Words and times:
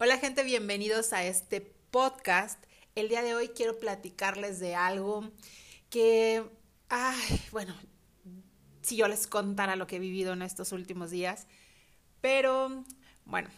Hola 0.00 0.16
gente, 0.16 0.44
bienvenidos 0.44 1.12
a 1.12 1.24
este 1.24 1.60
podcast. 1.60 2.62
El 2.94 3.08
día 3.08 3.20
de 3.20 3.34
hoy 3.34 3.48
quiero 3.48 3.80
platicarles 3.80 4.60
de 4.60 4.76
algo 4.76 5.28
que, 5.90 6.48
ay, 6.88 7.42
bueno, 7.50 7.74
si 8.80 8.94
yo 8.94 9.08
les 9.08 9.26
contara 9.26 9.74
lo 9.74 9.88
que 9.88 9.96
he 9.96 9.98
vivido 9.98 10.34
en 10.34 10.42
estos 10.42 10.70
últimos 10.70 11.10
días, 11.10 11.48
pero 12.20 12.84
bueno, 13.24 13.48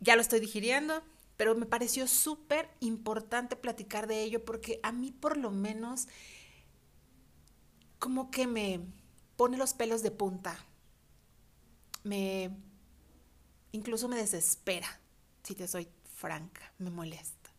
ya 0.00 0.16
lo 0.16 0.22
estoy 0.22 0.40
digiriendo, 0.40 1.02
pero 1.36 1.54
me 1.54 1.66
pareció 1.66 2.06
súper 2.06 2.70
importante 2.80 3.54
platicar 3.54 4.06
de 4.06 4.22
ello 4.22 4.46
porque 4.46 4.80
a 4.82 4.92
mí 4.92 5.12
por 5.12 5.36
lo 5.36 5.50
menos 5.50 6.08
como 7.98 8.30
que 8.30 8.46
me 8.46 8.80
pone 9.36 9.58
los 9.58 9.74
pelos 9.74 10.02
de 10.02 10.10
punta, 10.10 10.56
me 12.02 12.50
Incluso 13.72 14.08
me 14.08 14.16
desespera, 14.16 15.00
si 15.42 15.54
te 15.54 15.68
soy 15.68 15.88
franca, 16.14 16.72
me 16.78 16.90
molesta. 16.90 17.50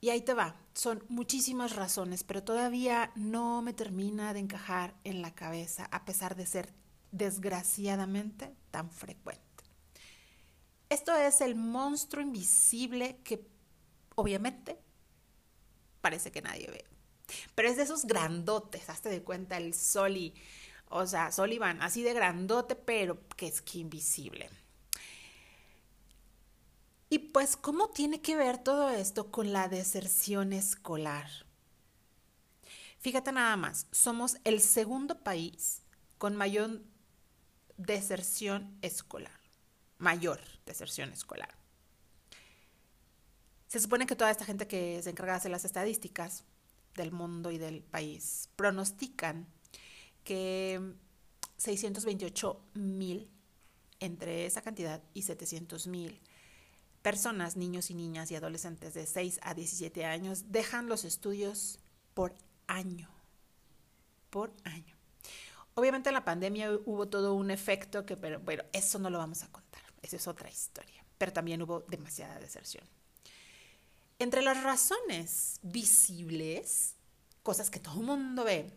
Y 0.00 0.10
ahí 0.10 0.20
te 0.20 0.34
va, 0.34 0.56
son 0.74 1.04
muchísimas 1.08 1.74
razones, 1.74 2.22
pero 2.22 2.42
todavía 2.42 3.12
no 3.16 3.62
me 3.62 3.72
termina 3.72 4.34
de 4.34 4.40
encajar 4.40 4.94
en 5.04 5.22
la 5.22 5.34
cabeza, 5.34 5.88
a 5.90 6.04
pesar 6.04 6.36
de 6.36 6.46
ser 6.46 6.72
desgraciadamente 7.12 8.54
tan 8.70 8.90
frecuente. 8.90 9.42
Esto 10.88 11.14
es 11.16 11.40
el 11.40 11.54
monstruo 11.54 12.22
invisible 12.22 13.18
que 13.24 13.48
obviamente 14.14 14.78
parece 16.00 16.30
que 16.30 16.42
nadie 16.42 16.70
ve. 16.70 16.84
Pero 17.54 17.68
es 17.68 17.76
de 17.76 17.82
esos 17.82 18.04
grandotes, 18.04 18.88
hazte 18.88 19.08
de 19.08 19.22
cuenta 19.22 19.56
el 19.56 19.74
sol 19.74 20.16
y 20.16 20.34
o 20.88 21.06
sea, 21.06 21.32
Sullivan, 21.32 21.82
así 21.82 22.02
de 22.02 22.14
grandote, 22.14 22.76
pero 22.76 23.26
que 23.36 23.48
es 23.48 23.60
que 23.60 23.78
invisible. 23.78 24.48
Y 27.08 27.18
pues, 27.18 27.56
¿cómo 27.56 27.90
tiene 27.90 28.20
que 28.20 28.36
ver 28.36 28.58
todo 28.58 28.90
esto 28.90 29.30
con 29.30 29.52
la 29.52 29.68
deserción 29.68 30.52
escolar? 30.52 31.28
Fíjate 32.98 33.30
nada 33.30 33.56
más, 33.56 33.86
somos 33.92 34.38
el 34.44 34.60
segundo 34.60 35.22
país 35.22 35.82
con 36.18 36.34
mayor 36.34 36.82
deserción 37.76 38.76
escolar, 38.82 39.38
mayor 39.98 40.40
deserción 40.64 41.12
escolar. 41.12 41.54
Se 43.68 43.80
supone 43.80 44.06
que 44.06 44.16
toda 44.16 44.30
esta 44.30 44.44
gente 44.44 44.66
que 44.66 45.00
se 45.02 45.10
encarga 45.10 45.32
de 45.32 45.38
hacer 45.38 45.50
las 45.50 45.64
estadísticas 45.64 46.44
del 46.94 47.12
mundo 47.12 47.50
y 47.50 47.58
del 47.58 47.82
país 47.82 48.48
pronostican 48.56 49.46
que 50.26 50.92
628 51.56 52.60
mil 52.74 53.30
entre 54.00 54.44
esa 54.44 54.60
cantidad 54.60 55.02
y 55.14 55.22
700 55.22 55.86
mil 55.86 56.20
personas, 57.00 57.56
niños 57.56 57.90
y 57.90 57.94
niñas 57.94 58.30
y 58.30 58.34
adolescentes 58.34 58.92
de 58.92 59.06
6 59.06 59.38
a 59.42 59.54
17 59.54 60.04
años 60.04 60.46
dejan 60.50 60.88
los 60.88 61.04
estudios 61.04 61.78
por 62.12 62.34
año, 62.66 63.08
por 64.28 64.52
año. 64.64 64.96
Obviamente 65.74 66.10
en 66.10 66.14
la 66.14 66.24
pandemia 66.24 66.72
hubo 66.84 67.06
todo 67.08 67.34
un 67.34 67.50
efecto 67.50 68.04
que, 68.04 68.16
pero 68.16 68.40
bueno, 68.40 68.64
eso 68.72 68.98
no 68.98 69.08
lo 69.08 69.18
vamos 69.18 69.44
a 69.44 69.52
contar, 69.52 69.82
esa 70.02 70.16
es 70.16 70.26
otra 70.26 70.50
historia, 70.50 71.04
pero 71.16 71.32
también 71.32 71.62
hubo 71.62 71.80
demasiada 71.88 72.40
deserción. 72.40 72.84
Entre 74.18 74.42
las 74.42 74.62
razones 74.64 75.60
visibles, 75.62 76.96
cosas 77.44 77.70
que 77.70 77.78
todo 77.78 78.00
el 78.00 78.06
mundo 78.06 78.42
ve, 78.42 78.72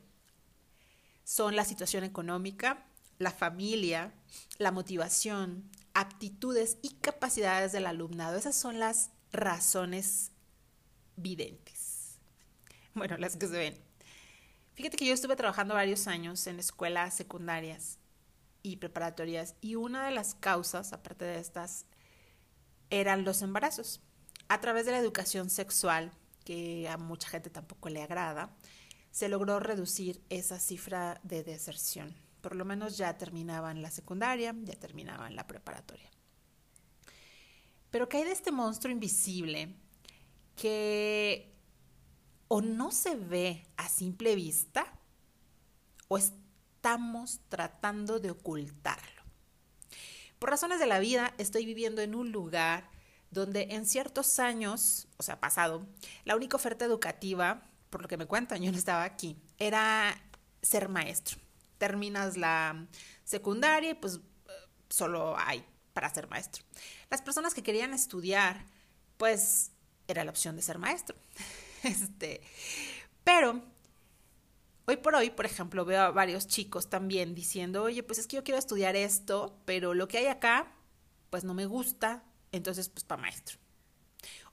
son 1.30 1.56
la 1.56 1.64
situación 1.64 2.04
económica, 2.04 2.88
la 3.20 3.30
familia, 3.30 4.12
la 4.58 4.72
motivación, 4.72 5.70
aptitudes 5.94 6.80
y 6.82 6.96
capacidades 6.96 7.72
del 7.72 7.86
alumnado. 7.86 8.36
Esas 8.36 8.56
son 8.56 8.80
las 8.80 9.12
razones 9.32 10.32
videntes. 11.18 12.18
Bueno, 12.96 13.16
las 13.18 13.36
que 13.36 13.46
se 13.46 13.56
ven. 13.60 13.78
Fíjate 14.74 14.98
que 14.98 15.06
yo 15.06 15.14
estuve 15.14 15.36
trabajando 15.36 15.76
varios 15.76 16.08
años 16.08 16.48
en 16.48 16.58
escuelas 16.58 17.14
secundarias 17.14 18.00
y 18.64 18.78
preparatorias 18.78 19.54
y 19.62 19.76
una 19.76 20.04
de 20.08 20.12
las 20.12 20.34
causas, 20.34 20.94
aparte 20.94 21.26
de 21.26 21.38
estas, 21.38 21.86
eran 22.90 23.24
los 23.24 23.44
embarazos. 23.44 24.02
A 24.48 24.62
través 24.62 24.88
de 24.88 24.94
la 24.94 24.98
educación 24.98 25.52
sexual, 25.52 26.12
que 26.44 26.90
a 26.90 26.98
mucha 26.98 27.30
gente 27.30 27.52
tampoco 27.52 27.90
le 27.90 28.02
agrada, 28.02 28.50
se 29.20 29.28
logró 29.28 29.60
reducir 29.60 30.24
esa 30.30 30.60
cifra 30.60 31.20
de 31.24 31.44
deserción. 31.44 32.16
Por 32.40 32.56
lo 32.56 32.64
menos 32.64 32.96
ya 32.96 33.18
terminaban 33.18 33.82
la 33.82 33.92
secundaria, 33.92 34.56
ya 34.64 34.76
terminaban 34.76 35.36
la 35.36 35.46
preparatoria. 35.46 36.10
Pero 37.92 38.08
¿qué 38.08 38.20
hay 38.20 38.24
de 38.24 38.32
este 38.32 38.54
monstruo 38.54 38.94
invisible 38.94 39.76
que 40.56 41.54
o 42.48 42.62
no 42.62 42.94
se 42.94 43.18
ve 43.18 43.68
a 43.76 43.90
simple 43.90 44.36
vista 44.36 44.86
o 46.08 46.18
estamos 46.18 47.42
tratando 47.50 48.22
de 48.22 48.32
ocultarlo? 48.32 49.24
Por 50.40 50.50
razones 50.50 50.80
de 50.80 50.88
la 50.88 51.00
vida 51.00 51.34
estoy 51.38 51.66
viviendo 51.66 52.02
en 52.02 52.16
un 52.16 52.32
lugar 52.32 52.90
donde 53.32 53.68
en 53.72 53.86
ciertos 53.86 54.40
años, 54.40 55.10
o 55.18 55.24
sea, 55.24 55.42
pasado, 55.42 55.86
la 56.24 56.38
única 56.38 56.56
oferta 56.56 56.86
educativa 56.86 57.69
por 57.90 58.02
lo 58.02 58.08
que 58.08 58.18
me 58.18 58.26
cuentan, 58.26 58.62
yo 58.62 58.72
no 58.72 58.78
estaba 58.78 59.04
aquí, 59.04 59.38
era 59.58 60.16
ser 60.62 60.90
maestro. 60.90 61.38
Terminas 61.78 62.38
la 62.38 62.88
secundaria 63.24 63.92
y 63.92 63.94
pues 63.94 64.20
solo 64.90 65.38
hay 65.38 65.64
para 65.94 66.10
ser 66.14 66.30
maestro. 66.30 66.64
Las 67.10 67.22
personas 67.22 67.54
que 67.54 67.64
querían 67.64 67.94
estudiar, 67.94 68.66
pues 69.18 69.72
era 70.08 70.24
la 70.24 70.32
opción 70.32 70.56
de 70.56 70.62
ser 70.62 70.78
maestro. 70.78 71.16
Este, 71.82 72.42
pero 73.24 73.62
hoy 74.86 74.98
por 74.98 75.16
hoy, 75.16 75.30
por 75.30 75.46
ejemplo, 75.46 75.86
veo 75.86 76.02
a 76.02 76.12
varios 76.12 76.46
chicos 76.46 76.90
también 76.90 77.34
diciendo, 77.34 77.84
oye, 77.84 78.04
pues 78.04 78.20
es 78.20 78.28
que 78.28 78.36
yo 78.36 78.44
quiero 78.44 78.60
estudiar 78.60 78.98
esto, 78.98 79.58
pero 79.64 79.94
lo 79.94 80.10
que 80.10 80.18
hay 80.18 80.26
acá, 80.26 80.74
pues 81.30 81.46
no 81.46 81.54
me 81.54 81.66
gusta, 81.66 82.26
entonces 82.52 82.90
pues 82.90 83.06
para 83.06 83.22
maestro. 83.22 83.59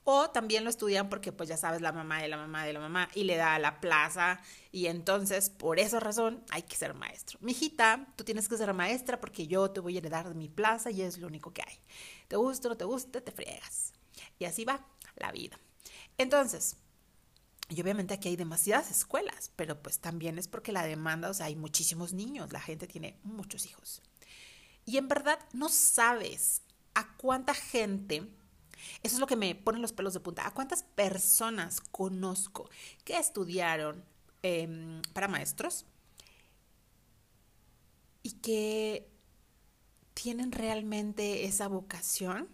O 0.09 0.31
también 0.31 0.63
lo 0.63 0.71
estudian 0.71 1.09
porque, 1.09 1.33
pues 1.33 1.49
ya 1.49 1.57
sabes, 1.57 1.81
la 1.81 1.91
mamá 1.91 2.23
de 2.23 2.29
la 2.29 2.37
mamá 2.37 2.65
de 2.65 2.73
la 2.73 2.79
mamá 2.79 3.09
y 3.13 3.25
le 3.25 3.37
da 3.37 3.59
la 3.59 3.81
plaza. 3.81 4.41
Y 4.71 4.87
entonces, 4.87 5.51
por 5.51 5.81
esa 5.81 5.99
razón, 5.99 6.45
hay 6.51 6.63
que 6.63 6.77
ser 6.77 6.95
maestro. 6.95 7.41
Mijita, 7.43 8.07
tú 8.15 8.23
tienes 8.23 8.49
que 8.49 8.57
ser 8.57 8.73
maestra 8.73 9.21
porque 9.21 9.49
yo 9.49 9.69
te 9.73 9.81
voy 9.81 9.97
a 9.97 9.99
heredar 9.99 10.29
de 10.29 10.37
mi 10.37 10.49
plaza 10.49 10.93
y 10.93 11.03
es 11.03 11.19
lo 11.19 11.27
único 11.27 11.53
que 11.53 11.63
hay. 11.63 11.81
Te 12.29 12.37
gusta 12.37 12.69
no 12.69 12.77
te 12.77 12.85
gusta, 12.85 13.21
te 13.21 13.33
friegas. 13.33 13.95
Y 14.39 14.45
así 14.45 14.65
va 14.65 14.87
la 15.17 15.33
vida. 15.33 15.59
Entonces, 16.19 16.77
y 17.69 17.83
obviamente 17.83 18.15
aquí 18.15 18.29
hay 18.29 18.37
demasiadas 18.37 18.93
escuelas, 18.93 19.51
pero 19.57 19.83
pues 19.83 19.99
también 19.99 20.39
es 20.39 20.47
porque 20.47 20.71
la 20.71 20.87
demanda, 20.87 21.31
o 21.31 21.35
sea, 21.35 21.47
hay 21.47 21.57
muchísimos 21.57 22.13
niños, 22.13 22.53
la 22.53 22.61
gente 22.61 22.87
tiene 22.87 23.19
muchos 23.25 23.67
hijos. 23.67 24.03
Y 24.85 24.99
en 24.99 25.09
verdad 25.09 25.41
no 25.53 25.69
sabes 25.69 26.63
a 26.95 27.17
cuánta 27.17 27.55
gente 27.55 28.31
eso 29.03 29.17
es 29.17 29.21
lo 29.21 29.27
que 29.27 29.37
me 29.37 29.55
pone 29.55 29.79
los 29.79 29.93
pelos 29.93 30.15
de 30.15 30.21
punta. 30.21 30.47
¿A 30.47 30.55
cuántas 30.55 30.83
personas 30.83 31.81
conozco 31.81 32.69
que 33.05 33.19
estudiaron 33.19 34.05
em, 34.43 35.03
para 35.13 35.29
maestros 35.29 35.87
y 38.23 38.33
que 38.33 39.09
tienen 40.15 40.53
realmente 40.53 41.45
esa 41.45 41.69
vocación? 41.69 42.49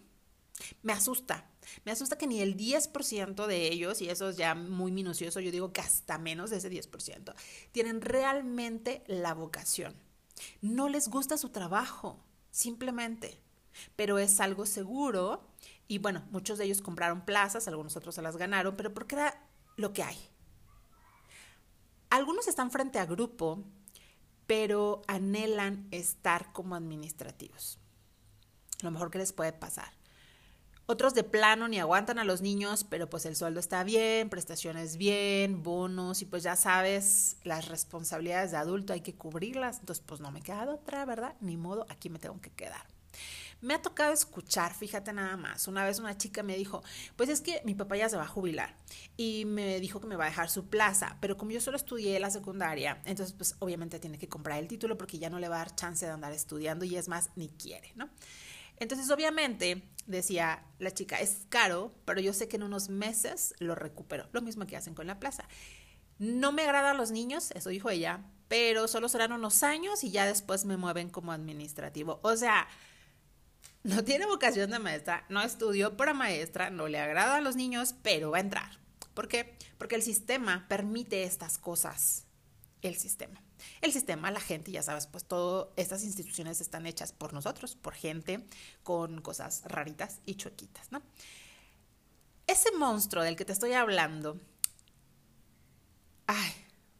Me 0.81 0.93
asusta. 0.93 1.49
Me 1.85 1.91
asusta 1.91 2.17
que 2.17 2.27
ni 2.27 2.41
el 2.41 2.57
10% 2.57 3.47
de 3.47 3.67
ellos, 3.67 4.01
y 4.01 4.09
eso 4.09 4.29
es 4.29 4.37
ya 4.37 4.55
muy 4.55 4.91
minucioso, 4.91 5.39
yo 5.39 5.51
digo 5.51 5.71
que 5.71 5.81
hasta 5.81 6.17
menos 6.17 6.49
de 6.49 6.57
ese 6.57 6.69
10%, 6.69 7.33
tienen 7.71 8.01
realmente 8.01 9.03
la 9.07 9.33
vocación. 9.33 9.95
No 10.61 10.89
les 10.89 11.07
gusta 11.07 11.37
su 11.37 11.49
trabajo, 11.49 12.19
simplemente, 12.51 13.39
pero 13.95 14.19
es 14.19 14.39
algo 14.39 14.65
seguro 14.65 15.47
y 15.87 15.97
bueno, 15.97 16.23
muchos 16.31 16.57
de 16.57 16.65
ellos 16.65 16.81
compraron 16.81 17.21
plazas, 17.21 17.67
algunos 17.67 17.95
otros 17.95 18.15
se 18.15 18.21
las 18.21 18.37
ganaron, 18.37 18.75
pero 18.75 18.93
porque 18.93 19.15
era 19.15 19.47
lo 19.75 19.93
que 19.93 20.03
hay. 20.03 20.17
Algunos 22.09 22.47
están 22.47 22.71
frente 22.71 22.99
a 22.99 23.05
grupo, 23.05 23.63
pero 24.47 25.01
anhelan 25.07 25.87
estar 25.91 26.53
como 26.53 26.75
administrativos. 26.75 27.79
Lo 28.81 28.91
mejor 28.91 29.09
que 29.09 29.17
les 29.17 29.33
puede 29.33 29.53
pasar. 29.53 29.91
Otros 30.85 31.13
de 31.13 31.23
plano 31.23 31.69
ni 31.69 31.79
aguantan 31.79 32.19
a 32.19 32.25
los 32.25 32.41
niños, 32.41 32.83
pero 32.83 33.09
pues 33.09 33.25
el 33.25 33.37
sueldo 33.37 33.61
está 33.61 33.85
bien, 33.85 34.29
prestaciones 34.29 34.97
bien, 34.97 35.63
bonos 35.63 36.21
y 36.21 36.25
pues 36.25 36.43
ya 36.43 36.57
sabes, 36.57 37.37
las 37.43 37.69
responsabilidades 37.69 38.51
de 38.51 38.57
adulto 38.57 38.91
hay 38.91 38.99
que 38.99 39.15
cubrirlas. 39.15 39.79
Entonces 39.79 40.03
pues 40.05 40.19
no 40.19 40.29
me 40.31 40.41
queda 40.41 40.69
otra, 40.69 41.05
¿verdad? 41.05 41.35
Ni 41.39 41.55
modo, 41.55 41.85
aquí 41.89 42.09
me 42.09 42.19
tengo 42.19 42.39
que 42.41 42.51
quedar. 42.51 42.85
Me 43.63 43.73
ha 43.73 43.81
tocado 43.81 44.11
escuchar, 44.11 44.73
fíjate 44.73 45.13
nada 45.13 45.37
más. 45.37 45.69
Una 45.69 45.85
vez 45.85 45.97
una 45.97 46.17
chica 46.17 46.43
me 46.43 46.57
dijo, 46.57 46.83
pues 47.15 47.29
es 47.29 47.39
que 47.39 47.61
mi 47.63 47.75
papá 47.75 47.95
ya 47.95 48.09
se 48.09 48.17
va 48.17 48.23
a 48.23 48.27
jubilar 48.27 48.75
y 49.15 49.45
me 49.45 49.79
dijo 49.79 50.01
que 50.01 50.07
me 50.07 50.17
va 50.17 50.25
a 50.25 50.27
dejar 50.27 50.49
su 50.49 50.67
plaza, 50.67 51.17
pero 51.21 51.37
como 51.37 51.51
yo 51.51 51.61
solo 51.61 51.77
estudié 51.77 52.19
la 52.19 52.29
secundaria, 52.29 53.01
entonces 53.05 53.33
pues 53.33 53.55
obviamente 53.59 53.99
tiene 53.99 54.19
que 54.19 54.27
comprar 54.27 54.59
el 54.59 54.67
título 54.67 54.97
porque 54.97 55.17
ya 55.17 55.29
no 55.29 55.39
le 55.39 55.47
va 55.47 55.55
a 55.55 55.59
dar 55.59 55.75
chance 55.75 56.05
de 56.05 56.11
andar 56.11 56.33
estudiando 56.33 56.83
y 56.83 56.97
es 56.97 57.07
más, 57.07 57.29
ni 57.37 57.47
quiere, 57.47 57.93
¿no? 57.95 58.09
Entonces, 58.77 59.09
obviamente, 59.11 59.83
decía 60.07 60.65
la 60.79 60.91
chica, 60.91 61.21
es 61.21 61.45
caro, 61.47 61.93
pero 62.03 62.19
yo 62.19 62.33
sé 62.33 62.49
que 62.49 62.57
en 62.57 62.63
unos 62.63 62.89
meses 62.89 63.53
lo 63.59 63.75
recupero. 63.75 64.27
Lo 64.33 64.41
mismo 64.41 64.65
que 64.65 64.75
hacen 64.75 64.93
con 64.93 65.07
la 65.07 65.19
plaza. 65.19 65.47
No 66.19 66.51
me 66.51 66.63
agradan 66.63 66.97
los 66.97 67.11
niños, 67.11 67.51
eso 67.51 67.69
dijo 67.69 67.89
ella, 67.89 68.25
pero 68.49 68.87
solo 68.87 69.07
serán 69.07 69.31
unos 69.31 69.63
años 69.63 70.03
y 70.03 70.11
ya 70.11 70.25
después 70.25 70.65
me 70.65 70.75
mueven 70.75 71.09
como 71.09 71.31
administrativo. 71.31 72.19
O 72.23 72.35
sea, 72.35 72.67
no 73.83 74.03
tiene 74.03 74.25
vocación 74.25 74.71
de 74.71 74.79
maestra, 74.79 75.25
no 75.29 75.41
estudió 75.41 75.97
para 75.97 76.13
maestra, 76.13 76.69
no 76.69 76.87
le 76.87 76.99
agrada 76.99 77.35
a 77.35 77.41
los 77.41 77.55
niños, 77.55 77.95
pero 78.01 78.31
va 78.31 78.37
a 78.37 78.41
entrar. 78.41 78.79
¿Por 79.13 79.27
qué? 79.27 79.57
Porque 79.77 79.95
el 79.95 80.01
sistema 80.01 80.65
permite 80.67 81.23
estas 81.23 81.57
cosas. 81.57 82.25
El 82.81 82.95
sistema. 82.95 83.41
El 83.81 83.93
sistema, 83.93 84.31
la 84.31 84.39
gente, 84.39 84.71
ya 84.71 84.83
sabes, 84.83 85.07
pues 85.07 85.25
todas 85.25 85.69
estas 85.77 86.03
instituciones 86.03 86.59
están 86.61 86.85
hechas 86.85 87.13
por 87.13 87.33
nosotros, 87.33 87.75
por 87.75 87.93
gente 87.93 88.45
con 88.83 89.21
cosas 89.21 89.63
raritas 89.65 90.19
y 90.25 90.35
chuequitas, 90.35 90.91
¿no? 90.91 91.01
Ese 92.47 92.71
monstruo 92.73 93.23
del 93.23 93.35
que 93.35 93.45
te 93.45 93.53
estoy 93.53 93.73
hablando, 93.73 94.39
ay, 96.27 96.51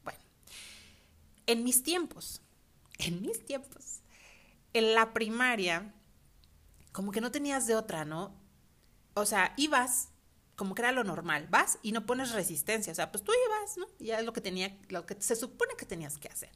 bueno, 0.03 0.19
en 1.47 1.63
mis 1.63 1.83
tiempos, 1.83 2.41
en 2.97 3.21
mis 3.21 3.45
tiempos, 3.45 4.01
en 4.73 4.95
la 4.95 5.13
primaria, 5.13 5.93
como 6.93 7.11
que 7.11 7.19
no 7.19 7.31
tenías 7.31 7.67
de 7.67 7.75
otra, 7.75 8.05
¿no? 8.05 8.33
O 9.15 9.25
sea, 9.25 9.53
ibas 9.57 10.09
como 10.55 10.75
que 10.75 10.83
era 10.83 10.91
lo 10.91 11.03
normal, 11.03 11.47
vas 11.49 11.79
y 11.81 11.91
no 11.91 12.05
pones 12.05 12.31
resistencia, 12.31 12.91
o 12.91 12.95
sea, 12.95 13.11
pues 13.11 13.23
tú 13.23 13.31
ibas, 13.47 13.77
¿no? 13.77 13.87
Ya 13.99 14.19
es 14.19 14.25
lo 14.25 14.33
que 14.33 14.41
tenía, 14.41 14.77
lo 14.89 15.05
que 15.05 15.17
se 15.19 15.35
supone 15.35 15.73
que 15.77 15.85
tenías 15.85 16.17
que 16.17 16.27
hacer. 16.27 16.51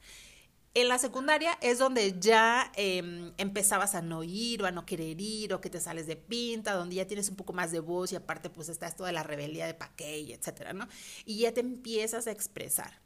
En 0.73 0.87
la 0.87 0.99
secundaria 0.99 1.57
es 1.61 1.79
donde 1.79 2.19
ya 2.19 2.71
em, 2.75 3.33
empezabas 3.37 3.95
a 3.95 4.03
no 4.03 4.23
ir 4.23 4.61
o 4.61 4.67
a 4.67 4.71
no 4.71 4.85
querer 4.85 5.19
ir 5.19 5.51
o 5.53 5.59
que 5.59 5.71
te 5.71 5.79
sales 5.79 6.05
de 6.05 6.15
pinta, 6.15 6.73
donde 6.73 6.95
ya 6.95 7.07
tienes 7.07 7.29
un 7.29 7.35
poco 7.35 7.53
más 7.53 7.71
de 7.71 7.79
voz 7.79 8.11
y 8.11 8.15
aparte 8.15 8.51
pues 8.51 8.69
está 8.69 8.85
esto 8.85 9.03
de 9.03 9.13
la 9.13 9.23
rebeldía 9.23 9.65
de 9.65 9.73
Paquey, 9.73 10.33
etcétera, 10.33 10.73
¿no? 10.73 10.87
Y 11.25 11.39
ya 11.39 11.51
te 11.51 11.61
empiezas 11.61 12.27
a 12.27 12.31
expresar. 12.31 13.01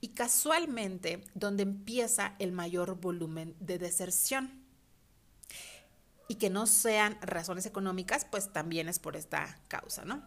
Y 0.00 0.08
casualmente 0.10 1.24
donde 1.34 1.64
empieza 1.64 2.36
el 2.38 2.52
mayor 2.52 3.00
volumen 3.00 3.56
de 3.58 3.78
deserción 3.78 4.57
y 6.28 6.36
que 6.36 6.50
no 6.50 6.66
sean 6.66 7.18
razones 7.22 7.66
económicas, 7.66 8.26
pues 8.30 8.52
también 8.52 8.88
es 8.88 8.98
por 8.98 9.16
esta 9.16 9.58
causa, 9.68 10.04
¿no? 10.04 10.22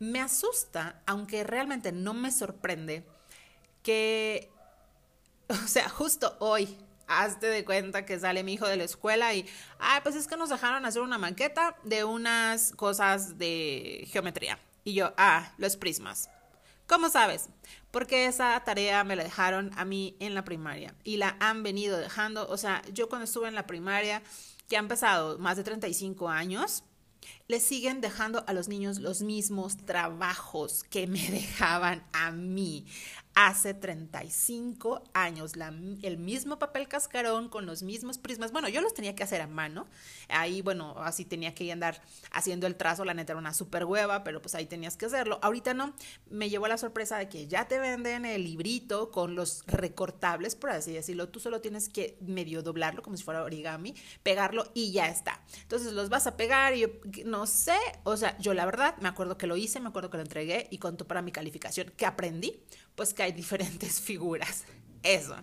Me 0.00 0.20
asusta, 0.20 1.00
aunque 1.06 1.44
realmente 1.44 1.92
no 1.92 2.12
me 2.12 2.32
sorprende, 2.32 3.06
que, 3.82 4.50
o 5.48 5.54
sea, 5.54 5.88
justo 5.88 6.36
hoy, 6.40 6.76
hazte 7.06 7.46
de 7.46 7.64
cuenta 7.64 8.04
que 8.04 8.18
sale 8.18 8.42
mi 8.42 8.54
hijo 8.54 8.66
de 8.66 8.76
la 8.76 8.84
escuela 8.84 9.32
y, 9.34 9.46
ay, 9.78 10.00
pues 10.02 10.16
es 10.16 10.26
que 10.26 10.36
nos 10.36 10.50
dejaron 10.50 10.84
hacer 10.84 11.02
una 11.02 11.18
maqueta 11.18 11.76
de 11.84 12.04
unas 12.04 12.72
cosas 12.72 13.38
de 13.38 14.08
geometría. 14.10 14.58
Y 14.84 14.94
yo, 14.94 15.12
ah, 15.16 15.52
los 15.58 15.76
prismas. 15.76 16.28
¿Cómo 16.88 17.08
sabes? 17.08 17.48
Porque 17.90 18.26
esa 18.26 18.60
tarea 18.64 19.04
me 19.04 19.16
la 19.16 19.24
dejaron 19.24 19.70
a 19.76 19.84
mí 19.84 20.16
en 20.18 20.34
la 20.34 20.44
primaria 20.44 20.94
y 21.04 21.16
la 21.16 21.36
han 21.38 21.62
venido 21.62 21.98
dejando. 21.98 22.48
O 22.48 22.56
sea, 22.56 22.82
yo 22.92 23.08
cuando 23.08 23.24
estuve 23.24 23.48
en 23.48 23.54
la 23.54 23.66
primaria, 23.66 24.22
que 24.72 24.78
han 24.78 24.88
pasado 24.88 25.38
más 25.38 25.58
de 25.58 25.64
35 25.64 26.30
años, 26.30 26.82
le 27.48 27.60
siguen 27.60 28.00
dejando 28.00 28.44
a 28.46 28.52
los 28.52 28.68
niños 28.68 28.98
los 28.98 29.22
mismos 29.22 29.76
trabajos 29.76 30.84
que 30.84 31.06
me 31.06 31.20
dejaban 31.30 32.04
a 32.12 32.30
mí 32.30 32.86
hace 33.34 33.72
35 33.72 35.04
años, 35.14 35.52
el 36.02 36.18
mismo 36.18 36.58
papel 36.58 36.88
cascarón 36.88 37.48
con 37.48 37.66
los 37.66 37.82
mismos 37.82 38.18
prismas. 38.18 38.52
Bueno, 38.52 38.68
yo 38.68 38.80
los 38.80 38.94
tenía 38.94 39.14
que 39.14 39.22
hacer 39.22 39.40
a 39.40 39.46
mano. 39.46 39.86
Ahí, 40.28 40.60
bueno, 40.60 40.94
así 40.98 41.24
tenía 41.24 41.54
que 41.54 41.70
andar 41.72 42.02
haciendo 42.30 42.66
el 42.66 42.76
trazo. 42.76 43.04
La 43.04 43.14
neta 43.14 43.32
era 43.32 43.38
una 43.38 43.54
super 43.54 43.84
hueva, 43.84 44.22
pero 44.22 44.42
pues 44.42 44.54
ahí 44.54 44.66
tenías 44.66 44.96
que 44.96 45.06
hacerlo. 45.06 45.38
Ahorita 45.42 45.72
no. 45.74 45.94
Me 46.30 46.50
llevó 46.50 46.68
la 46.68 46.76
sorpresa 46.76 47.16
de 47.18 47.28
que 47.28 47.46
ya 47.46 47.68
te 47.68 47.78
venden 47.78 48.26
el 48.26 48.44
librito 48.44 49.10
con 49.10 49.34
los 49.34 49.64
recortables, 49.66 50.54
por 50.54 50.70
así 50.70 50.92
decirlo. 50.92 51.28
Tú 51.28 51.40
solo 51.40 51.60
tienes 51.60 51.88
que 51.88 52.18
medio 52.20 52.62
doblarlo 52.62 53.02
como 53.02 53.16
si 53.16 53.24
fuera 53.24 53.42
origami, 53.42 53.94
pegarlo 54.22 54.70
y 54.74 54.92
ya 54.92 55.08
está. 55.08 55.40
Entonces 55.62 55.92
los 55.92 56.10
vas 56.10 56.26
a 56.26 56.36
pegar 56.36 56.74
y 56.76 56.84
no 57.32 57.46
sé. 57.46 57.78
O 58.04 58.14
sea, 58.14 58.36
yo 58.38 58.52
la 58.52 58.66
verdad 58.66 58.94
me 58.98 59.08
acuerdo 59.08 59.38
que 59.38 59.46
lo 59.46 59.56
hice, 59.56 59.80
me 59.80 59.88
acuerdo 59.88 60.10
que 60.10 60.18
lo 60.18 60.22
entregué 60.22 60.68
y 60.70 60.76
contó 60.76 61.06
para 61.08 61.22
mi 61.22 61.32
calificación 61.32 61.90
que 61.96 62.04
aprendí 62.04 62.62
pues 62.94 63.14
que 63.14 63.22
hay 63.22 63.32
diferentes 63.32 64.00
figuras. 64.08 64.64
Eso. 65.02 65.34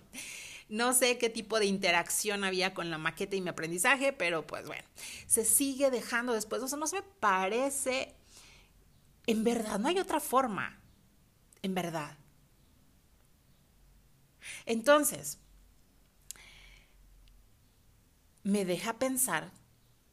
No 0.69 0.94
sé 0.94 1.18
qué 1.18 1.31
tipo 1.31 1.57
de 1.59 1.65
interacción 1.65 2.44
había 2.44 2.75
con 2.75 2.91
la 2.91 3.00
maqueta 3.00 3.36
y 3.36 3.41
mi 3.41 3.50
aprendizaje, 3.50 4.13
pero 4.13 4.45
pues 4.45 4.68
bueno, 4.68 4.83
se 5.25 5.44
sigue 5.44 5.89
dejando 5.89 6.33
después. 6.33 6.62
O 6.62 6.68
sea, 6.68 6.77
no 6.77 6.86
se 6.86 6.97
me 6.97 7.01
parece. 7.19 8.13
En 9.25 9.44
verdad, 9.44 9.80
no 9.80 9.88
hay 9.88 9.97
otra 9.97 10.19
forma. 10.19 10.80
En 11.63 11.74
verdad. 11.74 12.19
Entonces, 14.68 15.39
me 18.44 18.63
deja 18.63 19.00
pensar 19.00 19.51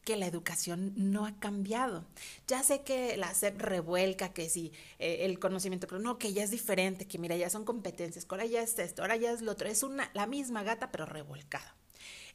que 0.07 0.15
la 0.15 0.25
educación 0.25 0.93
no 0.95 1.25
ha 1.25 1.37
cambiado. 1.37 2.05
Ya 2.47 2.63
sé 2.63 2.81
que 2.83 3.17
la 3.17 3.33
SEP 3.33 3.59
revuelca 3.59 4.31
que 4.31 4.49
si 4.49 4.71
eh, 4.99 5.25
el 5.25 5.37
conocimiento, 5.37 5.85
pero 5.85 5.99
no, 5.99 6.17
que 6.17 6.31
ya 6.31 6.45
es 6.45 6.49
diferente, 6.49 7.05
que 7.09 7.19
mira, 7.19 7.35
ya 7.35 7.49
son 7.49 7.65
competencias, 7.65 8.23
que 8.23 8.33
ahora 8.33 8.45
ya 8.45 8.61
es 8.61 8.79
esto, 8.79 9.01
ahora 9.01 9.17
ya 9.17 9.31
es 9.33 9.41
lo 9.41 9.51
otro, 9.51 9.67
es 9.67 9.83
una, 9.83 10.09
la 10.13 10.25
misma 10.25 10.63
gata 10.63 10.91
pero 10.91 11.05
revolcada. 11.05 11.75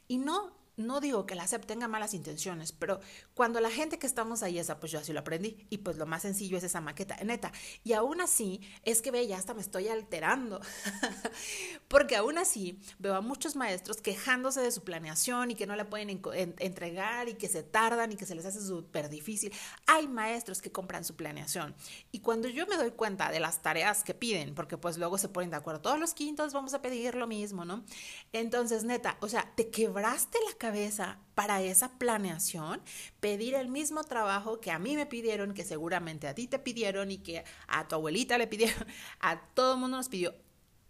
Y 0.07 0.19
no 0.19 0.53
no 0.75 0.99
digo 0.99 1.25
que 1.25 1.35
la 1.35 1.47
SEP 1.47 1.65
tenga 1.65 1.87
malas 1.87 2.13
intenciones, 2.13 2.71
pero 2.71 2.99
cuando 3.33 3.59
la 3.59 3.69
gente 3.69 3.99
que 3.99 4.07
estamos 4.07 4.41
ahí 4.43 4.57
esa, 4.57 4.79
pues 4.79 4.91
yo 4.91 4.99
así 4.99 5.13
lo 5.13 5.19
aprendí. 5.19 5.65
Y 5.69 5.79
pues 5.79 5.97
lo 5.97 6.05
más 6.05 6.23
sencillo 6.23 6.57
es 6.57 6.63
esa 6.63 6.81
maqueta, 6.81 7.17
neta. 7.23 7.51
Y 7.83 7.93
aún 7.93 8.21
así, 8.21 8.61
es 8.83 9.01
que 9.01 9.11
ve, 9.11 9.27
ya 9.27 9.37
hasta 9.37 9.53
me 9.53 9.61
estoy 9.61 9.87
alterando. 9.87 10.59
Porque 11.87 12.15
aún 12.15 12.37
así 12.37 12.79
veo 12.99 13.15
a 13.15 13.21
muchos 13.21 13.55
maestros 13.55 13.97
quejándose 13.97 14.61
de 14.61 14.71
su 14.71 14.83
planeación 14.83 15.51
y 15.51 15.55
que 15.55 15.67
no 15.67 15.75
la 15.75 15.89
pueden 15.89 16.21
entregar 16.59 17.29
y 17.29 17.35
que 17.35 17.47
se 17.47 17.63
tardan 17.63 18.11
y 18.11 18.15
que 18.15 18.25
se 18.25 18.35
les 18.35 18.45
hace 18.45 18.61
súper 18.61 19.09
difícil. 19.09 19.53
Hay 19.85 20.07
maestros 20.07 20.61
que 20.61 20.71
compran 20.71 21.05
su 21.05 21.15
planeación. 21.15 21.75
Y 22.11 22.19
cuando 22.19 22.47
yo 22.47 22.65
me 22.67 22.77
doy 22.77 22.91
cuenta 22.91 23.31
de 23.31 23.39
las 23.39 23.61
tareas 23.61 24.03
que 24.03 24.13
piden, 24.13 24.55
porque 24.55 24.77
pues 24.77 24.97
luego 24.97 25.17
se 25.17 25.29
ponen 25.29 25.51
de 25.51 25.57
acuerdo, 25.57 25.81
todos 25.81 25.99
los 25.99 26.13
quintos 26.13 26.53
vamos 26.53 26.73
a 26.73 26.81
pedir 26.81 27.15
lo 27.15 27.27
mismo, 27.27 27.65
¿no? 27.65 27.83
Entonces, 28.31 28.83
neta, 28.83 29.17
o 29.21 29.29
sea, 29.29 29.53
te 29.55 29.69
quebraste 29.69 30.37
la 30.49 30.57
cabeza 30.63 31.17
para 31.35 31.61
esa 31.61 31.99
planeación, 31.99 32.81
pedir 33.19 33.53
el 33.53 33.67
mismo 33.67 34.05
trabajo 34.05 34.61
que 34.61 34.71
a 34.71 34.79
mí 34.79 34.95
me 34.95 35.05
pidieron, 35.05 35.53
que 35.53 35.65
seguramente 35.65 36.25
a 36.25 36.33
ti 36.33 36.47
te 36.47 36.57
pidieron 36.57 37.11
y 37.11 37.17
que 37.17 37.43
a 37.67 37.85
tu 37.85 37.95
abuelita 37.95 38.37
le 38.37 38.47
pidieron, 38.47 38.87
a 39.19 39.41
todo 39.53 39.73
el 39.73 39.81
mundo 39.81 39.97
nos 39.97 40.07
pidió. 40.07 40.33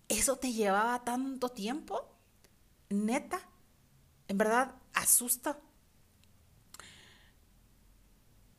¿Eso 0.10 0.36
te 0.36 0.54
llevaba 0.54 1.04
tanto 1.04 1.50
tiempo? 1.50 2.08
Neta, 2.90 3.42
en 4.28 4.38
verdad 4.38 4.76
asusta. 4.94 5.58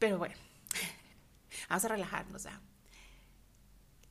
Pero 0.01 0.19
bueno, 0.19 0.35
vamos 1.69 1.85
a 1.85 1.89
relajarnos. 1.89 2.49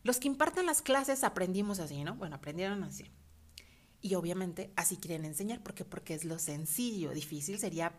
Los 0.04 0.20
que 0.20 0.30
imparten 0.30 0.68
las 0.68 0.82
clases 0.82 1.26
aprendimos 1.26 1.80
así, 1.80 2.06
¿no? 2.06 2.16
Bueno, 2.16 2.38
aprendieron 2.38 2.82
así. 2.86 3.12
Y 4.04 4.16
obviamente 4.16 4.74
así 4.76 4.98
quieren 4.98 5.24
enseñar, 5.24 5.64
porque 5.64 5.86
porque 5.86 6.14
es 6.14 6.26
lo 6.26 6.38
sencillo, 6.38 7.12
difícil 7.12 7.58
sería 7.58 7.94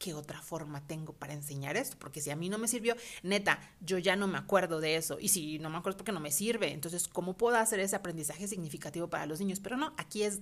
qué 0.00 0.12
otra 0.12 0.42
forma 0.42 0.84
tengo 0.86 1.12
para 1.12 1.32
enseñar 1.32 1.76
esto, 1.76 1.96
porque 2.00 2.20
si 2.20 2.30
a 2.30 2.36
mí 2.36 2.48
no 2.48 2.58
me 2.58 2.66
sirvió, 2.66 2.96
neta, 3.22 3.60
yo 3.80 3.98
ya 3.98 4.16
no 4.16 4.26
me 4.26 4.36
acuerdo 4.36 4.80
de 4.80 4.96
eso, 4.96 5.18
y 5.20 5.28
si 5.28 5.60
no 5.60 5.70
me 5.70 5.78
acuerdo 5.78 5.90
es 5.90 5.98
porque 5.98 6.10
no 6.10 6.18
me 6.18 6.32
sirve, 6.32 6.72
entonces, 6.72 7.06
¿cómo 7.06 7.36
puedo 7.36 7.56
hacer 7.56 7.78
ese 7.78 7.94
aprendizaje 7.94 8.48
significativo 8.48 9.08
para 9.08 9.26
los 9.26 9.38
niños? 9.38 9.60
Pero 9.60 9.76
no, 9.76 9.94
aquí 9.96 10.24
es 10.24 10.40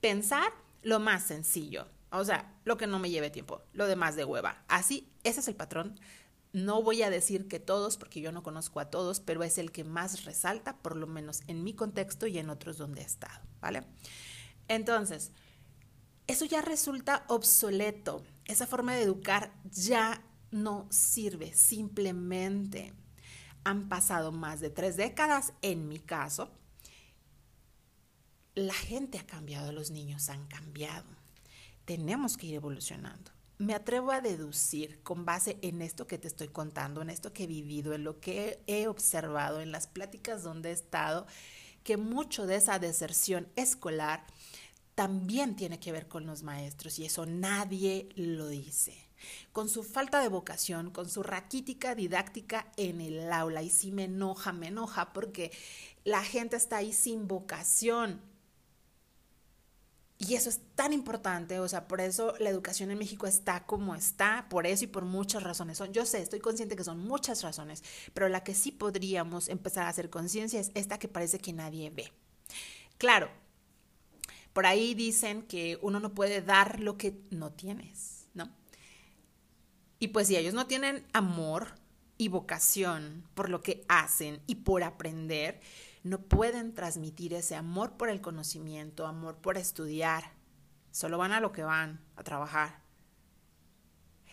pensar 0.00 0.52
lo 0.82 1.00
más 1.00 1.24
sencillo, 1.24 1.88
o 2.12 2.24
sea, 2.24 2.54
lo 2.64 2.76
que 2.76 2.86
no 2.86 3.00
me 3.00 3.10
lleve 3.10 3.30
tiempo, 3.30 3.62
lo 3.72 3.88
demás 3.88 4.14
de 4.14 4.24
hueva. 4.24 4.64
Así, 4.68 5.10
ese 5.24 5.40
es 5.40 5.48
el 5.48 5.56
patrón. 5.56 5.98
No 6.52 6.82
voy 6.82 7.02
a 7.02 7.10
decir 7.10 7.48
que 7.48 7.58
todos, 7.58 7.96
porque 7.96 8.20
yo 8.20 8.30
no 8.30 8.44
conozco 8.44 8.78
a 8.78 8.90
todos, 8.90 9.18
pero 9.18 9.42
es 9.42 9.58
el 9.58 9.72
que 9.72 9.82
más 9.82 10.24
resalta, 10.24 10.76
por 10.76 10.96
lo 10.96 11.08
menos 11.08 11.40
en 11.48 11.64
mi 11.64 11.74
contexto 11.74 12.28
y 12.28 12.38
en 12.38 12.50
otros 12.50 12.78
donde 12.78 13.00
he 13.00 13.04
estado, 13.04 13.40
¿vale? 13.60 13.82
Entonces, 14.68 15.32
eso 16.26 16.44
ya 16.44 16.62
resulta 16.62 17.24
obsoleto. 17.28 18.24
Esa 18.44 18.66
forma 18.66 18.94
de 18.94 19.02
educar 19.02 19.52
ya 19.64 20.22
no 20.50 20.86
sirve. 20.90 21.52
Simplemente 21.54 22.92
han 23.64 23.88
pasado 23.88 24.32
más 24.32 24.60
de 24.60 24.70
tres 24.70 24.96
décadas, 24.96 25.52
en 25.62 25.88
mi 25.88 25.98
caso. 25.98 26.50
La 28.54 28.74
gente 28.74 29.18
ha 29.18 29.26
cambiado, 29.26 29.72
los 29.72 29.90
niños 29.90 30.28
han 30.28 30.46
cambiado. 30.46 31.06
Tenemos 31.84 32.36
que 32.36 32.46
ir 32.46 32.54
evolucionando. 32.54 33.30
Me 33.58 33.74
atrevo 33.74 34.10
a 34.10 34.20
deducir 34.20 35.02
con 35.02 35.24
base 35.24 35.58
en 35.62 35.82
esto 35.82 36.06
que 36.06 36.18
te 36.18 36.28
estoy 36.28 36.48
contando, 36.48 37.00
en 37.00 37.10
esto 37.10 37.32
que 37.32 37.44
he 37.44 37.46
vivido, 37.46 37.94
en 37.94 38.04
lo 38.04 38.20
que 38.20 38.62
he 38.66 38.88
observado, 38.88 39.60
en 39.60 39.72
las 39.72 39.86
pláticas 39.86 40.42
donde 40.42 40.70
he 40.70 40.72
estado, 40.72 41.26
que 41.84 41.96
mucho 41.96 42.46
de 42.46 42.56
esa 42.56 42.78
deserción 42.78 43.48
escolar 43.56 44.26
también 44.94 45.56
tiene 45.56 45.80
que 45.80 45.92
ver 45.92 46.08
con 46.08 46.26
los 46.26 46.42
maestros 46.42 46.98
y 46.98 47.04
eso 47.06 47.26
nadie 47.26 48.08
lo 48.16 48.48
dice. 48.48 48.94
con 49.52 49.68
su 49.68 49.82
falta 49.84 50.20
de 50.20 50.28
vocación, 50.28 50.90
con 50.90 51.08
su 51.08 51.22
raquítica 51.22 51.94
didáctica 51.94 52.72
en 52.76 53.00
el 53.00 53.32
aula. 53.32 53.62
Y 53.62 53.70
si 53.70 53.92
me 53.92 54.04
enoja, 54.04 54.52
me 54.52 54.68
enoja 54.68 55.12
porque 55.12 55.52
la 56.04 56.22
gente 56.24 56.56
está 56.56 56.78
ahí 56.78 56.92
sin 56.92 57.28
vocación. 57.28 58.20
Y 60.18 60.36
eso 60.36 60.50
es 60.50 60.60
tan 60.76 60.92
importante, 60.92 61.58
o 61.58 61.66
sea, 61.68 61.88
por 61.88 62.00
eso 62.00 62.34
la 62.38 62.48
educación 62.48 62.92
en 62.92 62.98
México 62.98 63.26
está 63.26 63.66
como 63.66 63.96
está, 63.96 64.46
por 64.48 64.68
eso 64.68 64.84
y 64.84 64.86
por 64.86 65.04
muchas 65.04 65.42
razones. 65.42 65.78
Son, 65.78 65.92
yo 65.92 66.06
sé, 66.06 66.22
estoy 66.22 66.38
consciente 66.38 66.76
que 66.76 66.84
son 66.84 67.00
muchas 67.00 67.42
razones, 67.42 67.82
pero 68.14 68.28
la 68.28 68.44
que 68.44 68.54
sí 68.54 68.70
podríamos 68.70 69.48
empezar 69.48 69.84
a 69.84 69.88
hacer 69.88 70.10
conciencia 70.10 70.60
es 70.60 70.70
esta 70.74 70.98
que 71.00 71.08
parece 71.08 71.40
que 71.40 71.52
nadie 71.52 71.90
ve. 71.90 72.12
Claro, 72.98 73.30
por 74.52 74.66
ahí 74.66 74.94
dicen 74.94 75.42
que 75.42 75.78
uno 75.82 76.00
no 76.00 76.14
puede 76.14 76.42
dar 76.42 76.80
lo 76.80 76.98
que 76.98 77.20
no 77.30 77.52
tienes, 77.52 78.26
¿no? 78.34 78.50
Y 79.98 80.08
pues 80.08 80.28
si 80.28 80.36
ellos 80.36 80.54
no 80.54 80.66
tienen 80.66 81.06
amor 81.12 81.68
y 82.18 82.28
vocación 82.28 83.24
por 83.34 83.48
lo 83.48 83.62
que 83.62 83.84
hacen 83.88 84.40
y 84.46 84.56
por 84.56 84.82
aprender, 84.82 85.60
no 86.02 86.20
pueden 86.20 86.74
transmitir 86.74 87.34
ese 87.34 87.54
amor 87.54 87.92
por 87.96 88.10
el 88.10 88.20
conocimiento, 88.20 89.06
amor 89.06 89.36
por 89.36 89.56
estudiar. 89.56 90.32
Solo 90.90 91.18
van 91.18 91.32
a 91.32 91.40
lo 91.40 91.52
que 91.52 91.62
van, 91.62 92.00
a 92.16 92.24
trabajar. 92.24 92.82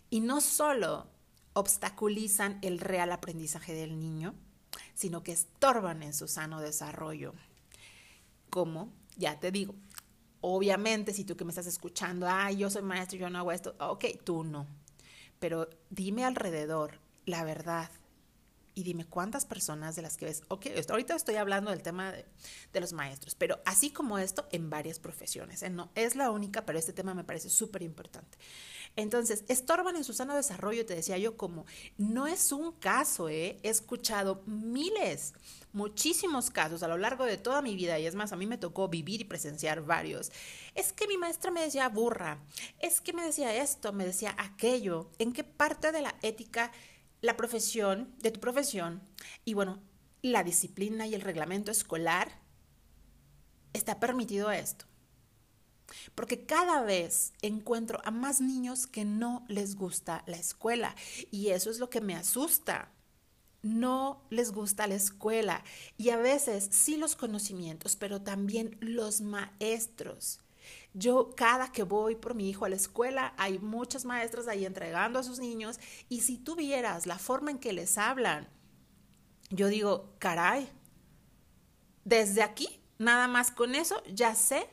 Y 0.09 0.21
no 0.21 0.41
solo 0.41 1.07
obstaculizan 1.53 2.57
el 2.61 2.79
real 2.79 3.11
aprendizaje 3.11 3.73
del 3.73 3.99
niño, 3.99 4.33
sino 4.93 5.23
que 5.23 5.31
estorban 5.31 6.03
en 6.03 6.13
su 6.13 6.27
sano 6.27 6.61
desarrollo. 6.61 7.33
Como, 8.49 8.91
ya 9.17 9.39
te 9.39 9.51
digo, 9.51 9.75
obviamente 10.41 11.13
si 11.13 11.23
tú 11.23 11.35
que 11.35 11.45
me 11.45 11.51
estás 11.51 11.67
escuchando, 11.67 12.27
ay, 12.29 12.57
yo 12.57 12.69
soy 12.69 12.81
maestro, 12.81 13.17
yo 13.17 13.29
no 13.29 13.39
hago 13.39 13.51
esto, 13.51 13.75
ok, 13.79 14.05
tú 14.23 14.43
no. 14.43 14.67
Pero 15.39 15.69
dime 15.89 16.25
alrededor 16.25 16.99
la 17.25 17.43
verdad 17.43 17.89
y 18.79 18.83
dime 18.83 19.05
cuántas 19.05 19.45
personas 19.45 19.95
de 19.95 20.01
las 20.01 20.15
que 20.15 20.25
ves, 20.25 20.43
ok, 20.47 20.67
ahorita 20.89 21.15
estoy 21.15 21.35
hablando 21.35 21.69
del 21.69 21.81
tema 21.81 22.13
de, 22.13 22.79
los 22.79 22.93
maestros, 22.93 23.35
pero 23.35 23.59
así 23.65 23.89
como 23.89 24.17
esto 24.17 24.47
en 24.51 24.69
varias 24.69 24.99
profesiones, 24.99 25.63
¿eh? 25.63 25.69
no 25.69 25.89
es 25.95 26.15
la 26.15 26.31
única, 26.31 26.65
pero 26.65 26.79
este 26.79 26.93
tema 26.93 27.13
me 27.13 27.25
parece 27.25 27.49
súper 27.49 27.81
importante. 27.81 28.37
Entonces, 28.95 29.43
estorban 29.49 29.97
en 29.97 30.03
su 30.03 30.13
sano 30.13 30.35
desarrollo, 30.35 30.85
te 30.85 30.95
decía 30.95 31.17
yo, 31.17 31.35
como 31.35 31.65
no 31.97 32.25
es 32.25 32.51
un 32.51 32.71
caso, 32.71 33.27
¿eh? 33.27 33.59
he 33.63 33.69
escuchado 33.69 34.43
miles, 34.45 35.33
muchísimos 35.73 36.49
casos 36.49 36.83
a 36.83 36.87
lo 36.87 36.97
largo 36.97 37.25
de 37.25 37.37
toda 37.37 37.61
mi 37.61 37.75
vida, 37.75 37.99
y 37.99 38.05
es 38.05 38.15
más, 38.15 38.31
a 38.31 38.35
mí 38.35 38.45
me 38.47 38.57
tocó 38.57 38.87
vivir 38.87 39.21
y 39.21 39.25
presenciar 39.25 39.83
varios. 39.83 40.31
Es 40.75 40.93
que 40.93 41.07
mi 41.07 41.17
maestra 41.17 41.51
me 41.51 41.61
decía 41.61 41.89
burra, 41.89 42.39
es 42.79 43.01
que 43.01 43.13
me 43.13 43.23
decía 43.23 43.55
esto, 43.55 43.93
me 43.93 44.05
decía 44.05 44.35
aquello, 44.37 45.09
¿en 45.19 45.33
qué 45.33 45.43
parte 45.43 45.91
de 45.91 46.01
la 46.01 46.15
ética? 46.21 46.71
la 47.21 47.35
profesión, 47.35 48.13
de 48.19 48.31
tu 48.31 48.39
profesión, 48.39 49.01
y 49.45 49.53
bueno, 49.53 49.79
la 50.21 50.43
disciplina 50.43 51.07
y 51.07 51.15
el 51.15 51.21
reglamento 51.21 51.71
escolar, 51.71 52.39
está 53.73 53.99
permitido 53.99 54.51
esto. 54.51 54.85
Porque 56.15 56.45
cada 56.45 56.83
vez 56.83 57.33
encuentro 57.41 57.99
a 58.03 58.11
más 58.11 58.41
niños 58.41 58.87
que 58.87 59.05
no 59.05 59.43
les 59.47 59.75
gusta 59.75 60.23
la 60.27 60.37
escuela 60.37 60.95
y 61.31 61.49
eso 61.49 61.71
es 61.71 61.79
lo 61.79 61.89
que 61.89 61.99
me 61.99 62.15
asusta. 62.15 62.91
No 63.61 64.23
les 64.29 64.51
gusta 64.51 64.87
la 64.87 64.95
escuela 64.95 65.63
y 65.97 66.11
a 66.11 66.17
veces 66.17 66.69
sí 66.71 66.97
los 66.97 67.15
conocimientos, 67.15 67.95
pero 67.95 68.21
también 68.21 68.77
los 68.79 69.21
maestros. 69.21 70.39
Yo 70.93 71.35
cada 71.35 71.71
que 71.71 71.83
voy 71.83 72.15
por 72.15 72.35
mi 72.35 72.49
hijo 72.49 72.65
a 72.65 72.69
la 72.69 72.75
escuela, 72.75 73.33
hay 73.37 73.59
muchas 73.59 74.05
maestras 74.05 74.47
ahí 74.47 74.65
entregando 74.65 75.19
a 75.19 75.23
sus 75.23 75.39
niños 75.39 75.79
y 76.07 76.21
si 76.21 76.37
tú 76.37 76.55
vieras 76.55 77.05
la 77.05 77.19
forma 77.19 77.51
en 77.51 77.59
que 77.59 77.73
les 77.73 77.97
hablan, 77.97 78.47
yo 79.49 79.67
digo, 79.67 80.15
caray, 80.19 80.69
desde 82.05 82.43
aquí, 82.43 82.81
nada 82.97 83.27
más 83.27 83.51
con 83.51 83.75
eso, 83.75 84.01
ya 84.13 84.35
sé, 84.35 84.69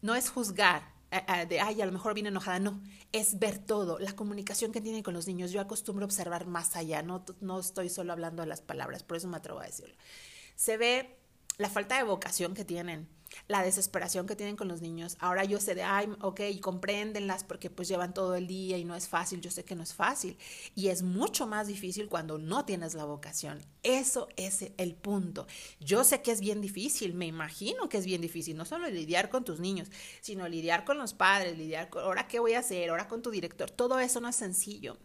no 0.00 0.14
es 0.14 0.30
juzgar, 0.30 0.91
de, 1.48 1.60
ay, 1.60 1.82
a 1.82 1.86
lo 1.86 1.92
mejor 1.92 2.14
viene 2.14 2.30
enojada, 2.30 2.58
no, 2.58 2.80
es 3.12 3.38
ver 3.38 3.58
todo, 3.58 3.98
la 3.98 4.16
comunicación 4.16 4.72
que 4.72 4.80
tienen 4.80 5.02
con 5.02 5.14
los 5.14 5.26
niños. 5.26 5.52
Yo 5.52 5.60
acostumbro 5.60 6.06
observar 6.06 6.46
más 6.46 6.74
allá, 6.76 7.02
no, 7.02 7.24
no 7.40 7.60
estoy 7.60 7.90
solo 7.90 8.12
hablando 8.12 8.42
de 8.42 8.48
las 8.48 8.62
palabras, 8.62 9.02
por 9.02 9.18
eso 9.18 9.28
me 9.28 9.36
atrevo 9.36 9.60
a 9.60 9.66
decirlo. 9.66 9.94
Se 10.56 10.76
ve 10.76 11.18
la 11.58 11.68
falta 11.68 11.96
de 11.96 12.04
vocación 12.04 12.54
que 12.54 12.64
tienen, 12.64 13.08
la 13.48 13.62
desesperación 13.62 14.26
que 14.26 14.36
tienen 14.36 14.56
con 14.56 14.68
los 14.68 14.80
niños. 14.80 15.16
Ahora 15.20 15.44
yo 15.44 15.60
sé 15.60 15.74
de, 15.74 15.82
ay, 15.82 16.08
ok, 16.20 16.40
compréndenlas 16.60 17.44
porque 17.44 17.70
pues 17.70 17.88
llevan 17.88 18.14
todo 18.14 18.34
el 18.34 18.46
día 18.46 18.78
y 18.78 18.84
no 18.84 18.94
es 18.94 19.08
fácil, 19.08 19.40
yo 19.40 19.50
sé 19.50 19.64
que 19.64 19.74
no 19.74 19.82
es 19.82 19.94
fácil. 19.94 20.36
Y 20.74 20.88
es 20.88 21.02
mucho 21.02 21.46
más 21.46 21.66
difícil 21.66 22.08
cuando 22.08 22.38
no 22.38 22.64
tienes 22.64 22.94
la 22.94 23.04
vocación. 23.04 23.60
Eso 23.82 24.28
es 24.36 24.64
el 24.76 24.94
punto. 24.94 25.46
Yo 25.80 26.04
sé 26.04 26.22
que 26.22 26.32
es 26.32 26.40
bien 26.40 26.60
difícil, 26.60 27.14
me 27.14 27.26
imagino 27.26 27.88
que 27.88 27.98
es 27.98 28.06
bien 28.06 28.20
difícil, 28.20 28.56
no 28.56 28.64
solo 28.64 28.88
lidiar 28.88 29.30
con 29.30 29.44
tus 29.44 29.60
niños, 29.60 29.88
sino 30.20 30.48
lidiar 30.48 30.84
con 30.84 30.98
los 30.98 31.14
padres, 31.14 31.56
lidiar 31.56 31.90
con, 31.90 32.02
ahora 32.02 32.28
qué 32.28 32.38
voy 32.40 32.54
a 32.54 32.60
hacer, 32.60 32.90
ahora 32.90 33.08
con 33.08 33.22
tu 33.22 33.30
director, 33.30 33.70
todo 33.70 33.98
eso 33.98 34.20
no 34.20 34.28
es 34.28 34.36
sencillo. 34.36 34.98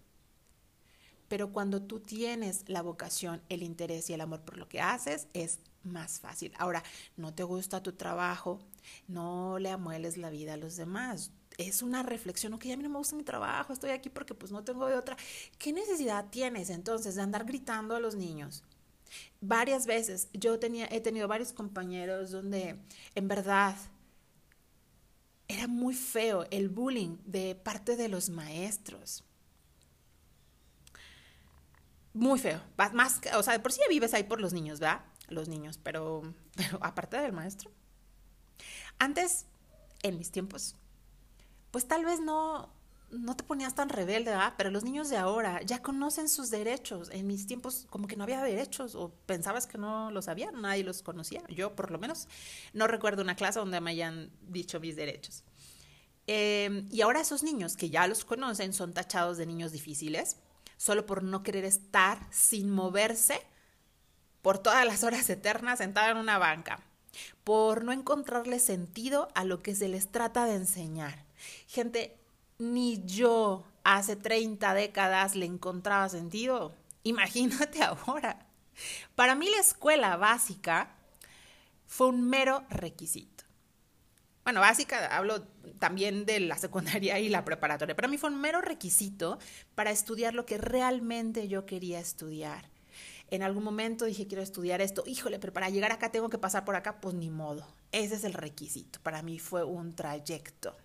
Pero 1.28 1.52
cuando 1.52 1.82
tú 1.82 2.00
tienes 2.00 2.64
la 2.68 2.82
vocación, 2.82 3.42
el 3.50 3.64
interés 3.64 4.10
y 4.10 4.14
el 4.14 4.22
amor 4.22 4.42
por 4.42 4.58
lo 4.58 4.70
que 4.70 4.82
haces, 4.82 5.28
es 5.34 5.60
más 5.84 6.20
fácil. 6.20 6.54
Ahora, 6.58 6.84
no 7.16 7.34
te 7.34 7.44
gusta 7.44 7.84
tu 7.84 7.94
trabajo, 7.94 8.60
no 9.08 9.60
le 9.60 9.70
amueles 9.70 10.18
la 10.18 10.30
vida 10.30 10.54
a 10.54 10.58
los 10.58 10.76
demás. 10.76 11.32
Es 11.58 11.82
una 11.82 12.04
reflexión, 12.04 12.54
ok, 12.54 12.66
a 12.66 12.78
mí 12.78 12.84
no 12.84 12.90
me 12.90 12.98
gusta 12.98 13.16
mi 13.16 13.24
trabajo, 13.24 13.74
estoy 13.74 13.90
aquí 13.90 14.10
porque 14.10 14.36
pues 14.36 14.52
no 14.52 14.64
tengo 14.64 14.86
de 14.88 14.96
otra. 14.96 15.18
¿Qué 15.58 15.74
necesidad 15.74 16.30
tienes 16.30 16.70
entonces 16.70 17.16
de 17.16 17.22
andar 17.22 17.46
gritando 17.46 17.96
a 17.96 18.00
los 18.00 18.16
niños? 18.16 18.64
Varias 19.42 19.86
veces 19.88 20.30
yo 20.34 20.60
tenía, 20.60 20.88
he 20.92 21.02
tenido 21.02 21.28
varios 21.28 21.54
compañeros 21.54 22.32
donde 22.32 22.78
en 23.16 23.28
verdad 23.28 23.76
era 25.48 25.68
muy 25.68 25.96
feo 25.96 26.46
el 26.52 26.70
bullying 26.70 27.18
de 27.26 27.56
parte 27.56 27.96
de 27.96 28.10
los 28.10 28.30
maestros. 28.30 29.24
Muy 32.18 32.40
feo. 32.40 32.62
Más, 32.94 33.20
o 33.36 33.44
sea, 33.44 33.54
de 33.54 33.60
por 33.60 33.72
sí 33.72 33.82
vives 33.90 34.14
ahí 34.14 34.24
por 34.24 34.42
los 34.42 34.54
niños, 34.54 34.80
¿verdad? 34.80 35.02
los 35.30 35.48
niños, 35.48 35.80
pero, 35.82 36.34
pero 36.56 36.80
aparte 36.82 37.18
del 37.18 37.34
maestro. 37.34 37.72
Antes, 39.00 39.46
en 40.04 40.18
mis 40.18 40.32
tiempos, 40.32 40.76
pues 41.72 41.88
tal 41.88 42.06
vez 42.06 42.20
no, 42.20 42.70
no 43.12 43.36
te 43.36 43.44
ponías 43.44 43.76
tan 43.76 43.90
rebelde, 43.90 44.32
¿verdad? 44.32 44.54
Pero 44.58 44.72
los 44.72 44.84
niños 44.84 45.10
de 45.10 45.18
ahora 45.18 45.62
ya 45.62 45.82
conocen 45.82 46.30
sus 46.30 46.50
derechos. 46.50 47.10
En 47.12 47.28
mis 47.28 47.46
tiempos 47.46 47.86
como 47.90 48.08
que 48.08 48.16
no 48.16 48.24
había 48.24 48.42
derechos 48.42 48.96
o 48.96 49.12
pensabas 49.26 49.68
que 49.68 49.78
no 49.78 50.12
los 50.12 50.28
había, 50.28 50.52
nadie 50.52 50.84
los 50.84 51.04
conocía. 51.04 51.44
Yo 51.50 51.76
por 51.76 51.92
lo 51.92 52.00
menos 52.00 52.28
no 52.74 52.88
recuerdo 52.88 53.22
una 53.22 53.36
clase 53.36 53.60
donde 53.60 53.82
me 53.82 53.92
hayan 53.92 54.32
dicho 54.42 54.80
mis 54.80 54.96
derechos. 54.96 55.44
Em, 56.26 56.88
y 56.92 57.02
ahora 57.02 57.22
esos 57.22 57.44
niños 57.44 57.78
que 57.78 57.90
ya 57.90 58.06
los 58.08 58.26
conocen 58.26 58.74
son 58.74 58.94
tachados 58.94 59.38
de 59.38 59.46
niños 59.46 59.72
difíciles, 59.72 60.38
solo 60.78 61.06
por 61.06 61.24
no 61.24 61.44
querer 61.44 61.66
estar 61.66 62.26
sin 62.32 62.70
moverse 62.70 63.42
por 64.42 64.60
todas 64.60 64.86
las 64.86 65.04
horas 65.04 65.30
eternas 65.30 65.80
sentada 65.80 66.12
en 66.12 66.18
una 66.18 66.38
banca, 66.38 66.80
por 67.44 67.84
no 67.84 67.92
encontrarle 67.92 68.60
sentido 68.60 69.28
a 69.36 69.44
lo 69.44 69.62
que 69.62 69.76
se 69.76 69.90
les 69.90 70.12
trata 70.12 70.46
de 70.46 70.56
enseñar. 70.56 71.26
Gente, 71.68 72.18
ni 72.58 73.04
yo 73.06 73.66
hace 73.84 74.16
30 74.16 74.74
décadas 74.74 75.36
le 75.36 75.46
encontraba 75.46 76.08
sentido. 76.10 76.74
Imagínate 77.04 77.84
ahora. 77.84 78.46
Para 79.16 79.36
mí 79.36 79.50
la 79.50 79.60
escuela 79.60 80.18
básica 80.18 80.96
fue 81.86 82.08
un 82.08 82.30
mero 82.30 82.64
requisito. 82.70 83.37
Bueno, 84.48 84.62
básica, 84.62 85.08
hablo 85.08 85.44
también 85.78 86.26
de 86.26 86.40
la 86.40 86.58
secundaria 86.58 87.20
y 87.20 87.28
la 87.28 87.44
preparatoria. 87.44 87.98
Para 87.98 88.08
mí 88.08 88.18
fue 88.18 88.30
un 88.30 88.40
mero 88.40 88.62
requisito 88.62 89.40
para 89.76 89.92
estudiar 89.92 90.34
lo 90.34 90.46
que 90.46 90.58
realmente 90.58 91.50
yo 91.50 91.66
quería 91.66 92.00
estudiar 92.00 92.64
en 93.30 93.44
algún 93.44 93.64
momento 93.64 94.06
dije, 94.06 94.28
quiero 94.28 94.42
estudiar 94.42 94.82
esto, 94.82 95.04
híjole, 95.06 95.40
pero 95.40 95.52
para 95.52 95.70
llegar 95.70 95.92
acá 95.92 96.12
tengo 96.12 96.30
que 96.30 96.38
pasar 96.38 96.64
por 96.64 96.76
acá, 96.76 97.02
pues 97.02 97.14
ni 97.14 97.30
modo. 97.30 97.68
Ese 97.92 98.16
es 98.16 98.24
el 98.24 98.34
requisito. 98.34 99.00
Para 99.04 99.22
mí 99.22 99.38
fue 99.38 99.64
un 99.64 99.94
trayecto. 99.94 100.76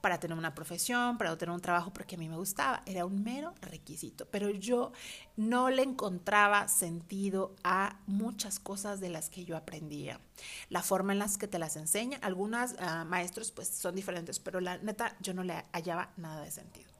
Para 0.00 0.18
tener 0.18 0.36
una 0.36 0.54
profesión, 0.54 1.18
para 1.18 1.36
tener 1.36 1.54
un 1.54 1.60
trabajo, 1.60 1.92
porque 1.92 2.14
a 2.14 2.18
mí 2.18 2.28
me 2.28 2.36
gustaba, 2.36 2.82
era 2.86 3.04
un 3.04 3.22
mero 3.22 3.54
requisito. 3.60 4.26
Pero 4.26 4.50
yo 4.50 4.92
no 5.36 5.70
le 5.70 5.82
encontraba 5.82 6.68
sentido 6.68 7.54
a 7.64 7.98
muchas 8.06 8.58
cosas 8.58 9.00
de 9.00 9.10
las 9.10 9.30
que 9.30 9.44
yo 9.44 9.56
aprendía. 9.56 10.20
La 10.68 10.82
forma 10.82 11.12
en 11.12 11.18
las 11.18 11.38
que 11.38 11.48
te 11.48 11.58
las 11.58 11.76
enseñan, 11.76 12.22
algunos 12.22 12.74
ah, 12.78 13.04
maestros 13.04 13.50
pues 13.52 13.68
son 13.68 13.94
diferentes, 13.94 14.38
pero 14.38 14.60
la 14.60 14.78
neta 14.78 15.16
yo 15.20 15.34
no 15.34 15.42
le 15.42 15.64
hallaba 15.72 16.12
nada 16.16 16.42
de 16.42 16.50
sentido 16.50 16.90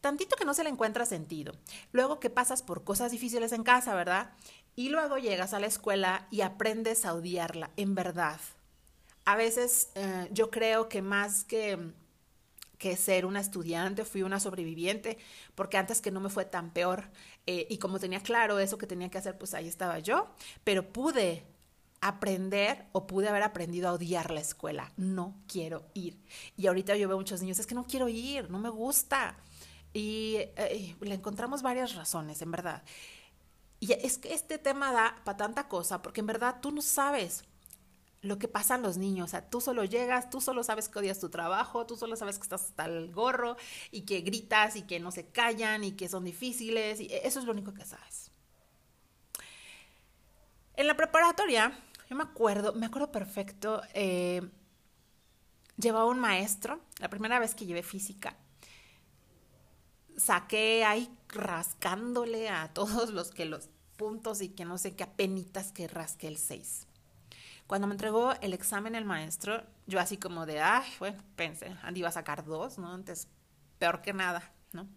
tantito 0.00 0.36
que 0.36 0.44
no 0.44 0.54
se 0.54 0.64
le 0.64 0.70
encuentra 0.70 1.04
sentido. 1.06 1.52
Luego 1.92 2.20
que 2.20 2.30
pasas 2.30 2.62
por 2.62 2.84
cosas 2.84 3.12
difíciles 3.12 3.52
en 3.52 3.62
casa, 3.62 3.94
¿verdad? 3.94 4.32
Y 4.76 4.88
luego 4.88 5.18
llegas 5.18 5.52
a 5.52 5.60
la 5.60 5.66
escuela 5.66 6.26
y 6.30 6.40
aprendes 6.40 7.04
a 7.04 7.14
odiarla, 7.14 7.70
en 7.76 7.94
verdad. 7.94 8.40
A 9.24 9.36
veces 9.36 9.90
eh, 9.94 10.28
yo 10.32 10.50
creo 10.50 10.88
que 10.88 11.02
más 11.02 11.44
que 11.44 11.92
que 12.80 12.96
ser 12.96 13.26
una 13.26 13.40
estudiante, 13.40 14.06
fui 14.06 14.22
una 14.22 14.40
sobreviviente, 14.40 15.18
porque 15.54 15.76
antes 15.76 16.00
que 16.00 16.10
no 16.10 16.18
me 16.18 16.30
fue 16.30 16.46
tan 16.46 16.72
peor 16.72 17.10
eh, 17.46 17.66
y 17.68 17.76
como 17.76 18.00
tenía 18.00 18.20
claro 18.20 18.58
eso 18.58 18.78
que 18.78 18.86
tenía 18.86 19.10
que 19.10 19.18
hacer, 19.18 19.36
pues 19.36 19.52
ahí 19.52 19.68
estaba 19.68 19.98
yo, 19.98 20.28
pero 20.64 20.90
pude 20.90 21.44
aprender 22.00 22.86
o 22.92 23.06
pude 23.06 23.28
haber 23.28 23.42
aprendido 23.42 23.90
a 23.90 23.92
odiar 23.92 24.30
la 24.30 24.40
escuela. 24.40 24.92
No 24.96 25.36
quiero 25.46 25.84
ir. 25.92 26.18
Y 26.56 26.68
ahorita 26.68 26.96
yo 26.96 27.06
veo 27.06 27.18
muchos 27.18 27.42
niños, 27.42 27.58
es 27.58 27.66
que 27.66 27.74
no 27.74 27.86
quiero 27.86 28.08
ir, 28.08 28.48
no 28.48 28.58
me 28.58 28.70
gusta. 28.70 29.36
Y 29.92 30.36
eh, 30.38 30.96
le 31.02 31.14
encontramos 31.14 31.60
varias 31.60 31.94
razones, 31.94 32.40
en 32.40 32.50
verdad. 32.50 32.82
Y 33.78 33.92
es 33.92 34.16
que 34.16 34.32
este 34.32 34.56
tema 34.56 34.90
da 34.90 35.20
para 35.24 35.36
tanta 35.36 35.68
cosa, 35.68 36.00
porque 36.00 36.20
en 36.20 36.28
verdad 36.28 36.56
tú 36.62 36.72
no 36.72 36.80
sabes 36.80 37.44
lo 38.22 38.38
que 38.38 38.48
pasan 38.48 38.82
los 38.82 38.96
niños. 38.96 39.26
O 39.26 39.30
sea, 39.30 39.48
tú 39.48 39.60
solo 39.60 39.84
llegas, 39.84 40.30
tú 40.30 40.40
solo 40.40 40.62
sabes 40.62 40.88
que 40.88 40.98
odias 40.98 41.20
tu 41.20 41.30
trabajo, 41.30 41.86
tú 41.86 41.96
solo 41.96 42.16
sabes 42.16 42.38
que 42.38 42.42
estás 42.42 42.64
hasta 42.64 42.84
el 42.86 43.12
gorro 43.12 43.56
y 43.90 44.02
que 44.02 44.20
gritas 44.20 44.76
y 44.76 44.82
que 44.82 45.00
no 45.00 45.10
se 45.10 45.26
callan 45.26 45.84
y 45.84 45.92
que 45.92 46.08
son 46.08 46.24
difíciles. 46.24 47.00
Y 47.00 47.08
eso 47.10 47.38
es 47.40 47.44
lo 47.44 47.52
único 47.52 47.72
que 47.74 47.84
sabes. 47.84 48.30
En 50.76 50.86
la 50.86 50.96
preparatoria, 50.96 51.78
yo 52.08 52.16
me 52.16 52.22
acuerdo, 52.22 52.72
me 52.72 52.86
acuerdo 52.86 53.12
perfecto, 53.12 53.82
eh, 53.92 54.42
llevaba 55.76 56.06
un 56.06 56.18
maestro, 56.18 56.80
la 56.98 57.10
primera 57.10 57.38
vez 57.38 57.54
que 57.54 57.66
llevé 57.66 57.82
física, 57.82 58.36
saqué 60.16 60.84
ahí 60.84 61.10
rascándole 61.28 62.48
a 62.48 62.72
todos 62.72 63.10
los 63.10 63.30
que 63.30 63.44
los 63.44 63.68
puntos 63.96 64.40
y 64.40 64.48
que 64.48 64.64
no 64.64 64.78
sé 64.78 64.94
qué 64.94 65.04
apenitas 65.04 65.72
que 65.72 65.86
rasqué 65.86 66.28
el 66.28 66.38
6. 66.38 66.86
Cuando 67.70 67.86
me 67.86 67.94
entregó 67.94 68.32
el 68.40 68.52
examen 68.52 68.96
el 68.96 69.04
maestro, 69.04 69.62
yo 69.86 70.00
así 70.00 70.16
como 70.16 70.44
de, 70.44 70.58
ay, 70.60 70.90
bueno, 70.98 71.22
pensé, 71.36 71.76
Andy 71.84 72.00
iba 72.00 72.08
a 72.08 72.10
sacar 72.10 72.44
dos, 72.44 72.78
¿no? 72.78 72.92
Entonces, 72.92 73.28
peor 73.78 74.02
que 74.02 74.12
nada, 74.12 74.52
¿no? 74.72 74.88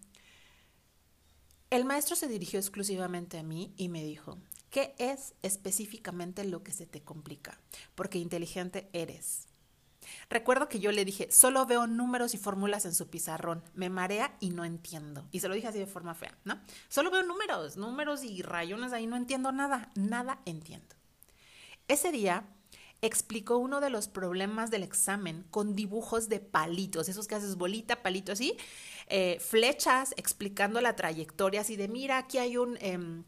El 1.69 1.85
maestro 1.85 2.15
se 2.15 2.27
dirigió 2.27 2.57
exclusivamente 2.57 3.37
a 3.37 3.43
mí 3.43 3.75
y 3.77 3.89
me 3.89 4.03
dijo, 4.03 4.39
¿qué 4.71 4.95
es 4.97 5.35
específicamente 5.43 6.45
lo 6.45 6.63
que 6.63 6.71
se 6.71 6.87
te 6.87 7.03
complica? 7.03 7.59
Porque 7.93 8.17
inteligente 8.17 8.89
eres. 8.91 9.45
Recuerdo 10.27 10.67
que 10.67 10.79
yo 10.79 10.91
le 10.91 11.05
dije, 11.05 11.31
solo 11.31 11.67
veo 11.67 11.85
números 11.85 12.33
y 12.33 12.39
fórmulas 12.39 12.85
en 12.85 12.95
su 12.95 13.07
pizarrón, 13.07 13.63
me 13.75 13.91
marea 13.91 14.35
y 14.39 14.49
no 14.49 14.65
entiendo. 14.65 15.27
Y 15.29 15.41
se 15.41 15.47
lo 15.47 15.53
dije 15.53 15.67
así 15.67 15.77
de 15.77 15.85
forma 15.85 16.15
fea, 16.15 16.35
¿no? 16.43 16.59
Solo 16.89 17.11
veo 17.11 17.21
números, 17.21 17.77
números 17.77 18.23
y 18.23 18.41
rayones 18.41 18.93
ahí, 18.93 19.05
no 19.05 19.15
entiendo 19.15 19.51
nada, 19.51 19.91
nada 19.93 20.41
entiendo. 20.45 20.95
Ese 21.87 22.11
día 22.11 22.47
explicó 23.03 23.57
uno 23.57 23.81
de 23.81 23.89
los 23.89 24.07
problemas 24.07 24.71
del 24.71 24.81
examen 24.81 25.45
con 25.51 25.75
dibujos 25.75 26.29
de 26.29 26.39
palitos, 26.39 27.09
esos 27.09 27.27
que 27.27 27.35
haces 27.35 27.57
bolita, 27.57 28.01
palito 28.01 28.31
así, 28.31 28.55
eh, 29.07 29.37
flechas 29.41 30.13
explicando 30.15 30.79
la 30.79 30.95
trayectoria, 30.95 31.61
así 31.61 31.75
de, 31.75 31.89
mira, 31.89 32.17
aquí 32.17 32.37
hay 32.37 32.55
un, 32.55 32.77
em, 32.79 33.25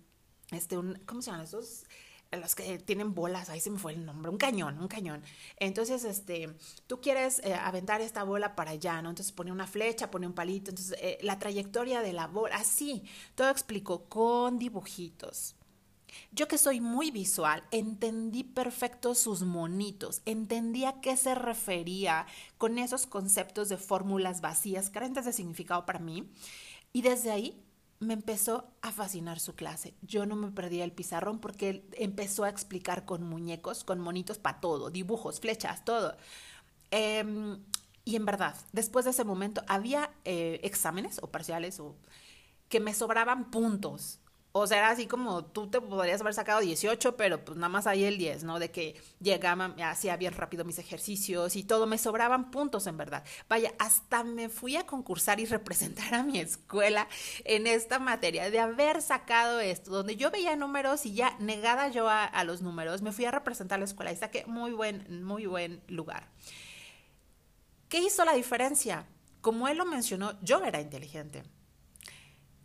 este, 0.51 0.77
un, 0.77 0.95
¿cómo 1.05 1.21
se 1.21 1.29
llaman 1.29 1.45
esos? 1.45 1.83
los 2.31 2.55
que 2.55 2.79
tienen 2.79 3.13
bolas, 3.13 3.49
ahí 3.49 3.61
se 3.61 3.69
me 3.69 3.79
fue 3.79 3.93
el 3.93 4.05
nombre, 4.05 4.29
un 4.29 4.37
cañón, 4.37 4.77
un 4.79 4.89
cañón. 4.89 5.23
Entonces, 5.57 6.03
este, 6.03 6.53
tú 6.85 6.99
quieres 6.99 7.39
eh, 7.45 7.53
aventar 7.53 8.01
esta 8.01 8.23
bola 8.23 8.55
para 8.55 8.71
allá, 8.71 9.01
¿no? 9.01 9.09
Entonces 9.09 9.31
pone 9.31 9.53
una 9.53 9.67
flecha, 9.67 10.11
pone 10.11 10.27
un 10.27 10.33
palito, 10.33 10.71
entonces 10.71 10.97
eh, 10.99 11.17
la 11.21 11.39
trayectoria 11.39 12.01
de 12.01 12.11
la 12.11 12.27
bola, 12.27 12.57
así, 12.57 13.03
todo 13.35 13.49
explicó 13.49 14.05
con 14.09 14.59
dibujitos. 14.59 15.55
Yo 16.31 16.47
que 16.47 16.57
soy 16.57 16.81
muy 16.81 17.11
visual, 17.11 17.63
entendí 17.71 18.43
perfecto 18.43 19.15
sus 19.15 19.43
monitos, 19.43 20.21
entendí 20.25 20.85
a 20.85 21.01
qué 21.01 21.17
se 21.17 21.35
refería 21.35 22.25
con 22.57 22.77
esos 22.77 23.07
conceptos 23.07 23.69
de 23.69 23.77
fórmulas 23.77 24.41
vacías, 24.41 24.89
carentes 24.89 25.25
de 25.25 25.33
significado 25.33 25.85
para 25.85 25.99
mí, 25.99 26.29
y 26.93 27.01
desde 27.01 27.31
ahí 27.31 27.61
me 27.99 28.13
empezó 28.13 28.67
a 28.81 28.91
fascinar 28.91 29.39
su 29.39 29.55
clase. 29.55 29.93
Yo 30.01 30.25
no 30.25 30.35
me 30.35 30.51
perdía 30.51 30.83
el 30.83 30.91
pizarrón 30.91 31.39
porque 31.39 31.69
él 31.69 31.83
empezó 31.93 32.43
a 32.43 32.49
explicar 32.49 33.05
con 33.05 33.23
muñecos, 33.23 33.83
con 33.83 33.99
monitos 33.99 34.37
para 34.37 34.59
todo, 34.59 34.89
dibujos, 34.89 35.39
flechas, 35.39 35.85
todo. 35.85 36.17
Em, 36.91 37.59
y 38.03 38.15
en 38.15 38.25
verdad, 38.25 38.55
después 38.73 39.05
de 39.05 39.11
ese 39.11 39.23
momento 39.23 39.63
había 39.67 40.11
eh, 40.25 40.59
exámenes 40.63 41.19
o 41.21 41.31
parciales 41.31 41.79
o 41.79 41.95
que 42.69 42.79
me 42.79 42.93
sobraban 42.93 43.51
puntos 43.51 44.19
o 44.57 44.67
sea, 44.67 44.77
era 44.77 44.89
así 44.91 45.05
como 45.05 45.43
tú 45.43 45.69
te 45.69 45.81
podrías 45.81 46.21
haber 46.21 46.33
sacado 46.33 46.61
18, 46.61 47.17
pero 47.17 47.43
pues 47.43 47.57
nada 47.57 47.67
más 47.67 47.87
ahí 47.87 48.05
el 48.05 48.17
10, 48.17 48.45
¿no? 48.45 48.57
De 48.57 48.71
que 48.71 48.95
llegaba, 49.19 49.75
hacía 49.83 50.15
bien 50.15 50.33
rápido 50.33 50.63
mis 50.63 50.79
ejercicios 50.79 51.57
y 51.57 51.65
todo, 51.65 51.87
me 51.87 51.97
sobraban 51.97 52.51
puntos 52.51 52.87
en 52.87 52.95
verdad. 52.95 53.25
Vaya, 53.49 53.73
hasta 53.79 54.23
me 54.23 54.47
fui 54.47 54.77
a 54.77 54.85
concursar 54.85 55.41
y 55.41 55.45
representar 55.45 56.13
a 56.15 56.23
mi 56.23 56.39
escuela 56.39 57.09
en 57.43 57.67
esta 57.67 57.99
materia, 57.99 58.49
de 58.49 58.59
haber 58.61 59.01
sacado 59.01 59.59
esto, 59.59 59.91
donde 59.91 60.15
yo 60.15 60.31
veía 60.31 60.55
números 60.55 61.05
y 61.05 61.13
ya 61.13 61.35
negada 61.39 61.89
yo 61.89 62.07
a, 62.07 62.23
a 62.23 62.45
los 62.45 62.61
números, 62.61 63.01
me 63.01 63.11
fui 63.11 63.25
a 63.25 63.31
representar 63.31 63.79
la 63.79 63.85
escuela 63.85 64.13
y 64.13 64.15
saqué 64.15 64.45
muy 64.45 64.71
buen, 64.71 65.21
muy 65.21 65.47
buen 65.47 65.83
lugar. 65.89 66.29
¿Qué 67.89 67.99
hizo 67.99 68.23
la 68.23 68.31
diferencia? 68.31 69.05
Como 69.41 69.67
él 69.67 69.77
lo 69.77 69.85
mencionó, 69.85 70.41
yo 70.41 70.63
era 70.63 70.79
inteligente 70.79 71.43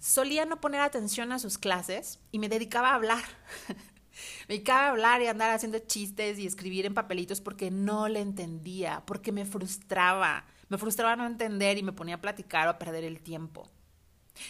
solía 0.00 0.46
no 0.46 0.60
poner 0.60 0.80
atención 0.80 1.30
a 1.30 1.38
sus 1.38 1.58
clases 1.58 2.18
y 2.32 2.40
me 2.40 2.48
dedicaba 2.48 2.90
a 2.90 2.94
hablar. 2.94 3.22
me 3.68 4.54
dedicaba 4.54 4.86
a 4.86 4.90
hablar 4.90 5.22
y 5.22 5.26
andar 5.28 5.52
haciendo 5.52 5.78
chistes 5.78 6.38
y 6.38 6.46
escribir 6.46 6.86
en 6.86 6.94
papelitos 6.94 7.40
porque 7.40 7.70
no 7.70 8.08
le 8.08 8.20
entendía, 8.20 9.04
porque 9.06 9.30
me 9.30 9.44
frustraba. 9.44 10.46
Me 10.68 10.78
frustraba 10.78 11.16
no 11.16 11.26
entender 11.26 11.78
y 11.78 11.82
me 11.82 11.92
ponía 11.92 12.16
a 12.16 12.20
platicar 12.20 12.66
o 12.66 12.70
a 12.70 12.78
perder 12.78 13.04
el 13.04 13.20
tiempo. 13.20 13.68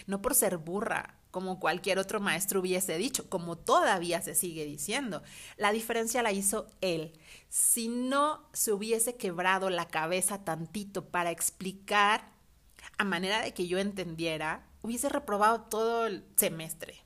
No 0.06 0.22
por 0.22 0.34
ser 0.34 0.56
burra, 0.56 1.16
como 1.30 1.58
cualquier 1.58 1.98
otro 1.98 2.20
maestro 2.20 2.60
hubiese 2.60 2.96
dicho, 2.96 3.28
como 3.28 3.56
todavía 3.56 4.20
se 4.22 4.34
sigue 4.34 4.64
diciendo. 4.64 5.22
La 5.56 5.72
diferencia 5.72 6.22
la 6.22 6.32
hizo 6.32 6.66
él. 6.80 7.18
Si 7.48 7.88
no 7.88 8.48
se 8.52 8.72
hubiese 8.72 9.16
quebrado 9.16 9.70
la 9.70 9.88
cabeza 9.88 10.44
tantito 10.44 11.06
para 11.06 11.30
explicar 11.30 12.30
a 12.98 13.04
manera 13.04 13.40
de 13.42 13.54
que 13.54 13.66
yo 13.66 13.78
entendiera, 13.78 14.69
hubiese 14.82 15.08
reprobado 15.08 15.62
todo 15.62 16.06
el 16.06 16.24
semestre. 16.36 17.04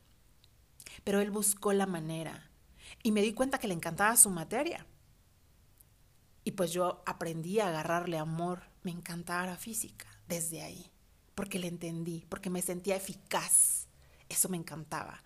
Pero 1.02 1.20
él 1.20 1.30
buscó 1.30 1.72
la 1.72 1.86
manera 1.86 2.50
y 3.02 3.12
me 3.12 3.22
di 3.22 3.32
cuenta 3.32 3.58
que 3.58 3.68
le 3.68 3.74
encantaba 3.74 4.16
su 4.16 4.30
materia. 4.30 4.86
Y 6.44 6.52
pues 6.52 6.72
yo 6.72 7.02
aprendí 7.06 7.60
a 7.60 7.68
agarrarle 7.68 8.18
amor, 8.18 8.62
me 8.82 8.90
encantaba 8.90 9.46
la 9.46 9.56
física 9.56 10.06
desde 10.28 10.62
ahí, 10.62 10.90
porque 11.34 11.58
le 11.58 11.68
entendí, 11.68 12.24
porque 12.28 12.50
me 12.50 12.62
sentía 12.62 12.96
eficaz. 12.96 13.88
Eso 14.28 14.48
me 14.48 14.56
encantaba. 14.56 15.22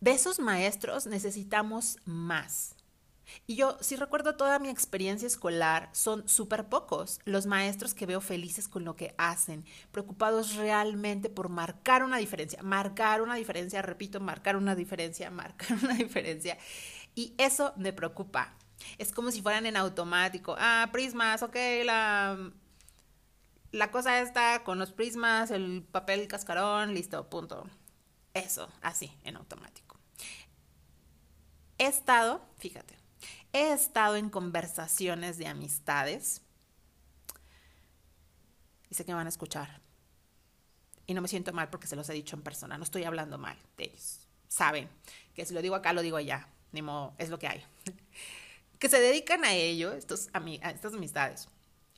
De 0.00 0.12
esos 0.12 0.38
maestros 0.38 1.06
necesitamos 1.06 1.98
más. 2.04 2.74
Y 3.46 3.56
yo, 3.56 3.76
si 3.80 3.96
recuerdo 3.96 4.36
toda 4.36 4.58
mi 4.58 4.68
experiencia 4.68 5.26
escolar, 5.26 5.90
son 5.92 6.28
súper 6.28 6.68
pocos 6.68 7.20
los 7.24 7.46
maestros 7.46 7.94
que 7.94 8.06
veo 8.06 8.20
felices 8.20 8.68
con 8.68 8.84
lo 8.84 8.96
que 8.96 9.14
hacen, 9.18 9.64
preocupados 9.90 10.54
realmente 10.56 11.28
por 11.30 11.48
marcar 11.48 12.02
una 12.02 12.18
diferencia, 12.18 12.62
marcar 12.62 13.22
una 13.22 13.34
diferencia, 13.34 13.82
repito, 13.82 14.20
marcar 14.20 14.56
una 14.56 14.74
diferencia, 14.74 15.30
marcar 15.32 15.78
una 15.82 15.94
diferencia. 15.94 16.58
Y 17.14 17.34
eso 17.38 17.72
me 17.76 17.92
preocupa. 17.92 18.54
Es 18.96 19.12
como 19.12 19.30
si 19.30 19.42
fueran 19.42 19.66
en 19.66 19.76
automático. 19.76 20.54
Ah, 20.58 20.88
prismas, 20.92 21.42
ok, 21.42 21.56
la, 21.84 22.52
la 23.72 23.90
cosa 23.90 24.20
está 24.20 24.62
con 24.62 24.78
los 24.78 24.92
prismas, 24.92 25.50
el 25.50 25.82
papel 25.82 26.28
cascarón, 26.28 26.94
listo, 26.94 27.28
punto. 27.28 27.66
Eso, 28.34 28.68
así, 28.82 29.12
en 29.24 29.36
automático. 29.36 29.98
He 31.78 31.86
estado, 31.86 32.40
fíjate, 32.58 32.97
He 33.58 33.72
estado 33.72 34.14
en 34.14 34.30
conversaciones 34.30 35.36
de 35.36 35.48
amistades 35.48 36.42
y 38.88 38.94
sé 38.94 39.04
que 39.04 39.10
me 39.10 39.16
van 39.16 39.26
a 39.26 39.30
escuchar. 39.30 39.80
Y 41.08 41.14
no 41.14 41.22
me 41.22 41.26
siento 41.26 41.52
mal 41.52 41.68
porque 41.68 41.88
se 41.88 41.96
los 41.96 42.08
he 42.08 42.12
dicho 42.12 42.36
en 42.36 42.42
persona, 42.42 42.78
no 42.78 42.84
estoy 42.84 43.02
hablando 43.02 43.36
mal 43.36 43.58
de 43.76 43.86
ellos. 43.86 44.20
Saben 44.46 44.88
que 45.34 45.44
si 45.44 45.54
lo 45.54 45.60
digo 45.60 45.74
acá, 45.74 45.92
lo 45.92 46.02
digo 46.02 46.18
allá, 46.18 46.46
ni 46.70 46.82
modo, 46.82 47.14
es 47.18 47.30
lo 47.30 47.40
que 47.40 47.48
hay. 47.48 47.64
que 48.78 48.88
se 48.88 49.00
dedican 49.00 49.44
a 49.44 49.54
ello, 49.54 49.90
estos 49.90 50.28
a 50.32 50.70
estas 50.70 50.94
amistades. 50.94 51.48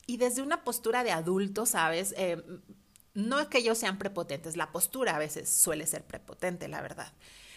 Y 0.06 0.16
desde 0.16 0.40
una 0.40 0.64
postura 0.64 1.04
de 1.04 1.12
adulto, 1.12 1.66
¿sabes? 1.66 2.14
Eh, 2.16 2.42
no 3.12 3.38
es 3.38 3.48
que 3.48 3.58
ellos 3.58 3.76
sean 3.76 3.98
prepotentes, 3.98 4.56
la 4.56 4.72
postura 4.72 5.14
a 5.14 5.18
veces 5.18 5.50
suele 5.50 5.86
ser 5.86 6.06
prepotente, 6.06 6.68
la 6.68 6.80
verdad. 6.80 7.12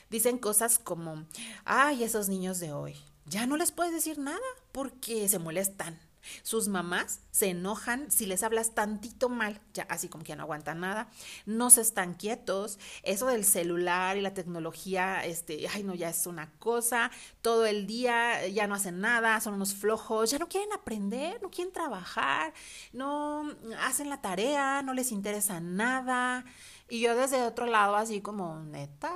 Dicen 0.10 0.40
cosas 0.40 0.78
como, 0.78 1.26
ay, 1.64 2.04
esos 2.04 2.28
niños 2.28 2.60
de 2.60 2.74
hoy, 2.74 2.98
ya 3.26 3.46
no 3.46 3.58
les 3.58 3.72
puedes 3.72 3.94
decir 3.94 4.20
nada 4.20 4.40
porque 4.72 5.28
se 5.30 5.40
molestan. 5.40 6.00
Sus 6.42 6.70
mamás 6.70 7.20
se 7.32 7.50
enojan 7.50 8.10
si 8.10 8.26
les 8.26 8.44
hablas 8.44 8.74
tantito 8.74 9.28
mal, 9.28 9.60
ya 9.74 9.84
así 9.90 10.08
como 10.08 10.24
que 10.24 10.30
ya 10.30 10.36
no 10.36 10.44
aguantan 10.44 10.80
nada, 10.80 11.10
no 11.46 11.70
se 11.70 11.82
están 11.82 12.14
quietos, 12.14 12.80
eso 13.04 13.28
del 13.28 13.44
celular 13.44 14.16
y 14.16 14.22
la 14.22 14.34
tecnología, 14.34 15.26
este, 15.26 15.68
ay 15.68 15.84
no, 15.84 15.94
ya 15.94 16.10
es 16.10 16.26
una 16.26 16.50
cosa, 16.60 17.12
todo 17.42 17.66
el 17.66 17.88
día 17.88 18.48
ya 18.48 18.68
no 18.68 18.76
hacen 18.76 19.02
nada, 19.02 19.40
son 19.42 19.56
unos 19.56 19.74
flojos, 19.74 20.32
ya 20.32 20.40
no 20.40 20.48
quieren 20.48 20.72
aprender, 20.72 21.42
no 21.42 21.50
quieren 21.50 21.74
trabajar, 21.74 22.54
no 22.94 23.52
hacen 23.82 24.10
la 24.10 24.22
tarea, 24.22 24.82
no 24.82 24.94
les 24.94 25.12
interesa 25.12 25.60
nada. 25.60 26.46
Y 26.90 27.02
yo 27.02 27.16
desde 27.16 27.42
otro 27.44 27.66
lado 27.66 27.96
así 27.96 28.22
como, 28.22 28.60
neta, 28.60 29.14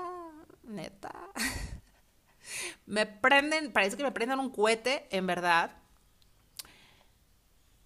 neta. 0.63 1.13
me 2.86 3.06
prenden, 3.06 3.72
parece 3.72 3.98
que 3.98 4.04
me 4.04 4.12
prenden 4.12 4.39
un 4.39 4.50
cohete, 4.50 5.08
en 5.12 5.28
verdad 5.28 5.72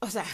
o 0.02 0.10
sea, 0.10 0.26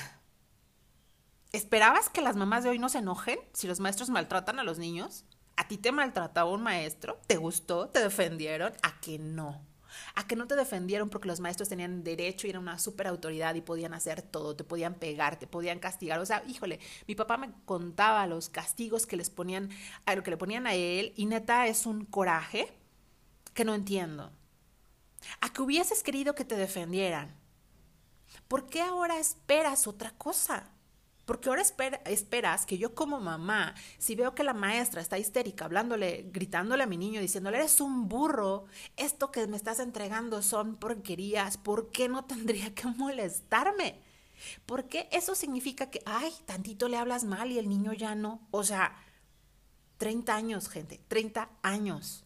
¿esperabas 1.51 2.09
que 2.09 2.21
las 2.21 2.37
mamás 2.37 2.63
de 2.63 2.69
hoy 2.69 2.79
no 2.79 2.87
se 2.87 2.99
enojen 2.99 3.37
si 3.51 3.67
los 3.67 3.81
maestros 3.81 4.09
maltratan 4.09 4.59
a 4.59 4.63
los 4.63 4.79
niños? 4.79 5.25
¿A 5.57 5.67
ti 5.67 5.77
te 5.77 5.91
maltrataba 5.91 6.49
un 6.49 6.63
maestro? 6.63 7.19
¿Te 7.27 7.35
gustó? 7.35 7.89
¿Te 7.89 7.99
defendieron? 7.99 8.73
¿A 8.81 8.99
que 9.01 9.19
no? 9.19 9.61
a 10.15 10.27
que 10.27 10.35
no 10.35 10.47
te 10.47 10.55
defendieron 10.55 11.09
porque 11.09 11.27
los 11.27 11.39
maestros 11.39 11.69
tenían 11.69 12.03
derecho 12.03 12.45
y 12.45 12.51
eran 12.51 12.61
una 12.61 12.77
super 12.77 13.07
autoridad 13.07 13.55
y 13.55 13.61
podían 13.61 13.95
hacer 13.95 14.21
todo, 14.21 14.55
te 14.55 14.63
podían 14.63 14.93
pegar, 14.93 15.39
te 15.39 15.47
podían 15.47 15.79
castigar. 15.79 16.19
O 16.19 16.25
sea, 16.25 16.43
híjole, 16.47 16.79
mi 17.07 17.15
papá 17.15 17.37
me 17.37 17.51
contaba 17.65 18.27
los 18.27 18.49
castigos 18.49 19.07
que 19.07 19.17
les 19.17 19.31
ponían, 19.31 19.69
a 20.05 20.15
lo 20.15 20.21
que 20.21 20.29
le 20.29 20.37
ponían 20.37 20.67
a 20.67 20.75
él, 20.75 21.13
y 21.15 21.25
neta 21.25 21.65
es 21.65 21.87
un 21.87 22.05
coraje 22.05 22.77
que 23.57 23.65
no 23.65 23.73
entiendo. 23.75 24.31
A 25.41 25.51
que 25.51 25.63
hubieses 25.63 26.03
querido 26.03 26.35
que 26.35 26.45
te 26.45 26.55
defendieran, 26.55 27.35
¿Por 28.47 28.67
qué 28.67 28.81
ahora 28.81 29.19
esperas 29.19 29.87
otra 29.87 30.11
cosa? 30.11 30.69
Porque 31.25 31.49
ahora 31.49 31.63
esperas 32.05 32.65
que 32.65 32.77
yo 32.77 32.95
como 32.95 33.19
mamá, 33.19 33.75
si 33.97 34.15
veo 34.15 34.33
que 34.33 34.45
la 34.45 34.53
maestra 34.53 35.01
está 35.01 35.17
histérica, 35.17 35.65
hablándole, 35.65 36.29
gritándole 36.31 36.83
a 36.83 36.87
mi 36.87 36.95
niño, 36.95 37.19
diciéndole, 37.19 37.57
eres 37.57 37.81
un 37.81 38.07
burro, 38.07 38.65
esto 38.95 39.29
que 39.31 39.45
me 39.47 39.57
estás 39.57 39.79
entregando 39.79 40.41
son 40.41 40.77
porquerías, 40.77 41.57
¿por 41.57 41.91
qué 41.91 42.07
no 42.07 42.23
tendría 42.25 42.73
que 42.73 42.87
molestarme? 42.87 44.01
Porque 44.65 45.09
eso 45.11 45.35
significa 45.35 45.89
que, 45.89 46.01
ay, 46.05 46.31
tantito 46.45 46.87
le 46.87 46.97
hablas 46.97 47.25
mal 47.25 47.51
y 47.51 47.59
el 47.59 47.67
niño 47.67 47.91
ya 47.91 48.15
no. 48.15 48.47
O 48.51 48.63
sea, 48.63 48.95
30 49.97 50.33
años, 50.33 50.69
gente, 50.69 51.01
30 51.09 51.49
años. 51.61 52.23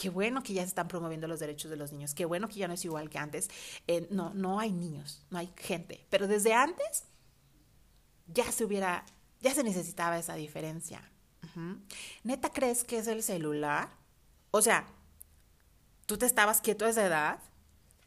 Qué 0.00 0.08
bueno 0.08 0.42
que 0.42 0.54
ya 0.54 0.62
se 0.62 0.68
están 0.68 0.88
promoviendo 0.88 1.28
los 1.28 1.40
derechos 1.40 1.70
de 1.70 1.76
los 1.76 1.92
niños. 1.92 2.14
Qué 2.14 2.24
bueno 2.24 2.48
que 2.48 2.54
ya 2.54 2.66
no 2.66 2.72
es 2.72 2.82
igual 2.86 3.10
que 3.10 3.18
antes. 3.18 3.50
Eh, 3.86 4.06
no, 4.10 4.32
no 4.32 4.58
hay 4.58 4.72
niños, 4.72 5.26
no 5.28 5.36
hay 5.36 5.52
gente. 5.58 6.06
Pero 6.08 6.26
desde 6.26 6.54
antes 6.54 7.04
ya 8.26 8.50
se 8.50 8.64
hubiera, 8.64 9.04
ya 9.42 9.52
se 9.52 9.62
necesitaba 9.62 10.18
esa 10.18 10.36
diferencia. 10.36 11.02
¿Neta 12.24 12.48
crees 12.48 12.82
que 12.82 12.96
es 12.96 13.08
el 13.08 13.22
celular? 13.22 13.90
O 14.52 14.62
sea, 14.62 14.86
¿tú 16.06 16.16
te 16.16 16.24
estabas 16.24 16.62
quieto 16.62 16.86
a 16.86 16.88
esa 16.88 17.04
edad? 17.04 17.38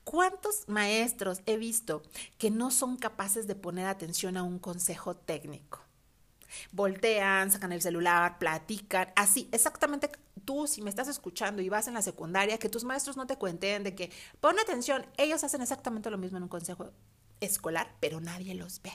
¿Cuántos 0.04 0.68
maestros 0.68 1.42
he 1.46 1.58
visto 1.58 2.02
que 2.40 2.50
no 2.50 2.72
son 2.72 2.98
capaces 2.98 3.46
de 3.46 3.54
poner 3.54 3.86
atención 3.86 4.36
a 4.36 4.42
un 4.42 4.58
consejo 4.58 5.16
técnico? 5.16 5.80
Voltean, 6.72 7.52
sacan 7.52 7.72
el 7.72 7.82
celular, 7.82 8.38
platican, 8.40 9.10
así, 9.16 9.50
exactamente 9.52 10.10
tú 10.46 10.68
si 10.68 10.82
me 10.82 10.90
estás 10.90 11.08
escuchando 11.08 11.62
y 11.62 11.70
vas 11.70 11.88
en 11.88 11.94
la 11.94 12.02
secundaria, 12.02 12.58
que 12.58 12.70
tus 12.70 12.84
maestros 12.84 13.18
no 13.18 13.28
te 13.28 13.38
cuenten 13.38 13.84
de 13.84 13.96
que 13.96 14.12
pon 14.40 14.60
atención, 14.60 15.06
ellos 15.18 15.44
hacen 15.44 15.62
exactamente 15.62 16.10
lo 16.10 16.18
mismo 16.18 16.38
en 16.38 16.44
un 16.44 16.50
consejo 16.50 16.92
escolar, 17.40 17.96
pero 18.00 18.20
nadie 18.20 18.56
los 18.56 18.82
ve. 18.82 18.92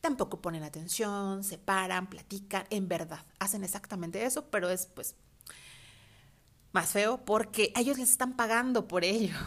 Tampoco 0.00 0.40
ponen 0.40 0.64
atención, 0.64 1.44
se 1.44 1.58
paran, 1.58 2.08
platican, 2.08 2.66
en 2.70 2.88
verdad, 2.88 3.24
hacen 3.38 3.64
exactamente 3.64 4.24
eso, 4.24 4.50
pero 4.50 4.70
es 4.70 4.86
pues 4.86 5.14
más 6.72 6.90
feo 6.90 7.24
porque 7.24 7.72
ellos 7.76 7.98
les 7.98 8.10
están 8.10 8.36
pagando 8.36 8.88
por 8.88 9.04
ello. 9.04 9.36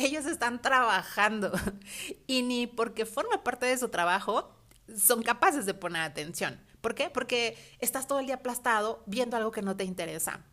Ellos 0.00 0.26
están 0.26 0.62
trabajando 0.62 1.50
y 2.28 2.42
ni 2.42 2.68
porque 2.68 3.04
forma 3.04 3.42
parte 3.42 3.66
de 3.66 3.76
su 3.76 3.88
trabajo 3.88 4.54
son 4.96 5.24
capaces 5.24 5.66
de 5.66 5.74
poner 5.74 6.02
atención. 6.02 6.60
¿Por 6.80 6.94
qué? 6.94 7.10
Porque 7.10 7.56
estás 7.80 8.06
todo 8.06 8.20
el 8.20 8.26
día 8.26 8.36
aplastado 8.36 9.02
viendo 9.06 9.36
algo 9.36 9.50
que 9.50 9.62
no 9.62 9.76
te 9.76 9.84
interesa. 9.84 10.44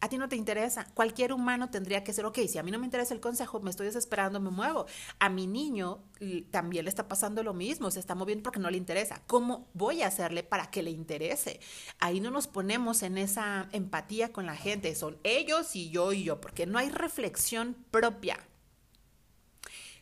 A 0.00 0.08
ti 0.08 0.18
no 0.18 0.28
te 0.28 0.36
interesa. 0.36 0.86
Cualquier 0.92 1.32
humano 1.32 1.70
tendría 1.70 2.04
que 2.04 2.12
ser, 2.12 2.26
ok, 2.26 2.40
si 2.46 2.58
a 2.58 2.62
mí 2.62 2.70
no 2.70 2.78
me 2.78 2.84
interesa 2.84 3.14
el 3.14 3.20
consejo, 3.20 3.60
me 3.60 3.70
estoy 3.70 3.86
desesperando, 3.86 4.38
me 4.38 4.50
muevo. 4.50 4.86
A 5.18 5.30
mi 5.30 5.46
niño 5.46 6.02
también 6.50 6.84
le 6.84 6.90
está 6.90 7.08
pasando 7.08 7.42
lo 7.42 7.54
mismo, 7.54 7.90
se 7.90 8.00
está 8.00 8.14
moviendo 8.14 8.42
porque 8.42 8.58
no 8.58 8.70
le 8.70 8.76
interesa. 8.76 9.22
¿Cómo 9.26 9.68
voy 9.72 10.02
a 10.02 10.08
hacerle 10.08 10.42
para 10.42 10.70
que 10.70 10.82
le 10.82 10.90
interese? 10.90 11.60
Ahí 12.00 12.20
no 12.20 12.30
nos 12.30 12.46
ponemos 12.48 13.02
en 13.02 13.16
esa 13.16 13.68
empatía 13.72 14.32
con 14.32 14.44
la 14.46 14.56
gente, 14.56 14.94
son 14.94 15.18
ellos 15.22 15.74
y 15.74 15.90
yo 15.90 16.12
y 16.12 16.24
yo, 16.24 16.40
porque 16.40 16.66
no 16.66 16.78
hay 16.78 16.90
reflexión 16.90 17.74
propia. 17.90 18.38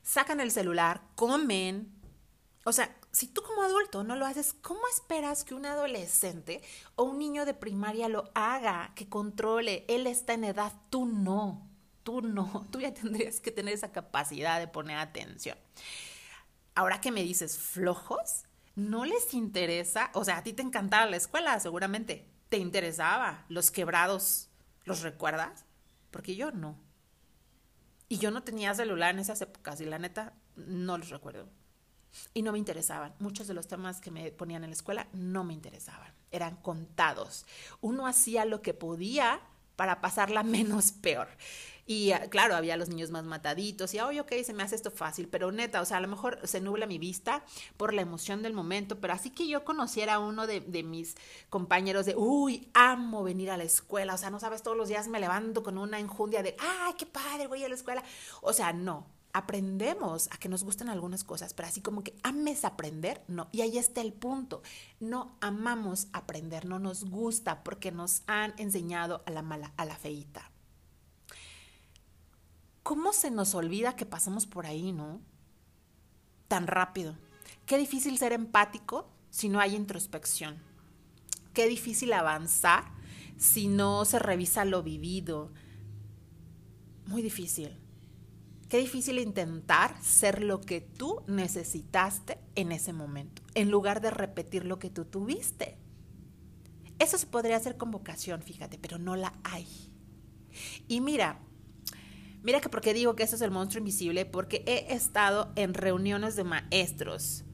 Sacan 0.02 0.40
el 0.40 0.50
celular, 0.50 1.02
comen, 1.14 1.92
o 2.64 2.72
sea, 2.72 2.96
si 3.12 3.28
tú 3.28 3.42
como 3.42 3.62
adulto 3.62 4.04
no 4.04 4.16
lo 4.16 4.24
haces, 4.24 4.54
¿cómo 4.54 4.80
esperas 4.88 5.44
que 5.44 5.54
un 5.54 5.66
adolescente 5.66 6.62
o 6.96 7.04
un 7.04 7.18
niño 7.18 7.44
de 7.44 7.52
primaria 7.52 8.08
lo 8.08 8.30
haga, 8.34 8.92
que 8.96 9.08
controle? 9.08 9.84
Él 9.88 10.06
está 10.06 10.32
en 10.32 10.44
edad, 10.44 10.72
tú 10.88 11.04
no, 11.04 11.68
tú 12.02 12.22
no, 12.22 12.66
tú 12.72 12.80
ya 12.80 12.94
tendrías 12.94 13.40
que 13.40 13.52
tener 13.52 13.74
esa 13.74 13.92
capacidad 13.92 14.58
de 14.58 14.66
poner 14.66 14.96
atención. 14.96 15.58
Ahora 16.74 17.02
que 17.02 17.12
me 17.12 17.22
dices 17.22 17.58
flojos, 17.58 18.44
no 18.76 19.04
les 19.04 19.34
interesa, 19.34 20.10
o 20.14 20.24
sea, 20.24 20.38
a 20.38 20.42
ti 20.42 20.54
te 20.54 20.62
encantaba 20.62 21.04
la 21.04 21.18
escuela, 21.18 21.60
seguramente, 21.60 22.26
te 22.48 22.56
interesaba, 22.56 23.44
los 23.50 23.70
quebrados, 23.70 24.48
¿los 24.84 25.02
recuerdas? 25.02 25.66
Porque 26.10 26.34
yo 26.34 26.50
no. 26.50 26.78
Y 28.08 28.16
yo 28.18 28.30
no 28.30 28.42
tenía 28.42 28.74
celular 28.74 29.10
en 29.10 29.20
esas 29.20 29.42
épocas 29.42 29.82
y 29.82 29.84
la 29.84 29.98
neta 29.98 30.32
no 30.56 30.96
los 30.96 31.10
recuerdo 31.10 31.48
y 32.34 32.42
no 32.42 32.52
me 32.52 32.58
interesaban. 32.58 33.14
Muchos 33.18 33.46
de 33.46 33.54
los 33.54 33.66
temas 33.66 34.00
que 34.00 34.10
me 34.10 34.30
ponían 34.32 34.64
en 34.64 34.70
la 34.70 34.76
escuela 34.76 35.08
no 35.12 35.44
me 35.44 35.54
interesaban, 35.54 36.12
eran 36.30 36.56
contados. 36.56 37.46
Uno 37.80 38.06
hacía 38.06 38.44
lo 38.44 38.62
que 38.62 38.74
podía 38.74 39.40
para 39.76 40.00
pasarla 40.00 40.42
menos 40.42 40.92
peor. 40.92 41.28
Y 41.84 42.12
ah, 42.12 42.30
claro, 42.30 42.54
había 42.54 42.76
los 42.76 42.88
niños 42.88 43.10
más 43.10 43.24
mataditos 43.24 43.92
y, 43.92 44.00
oye, 44.00 44.20
ok, 44.20 44.32
se 44.44 44.52
me 44.52 44.62
hace 44.62 44.76
esto 44.76 44.92
fácil, 44.92 45.28
pero 45.28 45.50
neta, 45.50 45.80
o 45.80 45.84
sea, 45.84 45.96
a 45.96 46.00
lo 46.00 46.06
mejor 46.06 46.38
se 46.44 46.60
nubla 46.60 46.86
mi 46.86 46.98
vista 46.98 47.44
por 47.76 47.92
la 47.92 48.02
emoción 48.02 48.40
del 48.42 48.52
momento, 48.52 49.00
pero 49.00 49.14
así 49.14 49.30
que 49.30 49.48
yo 49.48 49.64
conociera 49.64 50.14
a 50.14 50.18
uno 50.20 50.46
de, 50.46 50.60
de 50.60 50.84
mis 50.84 51.16
compañeros 51.50 52.06
de, 52.06 52.14
uy, 52.14 52.70
amo 52.72 53.24
venir 53.24 53.50
a 53.50 53.56
la 53.56 53.64
escuela, 53.64 54.14
o 54.14 54.18
sea, 54.18 54.30
no 54.30 54.38
sabes, 54.38 54.62
todos 54.62 54.76
los 54.76 54.88
días 54.88 55.08
me 55.08 55.18
levanto 55.18 55.64
con 55.64 55.76
una 55.76 55.98
enjundia 55.98 56.44
de, 56.44 56.56
ay, 56.60 56.94
qué 56.96 57.06
padre, 57.06 57.48
voy 57.48 57.64
a 57.64 57.68
la 57.68 57.74
escuela. 57.74 58.04
O 58.42 58.52
sea, 58.52 58.72
no, 58.72 59.06
aprendemos 59.32 60.28
a 60.30 60.36
que 60.36 60.48
nos 60.48 60.62
gusten 60.62 60.88
algunas 60.88 61.24
cosas, 61.24 61.54
pero 61.54 61.68
así 61.68 61.80
como 61.80 62.04
que 62.04 62.14
ames 62.22 62.64
aprender, 62.64 63.22
no. 63.28 63.48
Y 63.52 63.62
ahí 63.62 63.78
está 63.78 64.00
el 64.00 64.12
punto. 64.12 64.62
No 65.00 65.36
amamos 65.40 66.08
aprender, 66.12 66.66
no 66.66 66.78
nos 66.78 67.04
gusta 67.04 67.64
porque 67.64 67.92
nos 67.92 68.22
han 68.26 68.54
enseñado 68.58 69.22
a 69.26 69.30
la 69.30 69.42
mala, 69.42 69.72
a 69.76 69.84
la 69.84 69.96
feita. 69.96 70.50
¿Cómo 72.82 73.12
se 73.12 73.30
nos 73.30 73.54
olvida 73.54 73.96
que 73.96 74.06
pasamos 74.06 74.46
por 74.46 74.66
ahí, 74.66 74.92
no? 74.92 75.20
Tan 76.48 76.66
rápido. 76.66 77.16
Qué 77.64 77.78
difícil 77.78 78.18
ser 78.18 78.32
empático 78.32 79.08
si 79.30 79.48
no 79.48 79.60
hay 79.60 79.76
introspección. 79.76 80.56
Qué 81.54 81.68
difícil 81.68 82.12
avanzar 82.12 82.84
si 83.38 83.68
no 83.68 84.04
se 84.04 84.18
revisa 84.18 84.64
lo 84.64 84.82
vivido. 84.82 85.50
Muy 87.06 87.22
difícil. 87.22 87.81
Qué 88.72 88.78
difícil 88.78 89.18
intentar 89.18 90.02
ser 90.02 90.42
lo 90.42 90.62
que 90.62 90.80
tú 90.80 91.20
necesitaste 91.26 92.38
en 92.54 92.72
ese 92.72 92.94
momento, 92.94 93.42
en 93.54 93.70
lugar 93.70 94.00
de 94.00 94.10
repetir 94.10 94.64
lo 94.64 94.78
que 94.78 94.88
tú 94.88 95.04
tuviste. 95.04 95.76
Eso 96.98 97.18
se 97.18 97.26
podría 97.26 97.58
hacer 97.58 97.76
con 97.76 97.90
vocación, 97.90 98.40
fíjate, 98.40 98.78
pero 98.78 98.96
no 98.96 99.14
la 99.14 99.34
hay. 99.44 99.68
Y 100.88 101.02
mira, 101.02 101.38
mira 102.42 102.62
que 102.62 102.70
porque 102.70 102.94
digo 102.94 103.14
que 103.14 103.24
eso 103.24 103.36
es 103.36 103.42
el 103.42 103.50
monstruo 103.50 103.80
invisible, 103.80 104.24
porque 104.24 104.64
he 104.66 104.94
estado 104.94 105.52
en 105.54 105.74
reuniones 105.74 106.34
de 106.34 106.44
maestros 106.44 107.44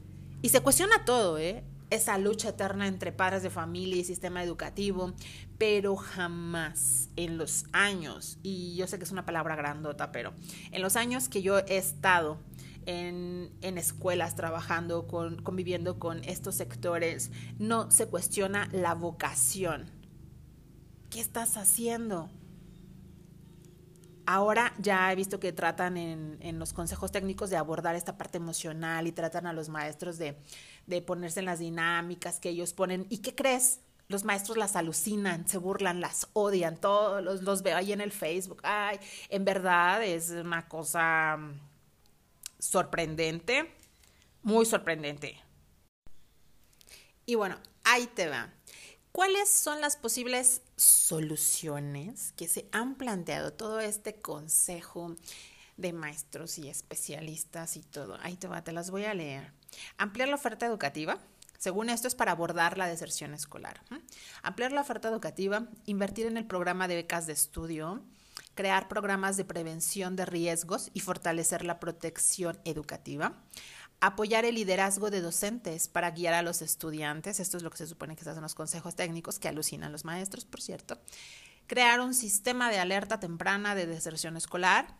y 0.40 0.50
se 0.50 0.60
cuestiona 0.60 1.04
todo, 1.04 1.36
¿eh? 1.36 1.64
Esa 1.90 2.18
lucha 2.18 2.50
eterna 2.50 2.86
entre 2.86 3.12
padres 3.12 3.42
de 3.42 3.50
familia 3.50 4.00
y 4.00 4.04
sistema 4.04 4.42
educativo, 4.42 5.14
pero 5.58 5.96
jamás 5.96 7.08
en 7.16 7.38
los 7.38 7.64
años, 7.72 8.38
y 8.42 8.76
yo 8.76 8.86
sé 8.86 8.98
que 8.98 9.04
es 9.04 9.12
una 9.12 9.24
palabra 9.24 9.56
grandota, 9.56 10.12
pero 10.12 10.32
en 10.70 10.82
los 10.82 10.96
años 10.96 11.28
que 11.28 11.42
yo 11.42 11.58
he 11.58 11.78
estado 11.78 12.38
en, 12.86 13.50
escuelas 13.60 14.34
trabajando, 14.34 15.06
con, 15.06 15.42
conviviendo 15.42 15.98
con 15.98 16.24
estos 16.24 16.54
sectores, 16.54 17.30
no 17.58 17.90
se 17.90 18.06
cuestiona 18.06 18.68
la 18.72 18.94
vocación. 18.94 19.90
¿Qué 21.10 21.20
estás 21.20 21.56
haciendo? 21.56 22.30
ahora 24.30 24.74
ya 24.78 25.10
he 25.10 25.16
visto 25.16 25.40
que 25.40 25.54
tratan 25.54 25.96
en, 25.96 26.36
en, 26.40 26.58
los 26.58 26.74
consejos 26.74 27.10
técnicos 27.10 27.48
de 27.48 27.56
abordar 27.56 27.94
esta 27.96 28.18
parte 28.18 28.36
emocional 28.36 29.06
y 29.06 29.12
tratan 29.12 29.46
a 29.46 29.54
los 29.54 29.70
maestros 29.70 30.18
de, 30.18 30.36
de 30.88 31.02
ponerse 31.02 31.40
en 31.40 31.46
las 31.46 31.58
dinámicas 31.58 32.40
que 32.40 32.48
ellos 32.48 32.72
ponen. 32.72 33.06
¿Y 33.10 33.18
qué 33.18 33.34
crees? 33.34 33.80
Los 34.08 34.24
maestros 34.24 34.56
las 34.56 34.74
alucinan, 34.74 35.46
se 35.46 35.58
burlan, 35.58 36.00
las 36.00 36.28
odian, 36.32 36.78
todos 36.78 37.22
los, 37.22 37.42
los 37.42 37.62
veo 37.62 37.76
ahí 37.76 37.92
en 37.92 38.00
el 38.00 38.10
Facebook. 38.10 38.60
Ay, 38.62 38.98
en 39.28 39.44
verdad 39.44 40.02
es 40.02 40.30
una 40.30 40.66
cosa 40.66 41.36
mm, 41.36 41.60
sorprendente, 42.58 43.70
muy 44.42 44.64
sorprendente. 44.64 45.38
Y 47.26 47.34
bueno, 47.34 47.58
ahí 47.84 48.06
te 48.06 48.28
va. 48.28 48.50
¿Cuáles 49.12 49.50
son 49.50 49.82
las 49.82 49.96
posibles 49.98 50.62
soluciones 50.76 52.32
que 52.32 52.48
se 52.48 52.66
han 52.72 52.94
planteado 52.94 53.52
todo 53.52 53.80
este 53.80 54.22
consejo 54.22 55.16
de 55.76 55.92
maestros 55.92 56.56
y 56.56 56.70
especialistas 56.70 57.76
y 57.76 57.82
todo? 57.82 58.16
Ahí 58.22 58.36
te 58.36 58.48
va, 58.48 58.64
te 58.64 58.72
las 58.72 58.90
voy 58.90 59.04
a 59.04 59.12
leer. 59.12 59.57
Ampliar 59.96 60.28
la 60.28 60.36
oferta 60.36 60.66
educativa. 60.66 61.18
Según 61.58 61.90
esto 61.90 62.06
es 62.06 62.14
para 62.14 62.32
abordar 62.32 62.78
la 62.78 62.86
deserción 62.86 63.34
escolar. 63.34 63.80
Ampliar 64.42 64.72
la 64.72 64.80
oferta 64.80 65.08
educativa, 65.08 65.66
invertir 65.86 66.26
en 66.26 66.36
el 66.36 66.46
programa 66.46 66.86
de 66.86 66.96
becas 66.96 67.26
de 67.26 67.32
estudio, 67.32 68.02
crear 68.54 68.88
programas 68.88 69.36
de 69.36 69.44
prevención 69.44 70.16
de 70.16 70.26
riesgos 70.26 70.90
y 70.94 71.00
fortalecer 71.00 71.64
la 71.64 71.80
protección 71.80 72.58
educativa, 72.64 73.34
apoyar 74.00 74.44
el 74.44 74.54
liderazgo 74.54 75.10
de 75.10 75.20
docentes 75.20 75.88
para 75.88 76.10
guiar 76.12 76.34
a 76.34 76.42
los 76.42 76.62
estudiantes, 76.62 77.40
esto 77.40 77.56
es 77.56 77.62
lo 77.62 77.70
que 77.70 77.78
se 77.78 77.86
supone 77.86 78.16
que 78.16 78.24
se 78.24 78.30
hacen 78.30 78.42
los 78.42 78.54
consejos 78.54 78.94
técnicos, 78.94 79.38
que 79.38 79.48
alucinan 79.48 79.92
los 79.92 80.04
maestros, 80.04 80.44
por 80.44 80.60
cierto, 80.60 81.00
crear 81.66 82.00
un 82.00 82.14
sistema 82.14 82.70
de 82.70 82.78
alerta 82.78 83.20
temprana 83.20 83.74
de 83.74 83.86
deserción 83.86 84.36
escolar, 84.36 84.96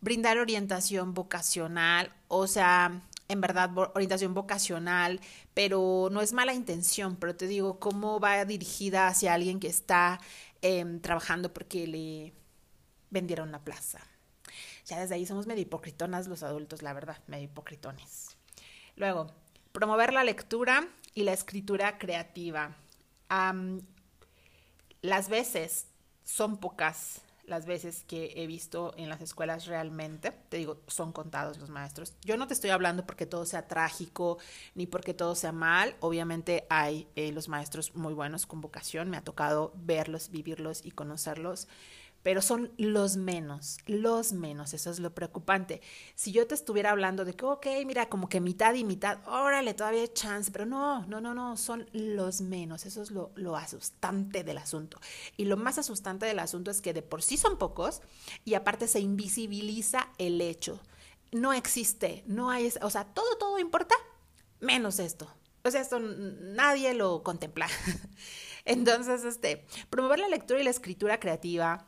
brindar 0.00 0.38
orientación 0.38 1.14
vocacional, 1.14 2.12
o 2.28 2.46
sea, 2.46 3.02
en 3.28 3.40
verdad, 3.42 3.70
orientación 3.94 4.32
vocacional, 4.32 5.20
pero 5.52 6.08
no 6.10 6.22
es 6.22 6.32
mala 6.32 6.54
intención, 6.54 7.16
pero 7.16 7.36
te 7.36 7.46
digo, 7.46 7.78
cómo 7.78 8.20
va 8.20 8.44
dirigida 8.46 9.06
hacia 9.06 9.34
alguien 9.34 9.60
que 9.60 9.68
está 9.68 10.20
em, 10.62 11.00
trabajando 11.00 11.52
porque 11.52 11.86
le 11.86 12.32
vendieron 13.10 13.52
la 13.52 13.60
plaza. 13.60 14.00
Ya 14.86 14.98
desde 14.98 15.14
ahí 15.14 15.26
somos 15.26 15.46
medio 15.46 15.62
hipocritonas 15.62 16.26
los 16.26 16.42
adultos, 16.42 16.80
la 16.82 16.94
verdad, 16.94 17.18
medio 17.26 17.44
hipocritones. 17.44 18.36
Luego, 18.96 19.30
promover 19.72 20.14
la 20.14 20.24
lectura 20.24 20.88
y 21.14 21.24
la 21.24 21.32
escritura 21.32 21.98
creativa. 21.98 22.74
las 25.02 25.28
veces 25.28 25.86
son 26.24 26.58
pocas 26.58 27.20
las 27.48 27.66
veces 27.66 28.04
que 28.06 28.32
he 28.36 28.46
visto 28.46 28.94
en 28.96 29.08
las 29.08 29.20
escuelas 29.20 29.66
realmente, 29.66 30.32
te 30.48 30.58
digo, 30.58 30.80
son 30.86 31.12
contados 31.12 31.58
los 31.58 31.70
maestros. 31.70 32.14
Yo 32.22 32.36
no 32.36 32.46
te 32.46 32.54
estoy 32.54 32.70
hablando 32.70 33.06
porque 33.06 33.26
todo 33.26 33.44
sea 33.44 33.66
trágico 33.66 34.38
ni 34.74 34.86
porque 34.86 35.14
todo 35.14 35.34
sea 35.34 35.52
mal. 35.52 35.96
Obviamente 36.00 36.66
hay 36.68 37.08
eh, 37.16 37.32
los 37.32 37.48
maestros 37.48 37.94
muy 37.94 38.14
buenos 38.14 38.46
con 38.46 38.60
vocación, 38.60 39.10
me 39.10 39.16
ha 39.16 39.22
tocado 39.22 39.72
verlos, 39.76 40.30
vivirlos 40.30 40.84
y 40.84 40.90
conocerlos 40.90 41.68
pero 42.22 42.42
son 42.42 42.72
los 42.76 43.16
menos, 43.16 43.78
los 43.86 44.32
menos, 44.32 44.74
eso 44.74 44.90
es 44.90 44.98
lo 44.98 45.14
preocupante. 45.14 45.80
Si 46.14 46.32
yo 46.32 46.46
te 46.46 46.54
estuviera 46.54 46.90
hablando 46.90 47.24
de 47.24 47.34
que, 47.34 47.44
ok, 47.44 47.66
mira, 47.86 48.08
como 48.08 48.28
que 48.28 48.40
mitad 48.40 48.74
y 48.74 48.84
mitad, 48.84 49.18
órale, 49.26 49.74
todavía 49.74 50.02
hay 50.02 50.08
chance, 50.08 50.50
pero 50.50 50.66
no, 50.66 51.06
no, 51.06 51.20
no, 51.20 51.34
no, 51.34 51.56
son 51.56 51.88
los 51.92 52.40
menos, 52.40 52.86
eso 52.86 53.02
es 53.02 53.10
lo, 53.10 53.30
lo 53.36 53.56
asustante 53.56 54.44
del 54.44 54.58
asunto. 54.58 55.00
Y 55.36 55.44
lo 55.44 55.56
más 55.56 55.78
asustante 55.78 56.26
del 56.26 56.40
asunto 56.40 56.70
es 56.70 56.80
que 56.80 56.92
de 56.92 57.02
por 57.02 57.22
sí 57.22 57.36
son 57.36 57.58
pocos 57.58 58.02
y 58.44 58.54
aparte 58.54 58.88
se 58.88 59.00
invisibiliza 59.00 60.08
el 60.18 60.40
hecho. 60.40 60.80
No 61.30 61.52
existe, 61.52 62.24
no 62.26 62.50
hay, 62.50 62.72
o 62.82 62.90
sea, 62.90 63.04
todo, 63.04 63.36
todo 63.38 63.58
importa, 63.58 63.94
menos 64.60 64.98
esto. 64.98 65.28
O 65.64 65.70
sea, 65.70 65.80
esto 65.80 65.98
nadie 66.00 66.94
lo 66.94 67.22
contempla. 67.22 67.68
Entonces, 68.64 69.24
este, 69.24 69.64
promover 69.90 70.18
la 70.18 70.28
lectura 70.28 70.60
y 70.60 70.64
la 70.64 70.70
escritura 70.70 71.20
creativa, 71.20 71.86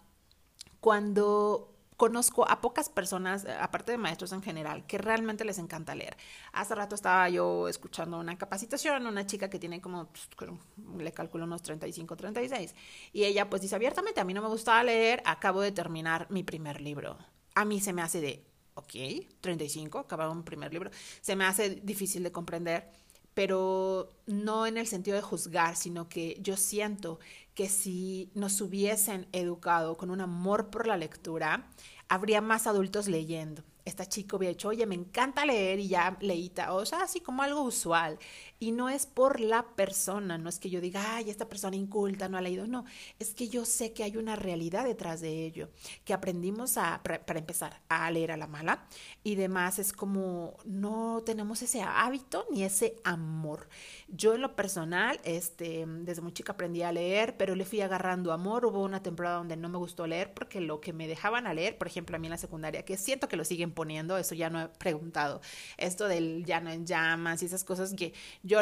cuando 0.81 1.71
conozco 2.01 2.49
a 2.49 2.62
pocas 2.62 2.88
personas, 2.88 3.45
aparte 3.61 3.93
de 3.93 3.99
maestros 3.99 4.33
en 4.33 4.40
general, 4.40 4.87
que 4.87 4.97
realmente 4.97 5.45
les 5.45 5.59
encanta 5.59 5.95
leer. 5.95 6.16
Hace 6.53 6.75
rato 6.75 6.95
estaba 6.95 7.29
yo 7.29 7.69
escuchando 7.69 8.19
una 8.19 8.38
capacitación, 8.38 9.07
una 9.07 9.27
chica 9.27 9.51
que 9.51 9.59
tiene 9.59 9.83
como, 9.83 10.09
pues, 10.35 10.51
le 10.97 11.12
calculo 11.12 11.45
unos 11.45 11.61
35, 11.61 12.16
36, 12.16 12.75
y 13.12 13.25
ella 13.25 13.51
pues 13.51 13.61
dice 13.61 13.75
abiertamente, 13.75 14.19
a 14.19 14.25
mí 14.25 14.33
no 14.33 14.40
me 14.40 14.49
gustaba 14.49 14.83
leer, 14.83 15.23
acabo 15.27 15.61
de 15.61 15.73
terminar 15.73 16.27
mi 16.31 16.43
primer 16.43 16.81
libro. 16.81 17.19
A 17.55 17.66
mí 17.66 17.83
se 17.83 17.93
me 17.93 18.01
hace 18.01 18.23
de, 18.23 18.47
ok, 18.77 19.29
35, 19.43 19.99
acababa 19.99 20.33
un 20.33 20.43
primer 20.43 20.73
libro, 20.73 20.90
se 21.21 21.37
me 21.37 21.45
hace 21.45 21.69
difícil 21.83 22.23
de 22.23 22.33
comprender 22.33 22.88
pero 23.35 24.09
no 24.27 24.66
en 24.66 24.77
el 24.77 24.87
sentido 24.87 25.16
de 25.16 25.23
juzgar, 25.23 25.77
sino 25.77 26.09
que 26.09 26.37
yo 26.40 26.57
siento 26.57 27.21
que 27.54 27.68
si 27.68 28.30
nos 28.34 28.60
hubiesen 28.60 29.26
educado 29.32 29.96
con 29.96 30.10
un 30.10 30.20
amor 30.20 30.70
por 30.70 30.86
la 30.86 30.96
lectura, 30.96 31.68
habría 32.08 32.40
más 32.40 32.66
adultos 32.66 33.08
leyendo 33.08 33.62
esta 33.84 34.06
chica 34.06 34.36
hubiera 34.36 34.52
dicho, 34.52 34.68
oye, 34.68 34.86
me 34.86 34.94
encanta 34.94 35.44
leer 35.44 35.78
y 35.80 35.88
ya 35.88 36.16
leíta, 36.20 36.72
o 36.72 36.84
sea, 36.86 37.02
así 37.02 37.20
como 37.20 37.42
algo 37.42 37.62
usual. 37.62 38.18
Y 38.62 38.73
no 38.73 38.90
es 38.90 39.07
por 39.07 39.40
la 39.40 39.62
persona, 39.75 40.37
no 40.37 40.51
es 40.51 40.59
que 40.59 40.68
yo 40.68 40.83
diga, 40.83 41.16
ay, 41.16 41.31
esta 41.31 41.49
persona 41.49 41.77
inculta 41.77 42.29
no 42.29 42.37
ha 42.37 42.42
leído, 42.42 42.66
no, 42.66 42.85
es 43.18 43.33
que 43.33 43.49
yo 43.49 43.64
sé 43.64 43.94
que 43.94 44.05
hay 44.05 44.18
una 44.18 44.37
realidad 44.37 44.85
detrás 44.85 45.23
de 45.23 45.46
ello, 45.46 45.70
que 46.05 46.12
aprendimos 46.12 46.77
a, 46.77 47.03
para 47.03 47.38
empezar, 47.38 47.81
a 47.88 48.11
leer 48.11 48.33
a 48.33 48.37
la 48.37 48.46
mala 48.46 48.87
y 49.25 49.37
demás, 49.37 49.79
es 49.79 49.94
como 49.94 50.59
no 50.66 51.23
tenemos 51.25 51.62
ese 51.62 51.81
hábito 51.81 52.44
ni 52.51 52.62
ese 52.62 52.96
amor. 53.03 53.66
Yo 54.09 54.35
en 54.35 54.42
lo 54.42 54.55
personal, 54.57 55.18
este, 55.25 55.87
desde 55.87 56.20
muy 56.20 56.33
chica 56.33 56.53
aprendí 56.53 56.83
a 56.83 56.92
leer, 56.92 57.38
pero 57.38 57.55
le 57.55 57.64
fui 57.64 57.81
agarrando 57.81 58.31
amor, 58.31 58.66
hubo 58.66 58.83
una 58.83 59.03
temporada 59.03 59.38
donde 59.38 59.57
no 59.57 59.70
me 59.70 59.79
gustó 59.79 60.07
leer 60.07 60.35
porque 60.35 60.61
lo 60.61 60.83
que 60.83 60.92
me 60.92 61.09
dejaban 61.09 61.46
a 61.46 61.55
leer, 61.55 61.79
por 61.79 61.87
ejemplo, 61.87 62.14
a 62.14 62.18
mí 62.18 62.27
en 62.27 62.33
la 62.33 62.37
secundaria, 62.37 62.85
que 62.85 62.99
siento 62.99 63.27
que 63.27 63.38
lo 63.38 63.44
siguen 63.46 63.73
poniendo, 63.73 64.18
eso 64.18 64.35
ya 64.35 64.51
no 64.51 64.61
he 64.61 64.68
preguntado, 64.68 65.40
esto 65.79 66.09
del 66.09 66.44
llano 66.44 66.70
en 66.70 66.85
llamas 66.85 67.42
y 67.42 67.46
esas 67.46 67.64
cosas 67.64 67.94
que 67.94 68.12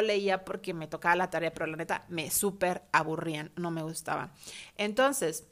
leía 0.01 0.45
porque 0.45 0.73
me 0.73 0.87
tocaba 0.87 1.15
la 1.15 1.29
tarea, 1.29 1.53
pero 1.53 1.65
la 1.67 1.77
neta 1.77 2.05
me 2.09 2.29
súper 2.29 2.83
aburrían, 2.91 3.51
no 3.55 3.71
me 3.71 3.81
gustaba. 3.81 4.33
Entonces, 4.77 5.45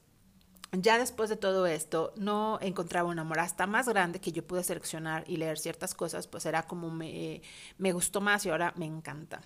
ya 0.71 0.97
después 0.97 1.30
de 1.30 1.38
todo 1.38 1.65
esto, 1.65 2.13
no 2.17 2.60
encontraba 2.62 3.10
un 3.10 3.19
amor 3.19 3.39
hasta 3.39 3.67
más 3.67 3.88
grande 3.88 4.19
que 4.19 4.32
yo 4.32 4.45
pude 4.45 4.63
seleccionar 4.63 5.23
y 5.28 5.38
leer 5.38 5.58
ciertas 5.58 5.93
cosas, 5.93 6.28
pues 6.28 6.45
era 6.45 6.63
como 6.63 6.91
me, 6.91 7.41
me 7.78 7.93
gustó 7.93 8.21
más 8.21 8.45
y 8.45 8.50
ahora 8.50 8.73
me 8.76 8.86
encanta. 8.86 9.41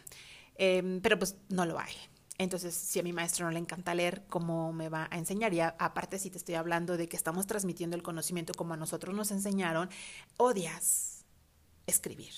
Em, 0.55 1.01
pero 1.01 1.17
pues 1.17 1.35
no 1.49 1.65
lo 1.65 1.79
hay. 1.79 1.93
Entonces, 2.37 2.73
si 2.73 2.99
a 2.99 3.03
mi 3.03 3.13
maestro 3.13 3.45
no 3.45 3.51
le 3.51 3.59
encanta 3.59 3.93
leer, 3.93 4.23
¿cómo 4.27 4.73
me 4.73 4.89
va 4.89 5.07
a 5.11 5.17
enseñar? 5.17 5.53
Y 5.53 5.59
aparte, 5.61 6.17
si 6.17 6.31
te 6.31 6.39
estoy 6.39 6.55
hablando 6.55 6.97
de 6.97 7.07
que 7.07 7.15
estamos 7.15 7.45
transmitiendo 7.45 7.95
el 7.95 8.01
conocimiento 8.01 8.53
como 8.55 8.73
a 8.73 8.77
nosotros 8.77 9.15
nos 9.15 9.29
enseñaron, 9.29 9.89
odias 10.37 11.23
escribir. 11.85 12.33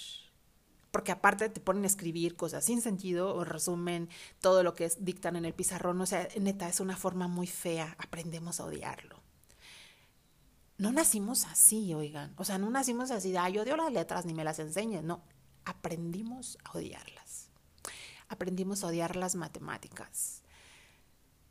Porque 0.93 1.11
aparte 1.11 1.49
te 1.49 1.59
ponen 1.59 1.83
a 1.83 1.87
escribir 1.87 2.37
cosas 2.37 2.63
sin 2.63 2.81
sentido 2.81 3.35
o 3.35 3.43
resumen 3.43 4.07
todo 4.39 4.63
lo 4.63 4.73
que 4.75 4.89
dictan 4.99 5.35
en 5.35 5.43
el 5.43 5.53
pizarrón. 5.53 5.99
O 5.99 6.05
sea, 6.05 6.29
neta, 6.39 6.69
es 6.69 6.79
una 6.79 6.95
forma 6.95 7.27
muy 7.27 7.47
fea. 7.47 7.97
Aprendemos 7.97 8.61
a 8.61 8.65
odiarlo. 8.65 9.19
No 10.77 10.91
nacimos 10.91 11.45
así, 11.45 11.93
oigan. 11.93 12.33
O 12.37 12.45
sea, 12.45 12.57
no 12.57 12.69
nacimos 12.69 13.11
así 13.11 13.31
de, 13.31 13.39
ah, 13.39 13.49
yo 13.49 13.63
odio 13.63 13.75
las 13.75 13.91
letras 13.91 14.25
ni 14.25 14.33
me 14.33 14.45
las 14.45 14.59
enseñes. 14.59 15.03
No, 15.03 15.23
aprendimos 15.65 16.57
a 16.63 16.77
odiarlas 16.77 17.49
aprendimos 18.33 18.83
a 18.83 18.87
odiar 18.87 19.15
las 19.15 19.35
matemáticas. 19.35 20.41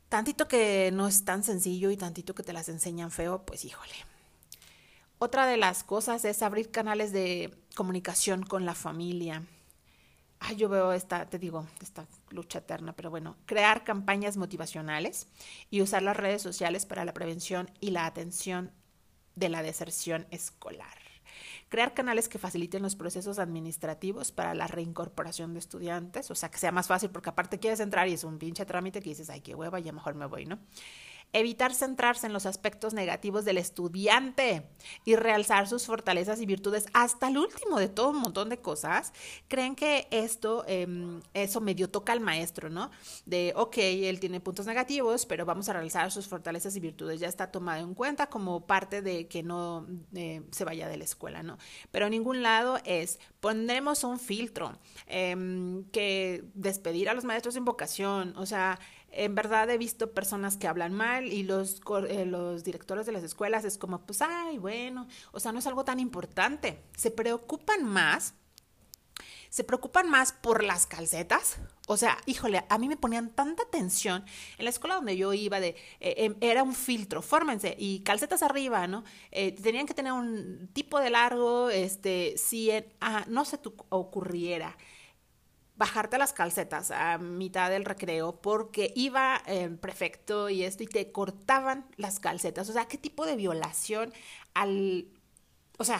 Tantito 0.08 0.46
que 0.46 0.90
no 0.92 1.08
es 1.08 1.24
tan 1.24 1.42
sencillo 1.42 1.90
y 1.90 1.96
tantito 1.96 2.34
que 2.34 2.42
te 2.42 2.52
las 2.52 2.68
enseñan 2.68 3.10
feo, 3.10 3.46
pues 3.46 3.64
híjole. 3.64 3.94
Otra 5.24 5.46
de 5.46 5.56
las 5.56 5.84
cosas 5.84 6.24
es 6.24 6.42
abrir 6.42 6.72
canales 6.72 7.12
de 7.12 7.56
comunicación 7.76 8.42
con 8.42 8.66
la 8.66 8.74
familia. 8.74 9.44
Ay, 10.40 10.56
yo 10.56 10.68
veo 10.68 10.92
esta, 10.92 11.30
te 11.30 11.38
digo, 11.38 11.64
esta 11.80 12.08
lucha 12.30 12.58
eterna, 12.58 12.92
pero 12.96 13.08
bueno, 13.08 13.36
crear 13.46 13.84
campañas 13.84 14.36
motivacionales 14.36 15.28
y 15.70 15.80
usar 15.80 16.02
las 16.02 16.16
redes 16.16 16.42
sociales 16.42 16.86
para 16.86 17.04
la 17.04 17.14
prevención 17.14 17.70
y 17.78 17.90
la 17.90 18.06
atención 18.06 18.72
de 19.36 19.48
la 19.48 19.62
deserción 19.62 20.26
escolar 20.32 20.98
crear 21.68 21.94
canales 21.94 22.28
que 22.28 22.38
faciliten 22.38 22.82
los 22.82 22.96
procesos 22.96 23.38
administrativos 23.38 24.30
para 24.30 24.54
la 24.54 24.66
reincorporación 24.66 25.54
de 25.54 25.58
estudiantes, 25.58 26.30
o 26.30 26.34
sea, 26.34 26.50
que 26.50 26.58
sea 26.58 26.70
más 26.70 26.86
fácil, 26.86 27.08
porque 27.08 27.30
aparte 27.30 27.58
quieres 27.58 27.80
entrar 27.80 28.08
y 28.08 28.12
es 28.12 28.24
un 28.24 28.38
pinche 28.38 28.66
trámite 28.66 29.00
que 29.00 29.08
dices, 29.08 29.30
ay, 29.30 29.40
qué 29.40 29.54
hueva, 29.54 29.80
ya 29.80 29.90
mejor 29.90 30.14
me 30.14 30.26
voy, 30.26 30.44
¿no? 30.44 30.58
Evitar 31.32 31.74
centrarse 31.74 32.26
en 32.26 32.32
los 32.32 32.46
aspectos 32.46 32.94
negativos 32.94 33.44
del 33.44 33.58
estudiante 33.58 34.66
y 35.04 35.16
realzar 35.16 35.68
sus 35.68 35.86
fortalezas 35.86 36.40
y 36.40 36.46
virtudes 36.46 36.86
hasta 36.92 37.28
el 37.28 37.38
último 37.38 37.78
de 37.78 37.88
todo 37.88 38.10
un 38.10 38.18
montón 38.18 38.48
de 38.48 38.58
cosas, 38.58 39.12
creen 39.48 39.74
que 39.74 40.08
esto, 40.10 40.64
em, 40.66 41.20
eso 41.34 41.60
medio 41.60 41.88
toca 41.88 42.12
al 42.12 42.20
maestro, 42.20 42.68
¿no? 42.68 42.90
De, 43.24 43.52
ok, 43.56 43.78
él 43.78 44.20
tiene 44.20 44.40
puntos 44.40 44.66
negativos, 44.66 45.26
pero 45.26 45.46
vamos 45.46 45.68
a 45.68 45.72
realzar 45.72 46.10
sus 46.10 46.28
fortalezas 46.28 46.76
y 46.76 46.80
virtudes. 46.80 47.20
Ya 47.20 47.28
está 47.28 47.50
tomado 47.50 47.82
en 47.82 47.94
cuenta 47.94 48.28
como 48.28 48.66
parte 48.66 49.02
de 49.02 49.26
que 49.26 49.42
no 49.42 49.86
eh, 50.14 50.42
se 50.50 50.64
vaya 50.64 50.88
de 50.88 50.96
la 50.96 51.04
escuela, 51.04 51.42
¿no? 51.42 51.58
Pero 51.90 52.06
a 52.06 52.10
ningún 52.10 52.42
lado 52.42 52.78
es, 52.84 53.18
pondremos 53.40 54.04
un 54.04 54.18
filtro, 54.18 54.78
em, 55.06 55.84
que 55.90 56.44
despedir 56.54 57.08
a 57.08 57.14
los 57.14 57.24
maestros 57.24 57.56
en 57.56 57.64
vocación, 57.64 58.34
o 58.36 58.46
sea, 58.46 58.78
en 59.12 59.34
verdad 59.34 59.68
he 59.70 59.78
visto 59.78 60.12
personas 60.12 60.56
que 60.56 60.66
hablan 60.66 60.92
mal 60.92 61.32
y 61.32 61.42
los, 61.42 61.80
eh, 62.08 62.24
los 62.24 62.64
directores 62.64 63.06
de 63.06 63.12
las 63.12 63.22
escuelas 63.22 63.64
es 63.64 63.78
como, 63.78 64.00
pues, 64.06 64.22
ay, 64.22 64.58
bueno, 64.58 65.06
o 65.32 65.40
sea, 65.40 65.52
no 65.52 65.58
es 65.58 65.66
algo 65.66 65.84
tan 65.84 66.00
importante. 66.00 66.82
Se 66.96 67.10
preocupan 67.10 67.84
más, 67.84 68.34
se 69.50 69.64
preocupan 69.64 70.08
más 70.08 70.32
por 70.32 70.64
las 70.64 70.86
calcetas. 70.86 71.58
O 71.86 71.96
sea, 71.98 72.16
híjole, 72.24 72.64
a 72.68 72.78
mí 72.78 72.88
me 72.88 72.96
ponían 72.96 73.30
tanta 73.30 73.64
tensión. 73.70 74.24
En 74.56 74.64
la 74.64 74.70
escuela 74.70 74.94
donde 74.94 75.16
yo 75.16 75.34
iba, 75.34 75.60
de, 75.60 75.76
eh, 76.00 76.14
em, 76.16 76.36
era 76.40 76.62
un 76.62 76.74
filtro, 76.74 77.20
fórmense, 77.20 77.76
y 77.78 78.00
calcetas 78.00 78.42
arriba, 78.42 78.86
¿no? 78.86 79.04
Eh, 79.30 79.52
tenían 79.52 79.86
que 79.86 79.94
tener 79.94 80.12
un 80.12 80.70
tipo 80.72 80.98
de 81.00 81.10
largo, 81.10 81.68
este, 81.68 82.34
si 82.38 82.70
ah, 83.00 83.24
no 83.28 83.44
se 83.44 83.58
te 83.58 83.68
ocurriera 83.90 84.76
bajarte 85.82 86.16
las 86.16 86.32
calcetas 86.32 86.92
a 86.92 87.18
mitad 87.18 87.68
del 87.68 87.84
recreo 87.84 88.40
porque 88.40 88.92
iba 88.94 89.42
el 89.46 89.76
prefecto 89.76 90.48
y 90.48 90.62
esto 90.62 90.84
y 90.84 90.86
te 90.86 91.10
cortaban 91.10 91.86
las 91.96 92.20
calcetas. 92.20 92.68
O 92.68 92.72
sea, 92.72 92.86
¿qué 92.86 92.98
tipo 92.98 93.26
de 93.26 93.34
violación 93.34 94.12
al, 94.54 95.08
o 95.78 95.84
sea, 95.84 95.98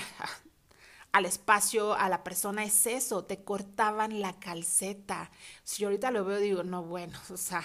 al 1.11 1.25
espacio, 1.27 1.95
a 1.95 2.09
la 2.09 2.23
persona 2.23 2.63
es 2.63 2.87
eso? 2.87 3.25
Te 3.25 3.43
cortaban 3.43 4.21
la 4.21 4.39
calceta. 4.39 5.33
Si 5.65 5.83
yo 5.83 5.89
ahorita 5.89 6.13
lo 6.13 6.25
veo, 6.25 6.39
digo, 6.39 6.63
no, 6.63 6.85
bueno, 6.85 7.19
o 7.31 7.37
sea, 7.37 7.65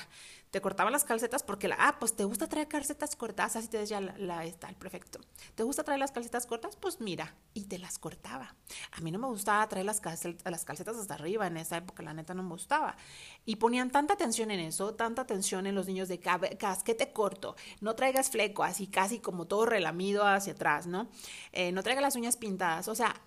te 0.57 0.61
cortaban 0.61 0.91
las 0.91 1.03
calcetas 1.03 1.43
porque, 1.43 1.67
la, 1.67 1.75
ah, 1.77 1.97
pues 1.99 2.15
te 2.15 2.23
gusta 2.23 2.49
traer 2.49 2.67
calcetas 2.67 3.15
cortas, 3.15 3.55
así 3.55 3.67
te 3.67 3.77
decía 3.77 4.01
la, 4.01 4.43
está, 4.43 4.67
el 4.67 4.75
prefecto. 4.75 5.19
¿Te 5.53 5.61
gusta 5.61 5.83
traer 5.83 5.99
las 5.99 6.11
calcetas 6.11 6.47
cortas? 6.47 6.75
Pues 6.75 6.99
mira, 6.99 7.35
y 7.53 7.65
te 7.65 7.77
las 7.77 7.99
cortaba. 7.99 8.55
A 8.91 9.01
mí 9.01 9.11
no 9.11 9.19
me 9.19 9.27
gustaba 9.27 9.69
traer 9.69 9.85
las, 9.85 10.01
calcetas, 10.01 10.51
las 10.51 10.65
calcetas 10.65 10.97
hasta 10.97 11.13
arriba, 11.13 11.45
en 11.45 11.57
esa 11.57 11.77
época 11.77 12.01
la 12.01 12.15
neta 12.15 12.33
no 12.33 12.41
me 12.41 12.49
gustaba. 12.49 12.97
Y 13.45 13.57
ponían 13.57 13.91
tanta 13.91 14.15
atención 14.15 14.49
en 14.49 14.59
eso, 14.59 14.95
tanta 14.95 15.21
atención 15.21 15.67
en 15.67 15.75
los 15.75 15.85
niños 15.85 16.07
de 16.07 16.19
casquete 16.19 17.13
corto, 17.13 17.55
no 17.79 17.95
traigas 17.95 18.31
fleco, 18.31 18.63
así 18.63 18.87
casi 18.87 19.19
como 19.19 19.45
todo 19.45 19.67
relamido 19.67 20.25
hacia 20.25 20.53
atrás, 20.53 20.87
¿no? 20.87 21.07
Eh, 21.51 21.71
no 21.71 21.83
traigas 21.83 22.01
las 22.01 22.15
uñas 22.15 22.35
pintadas, 22.35 22.87
o 22.87 22.95
sea, 22.95 23.21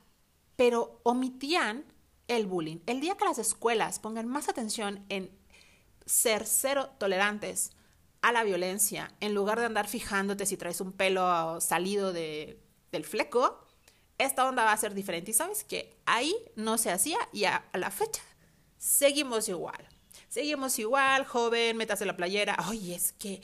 pero 0.56 0.98
omitían 1.04 1.84
el 2.26 2.46
bullying. 2.46 2.78
El 2.86 3.00
día 3.00 3.16
que 3.16 3.24
las 3.24 3.38
escuelas 3.38 4.00
pongan 4.00 4.26
más 4.26 4.48
atención 4.48 5.04
en 5.08 5.39
ser 6.10 6.44
cero 6.44 6.90
tolerantes 6.98 7.70
a 8.20 8.32
la 8.32 8.42
violencia, 8.42 9.14
en 9.20 9.32
lugar 9.32 9.60
de 9.60 9.66
andar 9.66 9.88
fijándote 9.88 10.44
si 10.44 10.56
traes 10.56 10.80
un 10.80 10.92
pelo 10.92 11.60
salido 11.60 12.12
de, 12.12 12.60
del 12.90 13.04
fleco, 13.04 13.64
esta 14.18 14.46
onda 14.46 14.64
va 14.64 14.72
a 14.72 14.76
ser 14.76 14.92
diferente. 14.92 15.30
Y 15.30 15.34
sabes 15.34 15.64
que 15.64 15.96
ahí 16.04 16.34
no 16.56 16.76
se 16.78 16.90
hacía 16.90 17.18
y 17.32 17.44
a, 17.44 17.64
la 17.72 17.90
fecha 17.90 18.22
seguimos 18.76 19.48
igual. 19.48 19.88
Seguimos 20.28 20.78
igual, 20.78 21.24
joven, 21.24 21.76
métase 21.76 22.04
la 22.04 22.16
playera. 22.16 22.56
Oye, 22.68 22.94
es 22.94 23.12
que 23.12 23.40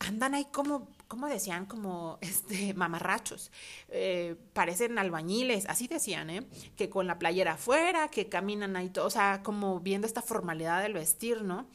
andan 0.00 0.34
ahí 0.34 0.46
como, 0.52 0.88
como 1.08 1.28
decían, 1.28 1.64
como 1.66 2.18
este, 2.20 2.74
mamarrachos. 2.74 3.50
Eh, 3.88 4.36
parecen 4.52 4.98
albañiles, 4.98 5.66
así 5.66 5.86
decían, 5.86 6.28
¿eh? 6.28 6.46
Que 6.76 6.90
con 6.90 7.06
la 7.06 7.18
playera 7.18 7.52
afuera, 7.52 8.08
que 8.08 8.28
caminan 8.28 8.76
ahí, 8.76 8.90
todo, 8.90 9.06
o 9.06 9.10
sea, 9.10 9.42
como 9.42 9.80
viendo 9.80 10.06
esta 10.06 10.22
formalidad 10.22 10.82
del 10.82 10.92
vestir, 10.92 11.42
¿no? 11.42 11.68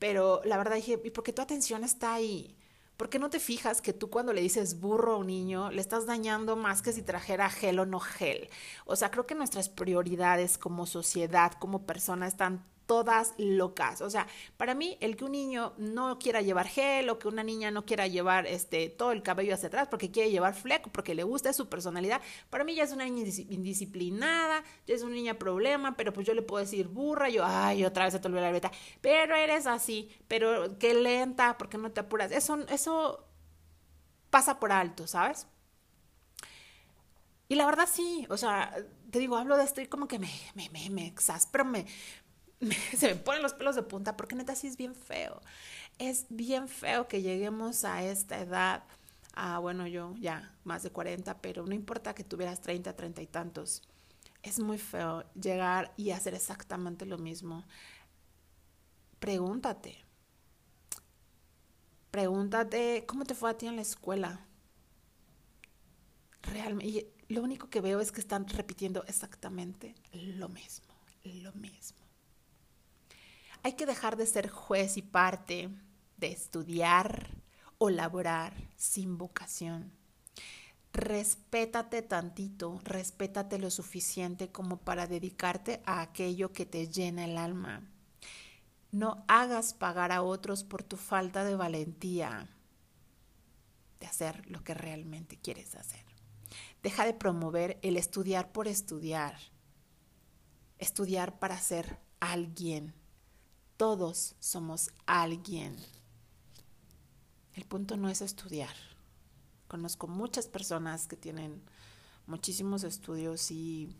Pero 0.00 0.40
la 0.44 0.56
verdad 0.56 0.74
dije, 0.74 1.00
¿y 1.04 1.10
por 1.10 1.22
qué 1.22 1.32
tu 1.32 1.42
atención 1.42 1.84
está 1.84 2.14
ahí? 2.14 2.56
¿Por 2.96 3.08
qué 3.08 3.18
no 3.18 3.30
te 3.30 3.38
fijas 3.38 3.80
que 3.80 3.92
tú 3.92 4.10
cuando 4.10 4.32
le 4.32 4.40
dices 4.40 4.80
burro 4.80 5.14
a 5.14 5.18
un 5.18 5.28
niño 5.28 5.70
le 5.70 5.80
estás 5.80 6.04
dañando 6.06 6.56
más 6.56 6.82
que 6.82 6.92
si 6.92 7.02
trajera 7.02 7.48
gel 7.48 7.78
o 7.78 7.86
no 7.86 8.00
gel? 8.00 8.48
O 8.84 8.96
sea, 8.96 9.10
creo 9.10 9.26
que 9.26 9.34
nuestras 9.34 9.68
prioridades 9.68 10.58
como 10.58 10.86
sociedad, 10.86 11.52
como 11.52 11.86
persona, 11.86 12.26
están 12.26 12.64
todas 12.90 13.34
locas. 13.38 14.00
O 14.00 14.10
sea, 14.10 14.26
para 14.56 14.74
mí 14.74 14.98
el 15.00 15.14
que 15.16 15.24
un 15.24 15.30
niño 15.30 15.74
no 15.78 16.18
quiera 16.18 16.40
llevar 16.40 16.66
gel 16.66 17.08
o 17.08 17.20
que 17.20 17.28
una 17.28 17.44
niña 17.44 17.70
no 17.70 17.86
quiera 17.86 18.08
llevar 18.08 18.48
este 18.48 18.88
todo 18.88 19.12
el 19.12 19.22
cabello 19.22 19.54
hacia 19.54 19.68
atrás 19.68 19.86
porque 19.88 20.10
quiere 20.10 20.32
llevar 20.32 20.54
fleco, 20.54 20.90
porque 20.90 21.14
le 21.14 21.22
gusta 21.22 21.52
su 21.52 21.68
personalidad, 21.68 22.20
para 22.50 22.64
mí 22.64 22.74
ya 22.74 22.82
es 22.82 22.90
una 22.90 23.04
niña 23.04 23.22
indisciplinada, 23.48 24.64
ya 24.88 24.94
es 24.96 25.04
una 25.04 25.14
niña 25.14 25.34
problema, 25.34 25.96
pero 25.96 26.12
pues 26.12 26.26
yo 26.26 26.34
le 26.34 26.42
puedo 26.42 26.64
decir 26.64 26.88
burra, 26.88 27.28
yo, 27.28 27.44
ay, 27.46 27.84
otra 27.84 28.06
vez 28.06 28.12
se 28.12 28.18
te 28.18 28.26
olvidó 28.26 28.42
la 28.42 28.50
beta, 28.50 28.72
pero 29.00 29.36
eres 29.36 29.68
así, 29.68 30.10
pero 30.26 30.76
qué 30.80 30.92
lenta, 30.92 31.56
porque 31.58 31.78
no 31.78 31.92
te 31.92 32.00
apuras. 32.00 32.32
Eso, 32.32 32.58
eso 32.70 33.24
pasa 34.30 34.58
por 34.58 34.72
alto, 34.72 35.06
¿sabes? 35.06 35.46
Y 37.46 37.54
la 37.54 37.66
verdad 37.66 37.88
sí, 37.92 38.26
o 38.30 38.36
sea, 38.36 38.74
te 39.12 39.20
digo, 39.20 39.36
hablo 39.36 39.56
de 39.56 39.64
esto 39.64 39.80
y 39.80 39.86
como 39.86 40.08
que 40.08 40.18
me, 40.18 40.30
me, 40.54 40.68
me, 40.70 40.90
me 40.90 41.06
exaspero, 41.06 41.64
me, 41.64 41.86
se 42.96 43.08
me 43.08 43.16
ponen 43.16 43.42
los 43.42 43.54
pelos 43.54 43.76
de 43.76 43.82
punta 43.82 44.16
porque 44.16 44.34
neta 44.34 44.54
sí 44.54 44.66
es 44.66 44.76
bien 44.76 44.94
feo. 44.94 45.40
Es 45.98 46.26
bien 46.28 46.68
feo 46.68 47.08
que 47.08 47.22
lleguemos 47.22 47.84
a 47.84 48.04
esta 48.04 48.40
edad, 48.40 48.84
a 49.34 49.58
bueno, 49.58 49.86
yo 49.86 50.14
ya 50.18 50.54
más 50.64 50.82
de 50.82 50.90
40, 50.90 51.40
pero 51.40 51.66
no 51.66 51.74
importa 51.74 52.14
que 52.14 52.24
tuvieras 52.24 52.60
30, 52.60 52.94
30 52.96 53.22
y 53.22 53.26
tantos. 53.26 53.82
Es 54.42 54.58
muy 54.58 54.78
feo 54.78 55.24
llegar 55.34 55.92
y 55.96 56.10
hacer 56.10 56.34
exactamente 56.34 57.06
lo 57.06 57.18
mismo. 57.18 57.64
Pregúntate. 59.20 60.04
Pregúntate 62.10 63.04
cómo 63.06 63.24
te 63.24 63.34
fue 63.34 63.50
a 63.50 63.58
ti 63.58 63.66
en 63.66 63.76
la 63.76 63.82
escuela. 63.82 64.46
Realmente, 66.42 67.12
lo 67.28 67.42
único 67.42 67.70
que 67.70 67.80
veo 67.80 68.00
es 68.00 68.12
que 68.12 68.20
están 68.20 68.48
repitiendo 68.48 69.04
exactamente 69.06 69.94
lo 70.12 70.48
mismo, 70.48 70.94
lo 71.24 71.52
mismo. 71.52 71.99
Hay 73.62 73.74
que 73.74 73.86
dejar 73.86 74.16
de 74.16 74.26
ser 74.26 74.48
juez 74.48 74.96
y 74.96 75.02
parte, 75.02 75.68
de 76.16 76.32
estudiar 76.32 77.30
o 77.78 77.90
laborar 77.90 78.54
sin 78.76 79.18
vocación. 79.18 79.92
Respétate 80.92 82.02
tantito, 82.02 82.80
respétate 82.84 83.58
lo 83.58 83.70
suficiente 83.70 84.50
como 84.50 84.78
para 84.78 85.06
dedicarte 85.06 85.82
a 85.86 86.00
aquello 86.00 86.52
que 86.52 86.66
te 86.66 86.88
llena 86.88 87.24
el 87.24 87.38
alma. 87.38 87.82
No 88.92 89.24
hagas 89.28 89.72
pagar 89.72 90.10
a 90.10 90.22
otros 90.22 90.64
por 90.64 90.82
tu 90.82 90.96
falta 90.96 91.44
de 91.44 91.54
valentía 91.54 92.48
de 94.00 94.06
hacer 94.06 94.50
lo 94.50 94.64
que 94.64 94.74
realmente 94.74 95.38
quieres 95.38 95.74
hacer. 95.74 96.04
Deja 96.82 97.04
de 97.04 97.14
promover 97.14 97.78
el 97.82 97.96
estudiar 97.96 98.50
por 98.50 98.66
estudiar. 98.66 99.38
Estudiar 100.78 101.38
para 101.38 101.58
ser 101.60 101.98
alguien 102.18 102.94
todos 103.80 104.34
somos 104.40 104.90
alguien. 105.06 105.74
El 107.54 107.64
punto 107.64 107.96
no 107.96 108.10
es 108.10 108.20
estudiar. 108.20 108.74
Conozco 109.68 110.06
muchas 110.06 110.48
personas 110.48 111.06
que 111.06 111.16
tienen 111.16 111.62
muchísimos 112.26 112.84
estudios 112.84 113.50
y 113.50 113.96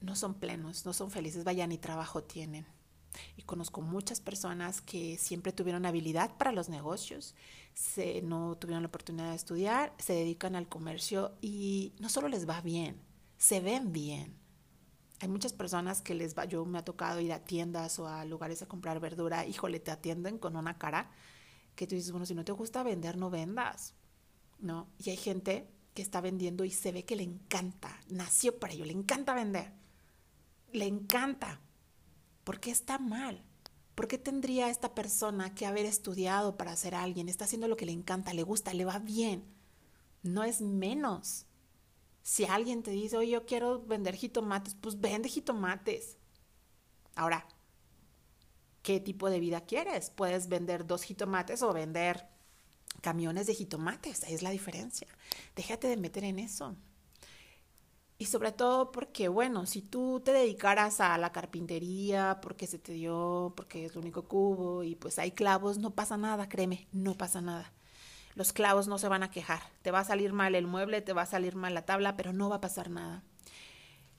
no 0.00 0.16
son 0.16 0.34
plenos, 0.34 0.84
no 0.84 0.92
son 0.92 1.12
felices, 1.12 1.44
vaya, 1.44 1.68
ni 1.68 1.78
trabajo 1.78 2.24
tienen. 2.24 2.66
Y 3.36 3.42
conozco 3.42 3.80
muchas 3.80 4.20
personas 4.20 4.80
que 4.80 5.18
siempre 5.18 5.52
tuvieron 5.52 5.86
habilidad 5.86 6.36
para 6.36 6.50
los 6.50 6.68
negocios, 6.68 7.36
no 8.24 8.56
tuvieron 8.56 8.82
la 8.82 8.88
oportunidad 8.88 9.30
de 9.30 9.36
estudiar, 9.36 9.94
se 9.98 10.14
dedican 10.14 10.56
al 10.56 10.68
comercio 10.68 11.30
y 11.40 11.92
no 12.00 12.08
solo 12.08 12.26
les 12.26 12.48
va 12.48 12.60
bien, 12.60 13.00
se 13.38 13.60
ven 13.60 13.92
bien. 13.92 14.41
Hay 15.22 15.28
muchas 15.28 15.52
personas 15.52 16.02
que 16.02 16.16
les 16.16 16.36
va, 16.36 16.46
yo 16.46 16.64
me 16.64 16.78
ha 16.78 16.84
tocado 16.84 17.20
ir 17.20 17.32
a 17.32 17.44
tiendas 17.44 18.00
o 18.00 18.08
a 18.08 18.24
lugares 18.24 18.60
a 18.60 18.66
comprar 18.66 18.98
verdura, 18.98 19.46
híjole, 19.46 19.78
te 19.78 19.92
atienden 19.92 20.36
con 20.36 20.56
una 20.56 20.78
cara 20.78 21.12
que 21.76 21.86
tú 21.86 21.94
dices, 21.94 22.10
bueno, 22.10 22.26
si 22.26 22.34
no 22.34 22.44
te 22.44 22.50
gusta 22.50 22.82
vender, 22.82 23.16
no 23.16 23.30
vendas, 23.30 23.94
¿no? 24.58 24.88
Y 24.98 25.10
hay 25.10 25.16
gente 25.16 25.70
que 25.94 26.02
está 26.02 26.20
vendiendo 26.20 26.64
y 26.64 26.72
se 26.72 26.90
ve 26.90 27.04
que 27.04 27.14
le 27.14 27.22
encanta, 27.22 28.00
nació 28.08 28.58
para 28.58 28.72
ello, 28.72 28.84
le 28.84 28.94
encanta 28.94 29.32
vender, 29.32 29.72
le 30.72 30.86
encanta. 30.86 31.60
¿Por 32.42 32.58
qué 32.58 32.72
está 32.72 32.98
mal? 32.98 33.44
¿Por 33.94 34.08
qué 34.08 34.18
tendría 34.18 34.70
esta 34.70 34.92
persona 34.92 35.54
que 35.54 35.66
haber 35.66 35.86
estudiado 35.86 36.56
para 36.56 36.74
ser 36.74 36.96
alguien? 36.96 37.28
Está 37.28 37.44
haciendo 37.44 37.68
lo 37.68 37.76
que 37.76 37.86
le 37.86 37.92
encanta, 37.92 38.34
le 38.34 38.42
gusta, 38.42 38.74
le 38.74 38.84
va 38.84 38.98
bien. 38.98 39.44
No 40.24 40.42
es 40.42 40.60
menos. 40.60 41.46
Si 42.22 42.44
alguien 42.44 42.82
te 42.82 42.90
dice, 42.90 43.16
oye, 43.16 43.30
yo 43.32 43.46
quiero 43.46 43.82
vender 43.82 44.14
jitomates, 44.14 44.74
pues 44.74 45.00
vende 45.00 45.28
jitomates. 45.28 46.16
Ahora, 47.16 47.46
¿qué 48.82 49.00
tipo 49.00 49.28
de 49.30 49.40
vida 49.40 49.62
quieres? 49.62 50.10
Puedes 50.10 50.48
vender 50.48 50.86
dos 50.86 51.02
jitomates 51.02 51.62
o 51.62 51.72
vender 51.72 52.28
camiones 53.00 53.46
de 53.46 53.54
jitomates, 53.54 54.24
ahí 54.24 54.34
es 54.34 54.42
la 54.42 54.50
diferencia. 54.50 55.08
Déjate 55.56 55.88
de 55.88 55.96
meter 55.96 56.24
en 56.24 56.38
eso. 56.38 56.76
Y 58.18 58.26
sobre 58.26 58.52
todo 58.52 58.92
porque, 58.92 59.26
bueno, 59.28 59.66
si 59.66 59.82
tú 59.82 60.20
te 60.24 60.32
dedicaras 60.32 61.00
a 61.00 61.18
la 61.18 61.32
carpintería, 61.32 62.38
porque 62.40 62.68
se 62.68 62.78
te 62.78 62.92
dio, 62.92 63.52
porque 63.56 63.86
es 63.86 63.96
lo 63.96 64.00
único 64.00 64.28
cubo 64.28 64.84
y 64.84 64.94
pues 64.94 65.18
hay 65.18 65.32
clavos, 65.32 65.78
no 65.78 65.90
pasa 65.94 66.16
nada, 66.16 66.48
créeme, 66.48 66.86
no 66.92 67.16
pasa 67.16 67.40
nada. 67.40 67.72
Los 68.34 68.52
clavos 68.52 68.88
no 68.88 68.98
se 68.98 69.08
van 69.08 69.22
a 69.22 69.30
quejar. 69.30 69.62
Te 69.82 69.90
va 69.90 70.00
a 70.00 70.04
salir 70.04 70.32
mal 70.32 70.54
el 70.54 70.66
mueble, 70.66 71.02
te 71.02 71.12
va 71.12 71.22
a 71.22 71.26
salir 71.26 71.54
mal 71.54 71.74
la 71.74 71.84
tabla, 71.84 72.16
pero 72.16 72.32
no 72.32 72.48
va 72.48 72.56
a 72.56 72.60
pasar 72.60 72.90
nada. 72.90 73.22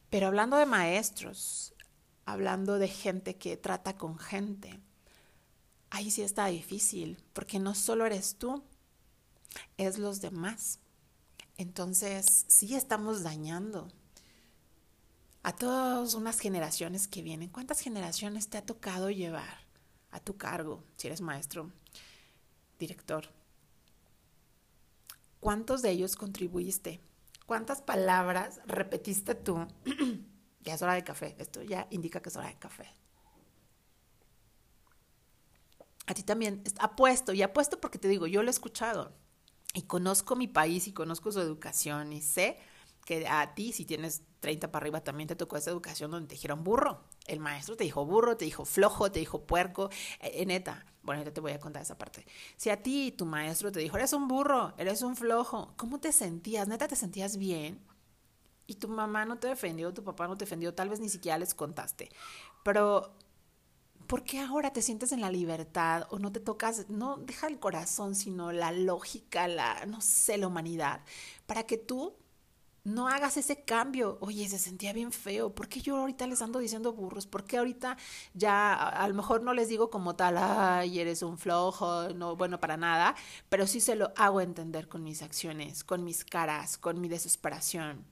Pero 0.10 0.28
hablando 0.28 0.58
de 0.58 0.68
maestros, 0.68 1.74
hablando 2.26 2.78
de 2.78 2.88
gente 2.88 3.36
que 3.36 3.58
trata 3.58 3.98
con 3.98 4.20
gente, 4.20 4.80
ahí 5.90 6.12
sí 6.12 6.22
está 6.22 6.46
difícil, 6.48 7.24
porque 7.34 7.60
no 7.60 7.74
solo 7.74 8.06
eres 8.06 8.36
tú, 8.38 8.64
es 9.78 9.98
los 9.98 10.22
demás. 10.22 10.80
Entonces, 11.58 12.46
sí 12.48 12.76
estamos 12.76 13.24
dañando 13.24 13.92
a 15.44 15.56
todas 15.56 16.14
unas 16.14 16.40
generaciones 16.40 17.08
que 17.08 17.22
vienen. 17.22 17.50
¿Cuántas 17.50 17.80
generaciones 17.80 18.50
te 18.50 18.58
ha 18.58 18.66
tocado 18.66 19.10
llevar 19.10 19.66
a 20.12 20.20
tu 20.20 20.38
cargo, 20.38 20.84
si 20.96 21.08
eres 21.08 21.22
maestro, 21.22 21.72
director? 22.80 23.30
¿Cuántos 25.44 25.82
de 25.82 25.92
ellos 25.92 26.16
contribuiste? 26.16 27.02
¿Cuántas 27.46 27.82
palabras 27.82 28.62
repetiste 28.66 29.36
tú? 29.36 29.68
ya 30.62 30.74
es 30.74 30.82
hora 30.82 30.94
de 30.94 31.04
café. 31.04 31.36
Esto 31.38 31.62
ya 31.62 31.86
indica 31.90 32.22
que 32.22 32.30
es 32.30 32.38
hora 32.38 32.48
de 32.48 32.58
café. 32.58 32.88
A 36.08 36.14
ti 36.14 36.24
también. 36.24 36.64
Apuesto, 36.80 37.34
y 37.34 37.42
apuesto 37.42 37.82
porque 37.82 38.00
te 38.00 38.08
digo, 38.08 38.26
yo 38.26 38.42
lo 38.42 38.48
he 38.48 38.52
escuchado. 38.52 39.12
Y 39.74 39.82
conozco 39.82 40.38
mi 40.38 40.48
país 40.48 40.88
y 40.88 40.94
conozco 40.94 41.30
su 41.34 41.42
educación 41.42 42.14
y 42.14 42.22
sé 42.22 42.58
que 43.04 43.28
a 43.28 43.54
ti, 43.54 43.74
si 43.74 43.84
tienes 43.84 44.22
30 44.40 44.72
para 44.72 44.84
arriba, 44.84 45.04
también 45.04 45.28
te 45.28 45.36
tocó 45.36 45.58
esa 45.58 45.72
educación 45.72 46.10
donde 46.10 46.30
te 46.30 46.36
dijeron 46.36 46.64
burro. 46.64 47.04
El 47.28 47.40
maestro 47.40 47.76
te 47.76 47.84
dijo 47.84 48.06
burro, 48.06 48.38
te 48.38 48.46
dijo 48.46 48.66
flojo, 48.66 49.12
te 49.12 49.20
dijo 49.20 49.44
puerco. 49.44 49.90
Eh, 50.20 50.46
neta, 50.46 50.86
bueno, 51.04 51.24
ya 51.24 51.32
te 51.32 51.42
voy 51.42 51.52
a 51.52 51.60
contar 51.60 51.82
esa 51.82 51.98
parte. 51.98 52.26
Si 52.58 52.70
a 52.70 52.82
ti 52.82 53.12
tu 53.12 53.26
maestro 53.26 53.72
te 53.72 53.80
dijo, 53.80 53.98
eres 53.98 54.14
un 54.14 54.28
burro, 54.28 54.74
eres 54.78 55.02
un 55.02 55.16
flojo, 55.16 55.74
¿cómo 55.78 56.00
te 56.00 56.12
sentías? 56.12 56.68
Neta, 56.68 56.88
¿te 56.88 56.96
sentías 56.96 57.38
bien? 57.38 57.80
Y 58.68 58.76
tu 58.76 58.88
mamá 58.88 59.26
no 59.26 59.38
te 59.38 59.48
defendió, 59.48 59.94
tu 59.94 60.04
papá 60.04 60.28
no 60.28 60.38
te 60.38 60.46
defendió, 60.46 60.74
tal 60.74 60.90
vez 60.90 61.00
ni 61.00 61.10
siquiera 61.10 61.38
les 61.38 61.54
contaste. 61.54 62.10
Pero 62.64 63.14
¿por 64.08 64.24
qué 64.24 64.40
ahora 64.40 64.72
te 64.72 64.82
sientes 64.82 65.12
en 65.12 65.22
la 65.22 65.32
libertad 65.32 66.08
o 66.10 66.20
no 66.20 66.32
te 66.32 66.40
tocas, 66.40 66.90
no 66.90 67.18
deja 67.18 67.48
el 67.48 67.60
corazón, 67.60 68.16
sino 68.16 68.52
la 68.52 68.72
lógica, 68.72 69.48
la, 69.48 69.86
no 69.86 70.02
sé, 70.02 70.38
la 70.38 70.48
humanidad, 70.48 71.02
para 71.46 71.64
que 71.64 71.78
tú 71.78 72.16
no 72.84 73.08
hagas 73.08 73.38
ese 73.38 73.64
cambio. 73.64 74.18
Oye, 74.22 74.48
se 74.50 74.60
sentía 74.60 74.94
bien 74.94 75.12
feo. 75.12 75.54
¿Por 75.54 75.68
qué 75.68 75.82
yo 75.82 75.98
ahorita 75.98 76.28
les 76.28 76.42
ando 76.42 76.60
diciendo 76.60 76.94
burros? 76.94 77.28
¿Por 77.28 77.46
qué 77.46 77.58
ahorita 77.58 77.98
ya 78.34 78.74
a, 78.74 79.08
lo 79.08 79.14
mejor 79.14 79.44
no 79.44 79.54
les 79.54 79.70
digo 79.70 79.90
como 79.90 80.16
tal, 80.16 80.38
ay, 80.38 81.00
eres 81.00 81.22
un 81.24 81.38
flojo, 81.38 82.10
no, 82.10 82.36
bueno, 82.36 82.60
para 82.60 82.78
nada, 82.78 83.16
pero 83.50 83.68
sí 83.68 83.80
se 83.80 83.96
lo 83.96 84.12
hago 84.18 84.42
entender 84.42 84.88
con 84.88 85.04
mis 85.04 85.22
acciones, 85.22 85.84
con 85.84 86.04
mis 86.04 86.26
caras, 86.26 86.78
con 86.78 87.00
mi 87.02 87.08
desesperación 87.08 88.06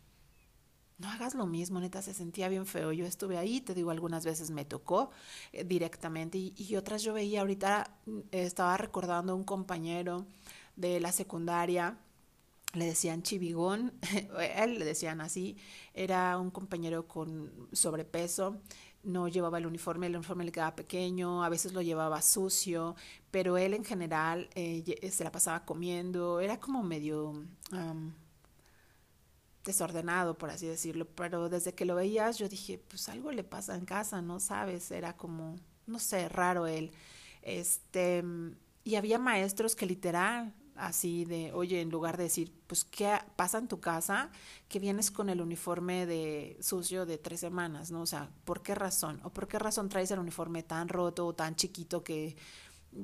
no 1.02 1.10
hagas 1.10 1.34
lo 1.34 1.48
mismo, 1.48 1.80
neta, 1.80 2.02
se 2.02 2.14
sentía 2.14 2.48
bien 2.48 2.66
feo. 2.66 2.92
Yo 2.92 3.06
estuve 3.06 3.38
ahí, 3.38 3.60
te 3.60 3.74
digo, 3.74 3.90
algunas 3.92 4.24
veces 4.24 4.52
me 4.52 4.66
tocó 4.66 5.10
eh, 5.52 5.64
directamente 5.64 6.38
y, 6.38 6.76
otras 6.76 7.02
yo 7.02 7.14
veía, 7.14 7.42
ahorita 7.42 7.98
mm, 8.06 8.20
estaba 8.32 8.78
recordando 8.78 9.34
a 9.34 9.36
un 9.36 9.44
compañero 9.44 10.28
de 10.76 11.00
la 11.00 11.12
secundaria, 11.12 11.98
le 12.74 12.86
decían 12.86 13.24
chivigón, 13.24 13.94
él 14.56 14.80
le 14.80 14.86
decían 14.86 15.22
así, 15.22 15.58
era 15.94 16.38
un 16.38 16.52
compañero 16.52 17.08
con 17.08 17.70
sobrepeso, 17.72 18.62
no 19.04 19.28
llevaba 19.28 19.58
el 19.58 19.66
uniforme, 19.66 20.08
el 20.08 20.16
uniforme 20.16 20.46
le 20.46 20.52
quedaba 20.52 20.76
pequeño, 20.76 21.44
a 21.44 21.50
veces 21.50 21.74
lo 21.74 21.82
llevaba 21.82 22.22
sucio, 22.22 22.96
pero 23.32 23.58
él 23.58 23.74
en 23.74 23.84
general 23.84 24.50
eh, 24.56 25.12
se 25.12 25.24
la 25.24 25.32
pasaba 25.32 25.66
comiendo, 25.66 26.40
era 26.40 26.60
como 26.60 26.84
medio 26.84 27.46
desordenado, 29.64 30.38
por 30.38 30.50
así 30.50 30.68
decirlo, 30.68 31.06
pero 31.08 31.50
desde 31.50 31.74
que 31.74 31.86
lo 31.86 31.96
veías 31.96 32.38
yo 32.38 32.50
dije, 32.50 32.80
pues 32.88 33.10
algo 33.10 33.32
le 33.32 33.44
pasa 33.44 33.76
en 33.76 33.86
casa, 33.86 34.22
¿no 34.22 34.40
sabes? 34.40 34.92
Era 34.92 35.16
como, 35.16 35.56
no 35.86 36.00
sé, 36.00 36.30
raro 36.30 36.68
él. 36.68 36.92
Este, 37.42 38.24
y 38.84 38.96
había 38.96 39.20
maestros 39.20 39.76
que 39.76 39.86
literal, 39.86 40.54
así 40.82 41.26
de, 41.26 41.54
oye, 41.54 41.82
en 41.82 41.90
lugar 41.90 42.18
de 42.18 42.24
decir, 42.24 42.52
pues, 42.68 42.84
¿qué 42.84 43.18
pasa 43.36 43.58
en 43.60 43.68
tu 43.68 43.80
casa? 43.80 44.32
Que 44.68 44.80
vienes 44.80 45.12
con 45.12 45.30
el 45.30 45.42
uniforme 45.42 46.06
de 46.06 46.58
sucio 46.62 47.06
de 47.06 47.18
tres 47.18 47.40
semanas, 47.40 47.92
¿no? 47.92 48.02
O 48.02 48.06
sea, 48.06 48.30
¿por 48.46 48.62
qué 48.62 48.76
razón? 48.76 49.22
¿O 49.24 49.30
por 49.32 49.48
qué 49.48 49.60
razón 49.60 49.90
traes 49.90 50.12
el 50.12 50.20
uniforme 50.20 50.64
tan 50.64 50.90
roto 50.90 51.28
o 51.28 51.34
tan 51.34 51.56
chiquito 51.56 52.04
que, 52.04 52.36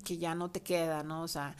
que 0.04 0.18
ya 0.18 0.36
no 0.36 0.50
te 0.52 0.62
queda, 0.62 1.04
¿no? 1.04 1.24
O 1.24 1.28
sea, 1.28 1.56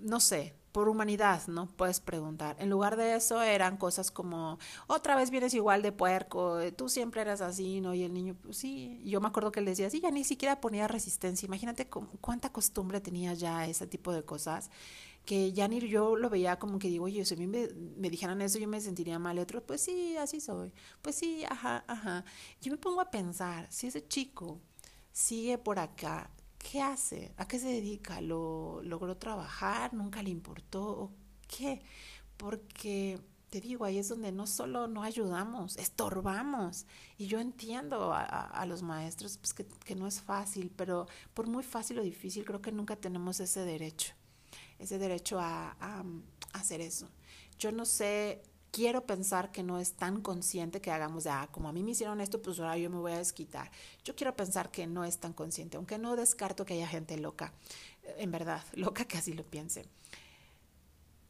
no 0.00 0.20
sé, 0.20 0.54
por 0.72 0.88
humanidad, 0.88 1.46
¿no? 1.48 1.66
Puedes 1.66 2.00
preguntar. 2.00 2.56
En 2.58 2.70
lugar 2.70 2.96
de 2.96 3.16
eso 3.16 3.42
eran 3.42 3.76
cosas 3.78 4.10
como, 4.10 4.58
otra 4.86 5.16
vez 5.16 5.30
vienes 5.30 5.54
igual 5.54 5.82
de 5.82 5.92
puerco, 5.92 6.58
tú 6.76 6.88
siempre 6.88 7.20
eras 7.20 7.40
así, 7.40 7.80
¿no? 7.80 7.94
Y 7.94 8.04
el 8.04 8.12
niño, 8.14 8.36
pues 8.40 8.58
sí, 8.58 9.02
yo 9.04 9.20
me 9.20 9.28
acuerdo 9.28 9.50
que 9.50 9.60
él 9.60 9.66
decía, 9.66 9.90
sí, 9.90 10.00
ya 10.00 10.10
ni 10.10 10.24
siquiera 10.24 10.60
ponía 10.60 10.86
resistencia. 10.86 11.46
Imagínate 11.46 11.88
cuánta 11.88 12.52
costumbre 12.52 13.00
tenía 13.00 13.34
ya 13.34 13.66
ese 13.66 13.86
tipo 13.86 14.12
de 14.12 14.24
cosas, 14.24 14.70
que 15.28 15.52
ya 15.52 15.68
ni 15.68 15.78
yo 15.80 16.16
lo 16.16 16.30
veía 16.30 16.58
como 16.58 16.78
que 16.78 16.88
digo, 16.88 17.04
oye, 17.04 17.22
si 17.26 17.34
a 17.34 17.36
mí 17.36 17.46
me, 17.46 17.68
me 17.96 18.08
dijeran 18.08 18.40
eso, 18.40 18.58
yo 18.58 18.66
me 18.66 18.80
sentiría 18.80 19.18
mal. 19.18 19.36
Y 19.36 19.40
otro, 19.40 19.64
pues 19.64 19.82
sí, 19.82 20.16
así 20.16 20.40
soy. 20.40 20.72
Pues 21.02 21.16
sí, 21.16 21.44
ajá, 21.44 21.84
ajá. 21.86 22.24
Yo 22.62 22.72
me 22.72 22.78
pongo 22.78 23.00
a 23.02 23.10
pensar, 23.10 23.66
si 23.70 23.88
ese 23.88 24.06
chico 24.08 24.60
sigue 25.12 25.58
por 25.58 25.78
acá 25.78 26.30
¿Qué 26.58 26.82
hace? 26.82 27.32
¿A 27.36 27.46
qué 27.46 27.58
se 27.58 27.68
dedica? 27.68 28.20
¿Lo 28.20 28.82
logró 28.82 29.16
trabajar? 29.16 29.94
¿Nunca 29.94 30.22
le 30.22 30.30
importó? 30.30 30.82
¿O 30.82 31.12
qué? 31.46 31.82
Porque 32.36 33.20
te 33.48 33.60
digo, 33.60 33.84
ahí 33.84 33.98
es 33.98 34.08
donde 34.08 34.32
no 34.32 34.46
solo 34.46 34.88
no 34.88 35.02
ayudamos, 35.02 35.76
estorbamos. 35.78 36.86
Y 37.16 37.26
yo 37.26 37.40
entiendo 37.40 38.12
a, 38.12 38.64
los 38.66 38.82
maestros 38.82 39.38
pues, 39.38 39.54
que, 39.54 39.94
no 39.94 40.06
es 40.06 40.20
fácil, 40.20 40.70
pero 40.76 41.06
por 41.32 41.46
muy 41.46 41.62
fácil 41.62 41.98
o 42.00 42.02
difícil, 42.02 42.44
creo 42.44 42.60
que 42.60 42.72
nunca 42.72 42.96
tenemos 42.96 43.40
ese 43.40 43.60
derecho, 43.60 44.14
ese 44.78 44.98
derecho 44.98 45.38
a 45.40 46.04
hacer 46.52 46.80
eso. 46.80 47.08
Yo 47.58 47.72
no 47.72 47.84
sé 47.84 48.42
quiero 48.70 49.06
pensar 49.06 49.50
que 49.50 49.62
no 49.62 49.78
es 49.78 49.94
tan 49.94 50.20
consciente 50.20 50.80
que 50.80 50.90
hagamos 50.90 51.24
de, 51.24 51.30
ah, 51.30 51.48
como 51.50 51.68
a 51.68 51.72
mí 51.72 51.82
me 51.82 51.92
hicieron 51.92 52.20
esto, 52.20 52.40
pues 52.42 52.58
ahora 52.58 52.76
yo 52.76 52.90
me 52.90 52.98
voy 52.98 53.12
a 53.12 53.18
desquitar. 53.18 53.70
Yo 54.04 54.14
quiero 54.14 54.36
pensar 54.36 54.70
que 54.70 54.86
no 54.86 55.04
es 55.04 55.18
tan 55.18 55.32
consciente, 55.32 55.76
aunque 55.76 55.98
no 55.98 56.16
descarto 56.16 56.64
que 56.64 56.74
haya 56.74 56.86
gente 56.86 57.16
loca, 57.18 57.52
eh, 58.02 58.16
en 58.18 58.30
verdad, 58.30 58.62
loca 58.74 59.04
que 59.04 59.18
así 59.18 59.32
lo 59.32 59.44
piense. 59.44 59.86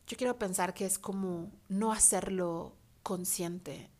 Yo 0.07 0.16
quiero 0.16 0.38
pensar 0.38 0.74
que 0.74 0.86
es 0.86 0.99
como 0.99 1.51
no 1.68 1.92
hacerlo 1.92 2.74
consciente, 3.03 3.90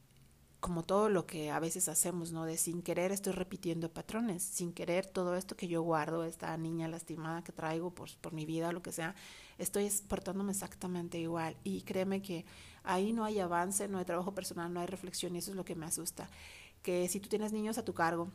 como 0.61 0.83
todo 0.83 1.09
lo 1.09 1.27
que 1.27 1.51
a 1.51 1.61
veces 1.61 1.89
hacemos, 1.89 2.33
¿no? 2.33 2.45
De 2.45 2.57
sin 2.57 2.83
querer 2.83 3.13
estoy 3.13 3.33
repitiendo 3.33 3.93
patrones, 3.93 4.43
sin 4.43 4.73
querer 4.73 5.07
todo 5.07 5.37
esto 5.37 5.57
que 5.57 5.69
yo 5.69 5.83
guardo, 5.83 6.25
esta 6.25 6.57
niña 6.57 6.89
lastimada 6.89 7.45
que 7.45 7.53
traigo 7.53 7.95
por, 7.95 8.17
por 8.17 8.33
mi 8.33 8.45
vida 8.45 8.73
lo 8.73 8.83
que 8.83 8.91
sea, 8.93 9.15
estoy 9.59 9.89
portándome 10.09 10.53
exactamente 10.53 11.19
igual. 11.19 11.57
Y 11.63 11.83
créeme 11.83 12.23
que 12.23 12.45
ahí 12.83 13.13
no 13.13 13.25
hay 13.25 13.39
avance, 13.39 13.87
no 13.89 13.99
hay 13.99 14.05
trabajo 14.05 14.35
personal, 14.35 14.73
no 14.73 14.81
hay 14.81 14.87
reflexión 14.87 15.37
y 15.37 15.39
eso 15.39 15.53
es 15.53 15.57
lo 15.57 15.65
que 15.65 15.77
me 15.77 15.87
asusta. 15.87 16.29
Que 16.83 17.09
si 17.09 17.21
tú 17.21 17.29
tienes 17.29 17.53
niños 17.53 17.79
a 17.79 17.85
tu 17.85 17.95
cargo, 17.95 18.29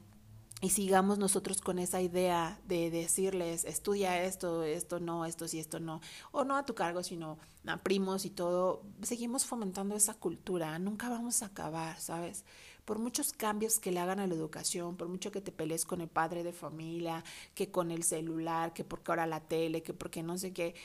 y 0.61 0.69
sigamos 0.69 1.17
nosotros 1.17 1.61
con 1.61 1.77
esa 1.77 2.01
idea 2.01 2.59
de 2.65 2.89
decirles, 2.89 3.65
estudia 3.65 4.23
esto, 4.23 4.63
esto 4.63 4.99
no, 5.01 5.25
esto 5.25 5.47
sí, 5.47 5.59
esto 5.59 5.79
no, 5.81 5.99
o 6.31 6.45
no 6.45 6.55
a 6.55 6.65
tu 6.65 6.73
cargo, 6.73 7.03
sino 7.03 7.37
a 7.65 7.77
primos 7.77 8.25
y 8.25 8.29
todo, 8.29 8.83
seguimos 9.01 9.45
fomentando 9.45 9.95
esa 9.95 10.13
cultura, 10.13 10.79
nunca 10.79 11.09
vamos 11.09 11.43
a 11.43 11.47
acabar, 11.47 11.99
¿sabes? 11.99 12.45
Por 12.85 12.99
muchos 12.99 13.33
cambios 13.33 13.79
que 13.79 13.91
le 13.91 13.99
hagan 13.99 14.19
a 14.19 14.27
la 14.27 14.35
educación, 14.35 14.95
por 14.95 15.09
mucho 15.09 15.31
que 15.31 15.41
te 15.41 15.51
pelees 15.51 15.83
con 15.85 15.99
el 15.99 16.07
padre 16.07 16.43
de 16.43 16.53
familia, 16.53 17.23
que 17.55 17.69
con 17.69 17.91
el 17.91 18.03
celular, 18.03 18.73
que 18.73 18.85
porque 18.85 19.11
ahora 19.11 19.27
la 19.27 19.41
tele, 19.41 19.83
que 19.83 19.93
porque 19.93 20.23
no 20.23 20.37
sé 20.37 20.53
qué, 20.53 20.75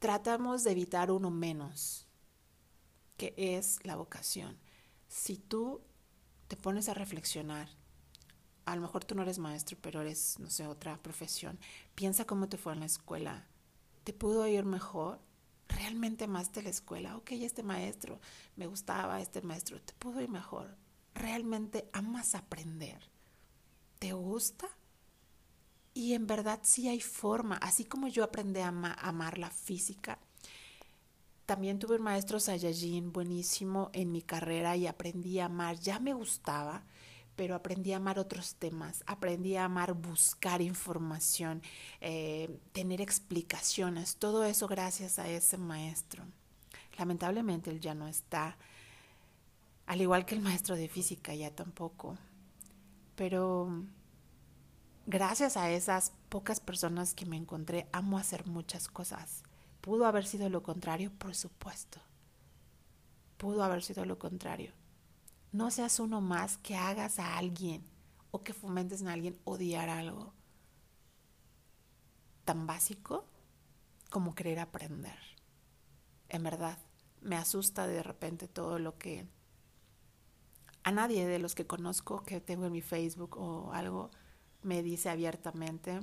tratamos 0.00 0.64
de 0.64 0.72
evitar 0.72 1.12
uno 1.12 1.30
menos, 1.30 2.06
que 3.16 3.34
es 3.36 3.78
la 3.84 3.96
vocación. 3.96 4.58
Si 5.08 5.36
tú 5.36 5.82
te 6.48 6.56
pones 6.56 6.88
a 6.88 6.94
reflexionar, 6.94 7.68
a 8.70 8.76
lo 8.76 8.82
mejor 8.82 9.04
tú 9.04 9.14
no 9.14 9.22
eres 9.22 9.38
maestro, 9.38 9.76
pero 9.80 10.00
eres, 10.00 10.38
no 10.38 10.48
sé, 10.48 10.66
otra 10.66 10.96
profesión, 11.02 11.58
piensa 11.94 12.24
cómo 12.24 12.48
te 12.48 12.56
fue 12.56 12.72
en 12.72 12.80
la 12.80 12.86
escuela. 12.86 13.46
¿Te 14.04 14.12
pudo 14.12 14.46
ir 14.46 14.64
mejor? 14.64 15.20
¿Realmente 15.68 16.24
amaste 16.24 16.62
la 16.62 16.70
escuela? 16.70 17.16
Ok, 17.16 17.32
este 17.32 17.62
maestro, 17.62 18.20
me 18.56 18.66
gustaba 18.66 19.20
este 19.20 19.42
maestro, 19.42 19.80
¿te 19.80 19.92
pudo 19.94 20.20
ir 20.20 20.28
mejor? 20.28 20.76
¿Realmente 21.14 21.88
amas 21.92 22.34
aprender? 22.34 23.10
¿Te 23.98 24.12
gusta? 24.12 24.68
Y 25.92 26.14
en 26.14 26.26
verdad 26.26 26.60
sí 26.62 26.88
hay 26.88 27.00
forma, 27.00 27.56
así 27.56 27.84
como 27.84 28.06
yo 28.06 28.22
aprendí 28.22 28.60
a 28.60 28.68
amar 28.68 29.38
la 29.38 29.50
física, 29.50 30.18
también 31.50 31.80
tuve 31.80 31.96
un 31.96 32.02
maestro 32.02 32.38
Sayajin 32.38 33.12
buenísimo 33.12 33.90
en 33.92 34.12
mi 34.12 34.22
carrera 34.22 34.76
y 34.76 34.86
aprendí 34.86 35.40
a 35.40 35.46
amar, 35.46 35.80
ya 35.80 35.98
me 35.98 36.14
gustaba, 36.14 36.84
pero 37.40 37.54
aprendí 37.54 37.94
a 37.94 37.96
amar 37.96 38.18
otros 38.18 38.56
temas, 38.56 39.02
aprendí 39.06 39.56
a 39.56 39.64
amar 39.64 39.94
buscar 39.94 40.60
información, 40.60 41.62
eh, 42.02 42.60
tener 42.72 43.00
explicaciones, 43.00 44.16
todo 44.16 44.44
eso 44.44 44.68
gracias 44.68 45.18
a 45.18 45.26
ese 45.26 45.56
maestro. 45.56 46.22
Lamentablemente 46.98 47.70
él 47.70 47.80
ya 47.80 47.94
no 47.94 48.08
está, 48.08 48.58
al 49.86 50.02
igual 50.02 50.26
que 50.26 50.34
el 50.34 50.42
maestro 50.42 50.76
de 50.76 50.86
física 50.88 51.34
ya 51.34 51.50
tampoco, 51.50 52.18
pero 53.16 53.86
gracias 55.06 55.56
a 55.56 55.70
esas 55.70 56.12
pocas 56.28 56.60
personas 56.60 57.14
que 57.14 57.24
me 57.24 57.38
encontré, 57.38 57.88
amo 57.90 58.18
hacer 58.18 58.46
muchas 58.46 58.86
cosas. 58.86 59.44
¿Pudo 59.80 60.04
haber 60.04 60.26
sido 60.26 60.50
lo 60.50 60.62
contrario? 60.62 61.10
Por 61.16 61.34
supuesto. 61.34 62.02
Pudo 63.38 63.64
haber 63.64 63.82
sido 63.82 64.04
lo 64.04 64.18
contrario. 64.18 64.74
No 65.52 65.70
seas 65.70 65.98
uno 65.98 66.20
más 66.20 66.58
que 66.58 66.76
hagas 66.76 67.18
a 67.18 67.36
alguien 67.36 67.84
o 68.30 68.42
que 68.42 68.54
fomentes 68.54 69.00
en 69.00 69.08
alguien 69.08 69.40
odiar 69.44 69.88
algo 69.88 70.32
tan 72.44 72.66
básico 72.66 73.24
como 74.10 74.34
querer 74.34 74.58
aprender. 74.58 75.18
En 76.28 76.42
verdad, 76.42 76.78
me 77.20 77.36
asusta 77.36 77.86
de 77.86 78.02
repente 78.02 78.48
todo 78.48 78.78
lo 78.78 78.96
que 78.98 79.26
a 80.82 80.92
nadie 80.92 81.26
de 81.26 81.38
los 81.38 81.54
que 81.54 81.66
conozco 81.66 82.22
que 82.22 82.40
tengo 82.40 82.66
en 82.66 82.72
mi 82.72 82.80
Facebook 82.80 83.36
o 83.36 83.72
algo 83.72 84.10
me 84.62 84.82
dice 84.82 85.10
abiertamente, 85.10 86.00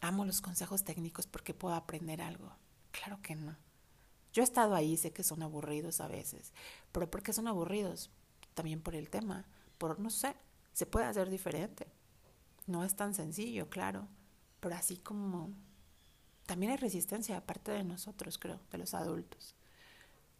amo 0.00 0.24
los 0.24 0.40
consejos 0.40 0.84
técnicos 0.84 1.26
porque 1.26 1.54
puedo 1.54 1.74
aprender 1.74 2.22
algo. 2.22 2.52
Claro 2.90 3.20
que 3.22 3.36
no. 3.36 3.56
Yo 4.32 4.42
he 4.42 4.44
estado 4.44 4.74
ahí, 4.74 4.96
sé 4.96 5.12
que 5.12 5.24
son 5.24 5.42
aburridos 5.42 6.00
a 6.00 6.08
veces, 6.08 6.52
pero 6.92 7.10
¿por 7.10 7.22
qué 7.22 7.32
son 7.32 7.48
aburridos? 7.48 8.10
También 8.54 8.80
por 8.80 8.94
el 8.94 9.10
tema, 9.10 9.44
por, 9.78 9.98
no 9.98 10.10
sé, 10.10 10.34
se 10.72 10.86
puede 10.86 11.06
hacer 11.06 11.30
diferente. 11.30 11.86
No 12.66 12.84
es 12.84 12.94
tan 12.96 13.14
sencillo, 13.14 13.68
claro, 13.68 14.06
pero 14.60 14.74
así 14.74 14.98
como 14.98 15.50
también 16.46 16.72
hay 16.72 16.78
resistencia 16.78 17.36
aparte 17.36 17.70
de 17.72 17.84
nosotros, 17.84 18.38
creo, 18.38 18.60
de 18.70 18.78
los 18.78 18.94
adultos. 18.94 19.54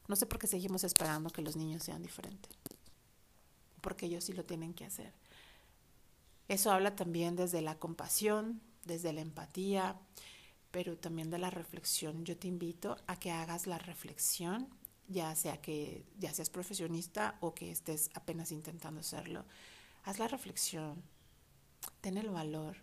No 0.09 0.17
sé 0.17 0.27
por 0.27 0.39
qué 0.39 0.47
seguimos 0.47 0.83
esperando 0.83 1.31
que 1.31 1.43
los 1.43 1.57
niños 1.57 1.85
sean 1.85 2.03
diferentes, 2.03 2.51
porque 3.81 4.07
ellos 4.07 4.25
sí 4.25 4.33
lo 4.33 4.45
tienen 4.45 4.75
que 4.75 4.85
hacer. 4.85 5.13
Eso 6.49 6.73
habla 6.73 6.97
también 6.97 7.37
desde 7.37 7.63
la 7.63 7.79
compasión, 7.79 8.61
desde 8.85 9.13
la 9.13 9.21
empatía, 9.21 10.01
pero 10.73 10.97
también 10.97 11.31
de 11.31 11.39
la 11.39 11.51
reflexión. 11.51 12.25
Yo 12.25 12.37
te 12.37 12.49
invito 12.49 12.97
a 13.07 13.21
que 13.21 13.31
hagas 13.31 13.69
la 13.69 13.79
reflexión, 13.79 14.69
ya 15.11 15.35
sea 15.35 15.61
que 15.61 16.07
ya 16.19 16.33
seas 16.33 16.49
profesionista 16.49 17.37
o 17.41 17.55
que 17.55 17.71
estés 17.71 18.11
apenas 18.15 18.53
intentando 18.53 19.01
hacerlo. 19.01 19.45
Haz 20.05 20.19
la 20.19 20.29
reflexión, 20.29 21.03
ten 22.01 22.17
el 22.17 22.31
valor, 22.31 22.77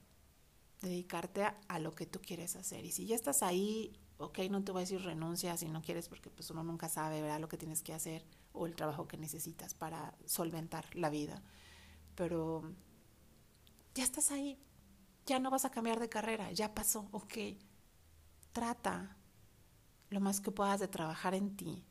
dedicarte 0.81 1.43
a, 1.43 1.79
lo 1.79 1.95
que 1.95 2.05
tú 2.05 2.21
quieres 2.21 2.55
hacer. 2.55 2.85
Y 2.85 2.91
si 2.91 3.07
ya 3.07 3.15
estás 3.15 3.41
ahí, 3.41 3.99
ok, 4.17 4.39
no 4.51 4.63
te 4.63 4.71
voy 4.71 4.81
a 4.81 4.85
decir 4.85 5.01
renuncia 5.01 5.57
si 5.57 5.67
no 5.67 5.81
quieres, 5.81 6.07
porque 6.09 6.29
pues 6.29 6.51
uno 6.51 6.63
nunca 6.63 6.89
sabe, 6.89 7.21
¿verdad? 7.21 7.39
Lo 7.39 7.49
que 7.49 7.57
tienes 7.57 7.81
que 7.81 7.93
hacer 7.93 8.23
o 8.53 8.67
el 8.67 8.75
trabajo 8.75 9.07
que 9.07 9.17
necesitas 9.17 9.73
para 9.73 10.15
solventar 10.25 10.95
la 10.95 11.09
vida. 11.09 11.41
Pero 12.13 12.63
ya 13.95 14.03
estás 14.03 14.29
ahí, 14.31 14.59
ya 15.25 15.39
no 15.39 15.49
vas 15.49 15.65
a 15.65 15.71
cambiar 15.71 15.99
de 15.99 16.09
carrera, 16.09 16.51
ya 16.51 16.75
pasó, 16.75 17.07
ok 17.11 17.37
trata 18.57 19.15
lo 20.09 20.19
más 20.19 20.41
que 20.41 20.49
puedas 20.49 20.79
de 20.79 20.87
trabajar 20.87 21.35
en 21.35 21.55
ti, 21.55 21.85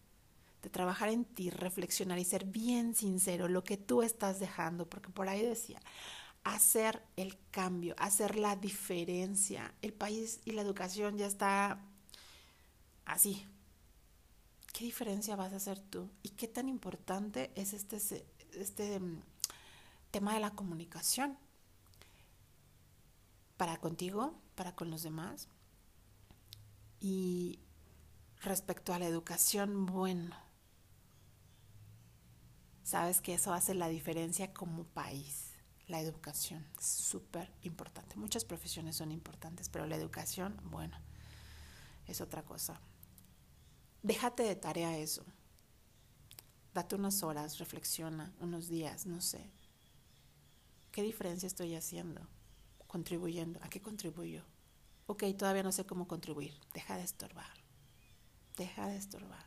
de 0.62 0.70
trabajar 0.70 1.08
en 1.08 1.24
ti, 1.24 1.50
reflexionar 1.50 2.18
y 2.18 2.24
ser 2.24 2.44
bien 2.44 2.94
sincero 2.94 3.48
lo 3.48 3.64
que 3.64 3.76
tú 3.76 4.02
estás 4.02 4.40
dejando, 4.40 4.88
porque 4.88 5.10
por 5.10 5.28
ahí 5.28 5.42
decía, 5.42 5.80
hacer 6.44 7.02
el 7.16 7.38
cambio, 7.50 7.94
hacer 7.98 8.36
la 8.36 8.56
diferencia. 8.56 9.74
El 9.82 9.92
país 9.92 10.40
y 10.44 10.52
la 10.52 10.62
educación 10.62 11.18
ya 11.18 11.26
está 11.26 11.80
así. 13.04 13.46
¿Qué 14.72 14.84
diferencia 14.84 15.36
vas 15.36 15.52
a 15.52 15.56
hacer 15.56 15.80
tú? 15.80 16.10
¿Y 16.22 16.30
qué 16.30 16.48
tan 16.48 16.68
importante 16.68 17.50
es 17.54 17.72
este, 17.72 17.96
este 18.52 19.00
mm, 19.00 19.22
tema 20.10 20.34
de 20.34 20.40
la 20.40 20.50
comunicación? 20.50 21.38
Para 23.56 23.78
contigo, 23.78 24.34
para 24.54 24.74
con 24.74 24.90
los 24.90 25.02
demás, 25.02 25.48
y 27.00 27.58
respecto 28.42 28.92
a 28.94 28.98
la 28.98 29.06
educación, 29.06 29.86
bueno, 29.86 30.34
sabes 32.86 33.20
que 33.20 33.34
eso 33.34 33.52
hace 33.52 33.74
la 33.74 33.88
diferencia 33.88 34.54
como 34.54 34.84
país. 34.84 35.50
La 35.88 36.00
educación 36.00 36.64
es 36.78 36.86
súper 36.86 37.52
importante. 37.62 38.14
Muchas 38.16 38.44
profesiones 38.44 38.94
son 38.94 39.10
importantes, 39.10 39.68
pero 39.68 39.86
la 39.86 39.96
educación, 39.96 40.56
bueno, 40.64 40.96
es 42.06 42.20
otra 42.20 42.44
cosa. 42.44 42.80
Déjate 44.04 44.44
de 44.44 44.54
tarea 44.54 44.96
eso. 44.96 45.24
Date 46.74 46.94
unas 46.94 47.24
horas, 47.24 47.58
reflexiona, 47.58 48.32
unos 48.38 48.68
días, 48.68 49.06
no 49.06 49.20
sé. 49.20 49.50
¿Qué 50.92 51.02
diferencia 51.02 51.48
estoy 51.48 51.74
haciendo? 51.74 52.20
Contribuyendo. 52.86 53.58
¿A 53.64 53.68
qué 53.68 53.80
contribuyo? 53.80 54.44
ok, 55.06 55.24
todavía 55.38 55.62
no 55.62 55.72
sé 55.72 55.86
cómo 55.86 56.08
contribuir, 56.08 56.54
deja 56.74 56.96
de 56.96 57.04
estorbar, 57.04 57.52
deja 58.56 58.88
de 58.88 58.96
estorbar, 58.96 59.46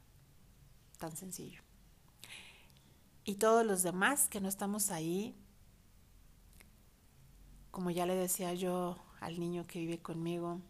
tan 0.98 1.16
sencillo. 1.16 1.62
Y 3.30 3.36
todos 3.36 3.64
los 3.64 3.84
demás 3.84 4.28
que 4.28 4.42
no 4.42 4.50
estamos 4.50 4.90
ahí, 4.90 5.36
como 7.70 7.92
ya 7.92 8.08
le 8.08 8.16
decía 8.16 8.56
yo 8.56 8.98
al 9.20 9.40
niño 9.40 9.68
que 9.68 9.78
vive 9.78 10.00
conmigo, 10.00 10.62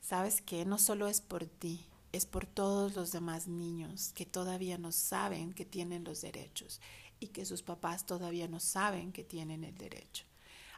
sabes 0.00 0.42
que 0.42 0.64
no 0.64 0.78
solo 0.78 1.06
es 1.06 1.20
por 1.20 1.46
ti, 1.46 1.86
es 2.10 2.26
por 2.26 2.44
todos 2.44 2.96
los 2.96 3.12
demás 3.12 3.46
niños 3.46 4.10
que 4.14 4.26
todavía 4.26 4.78
no 4.78 4.90
saben 4.90 5.52
que 5.52 5.64
tienen 5.64 6.02
los 6.02 6.22
derechos 6.22 6.80
y 7.20 7.28
que 7.28 7.44
sus 7.44 7.62
papás 7.62 8.04
todavía 8.04 8.48
no 8.48 8.58
saben 8.58 9.12
que 9.12 9.22
tienen 9.22 9.62
el 9.62 9.78
derecho. 9.78 10.24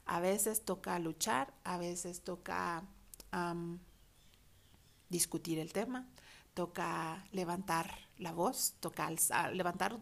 A 0.05 0.21
veces 0.21 0.63
toca 0.63 0.99
luchar, 0.99 1.55
a 1.65 1.79
veces 1.79 2.21
toca 2.21 2.85
discutir 5.09 5.59
el 5.59 5.73
tema, 5.73 6.07
toca 6.53 7.25
levantar 7.33 7.97
la 8.19 8.33
voz, 8.33 8.75
toca 8.81 9.07
alzar, 9.07 9.55
levantar, 9.55 9.99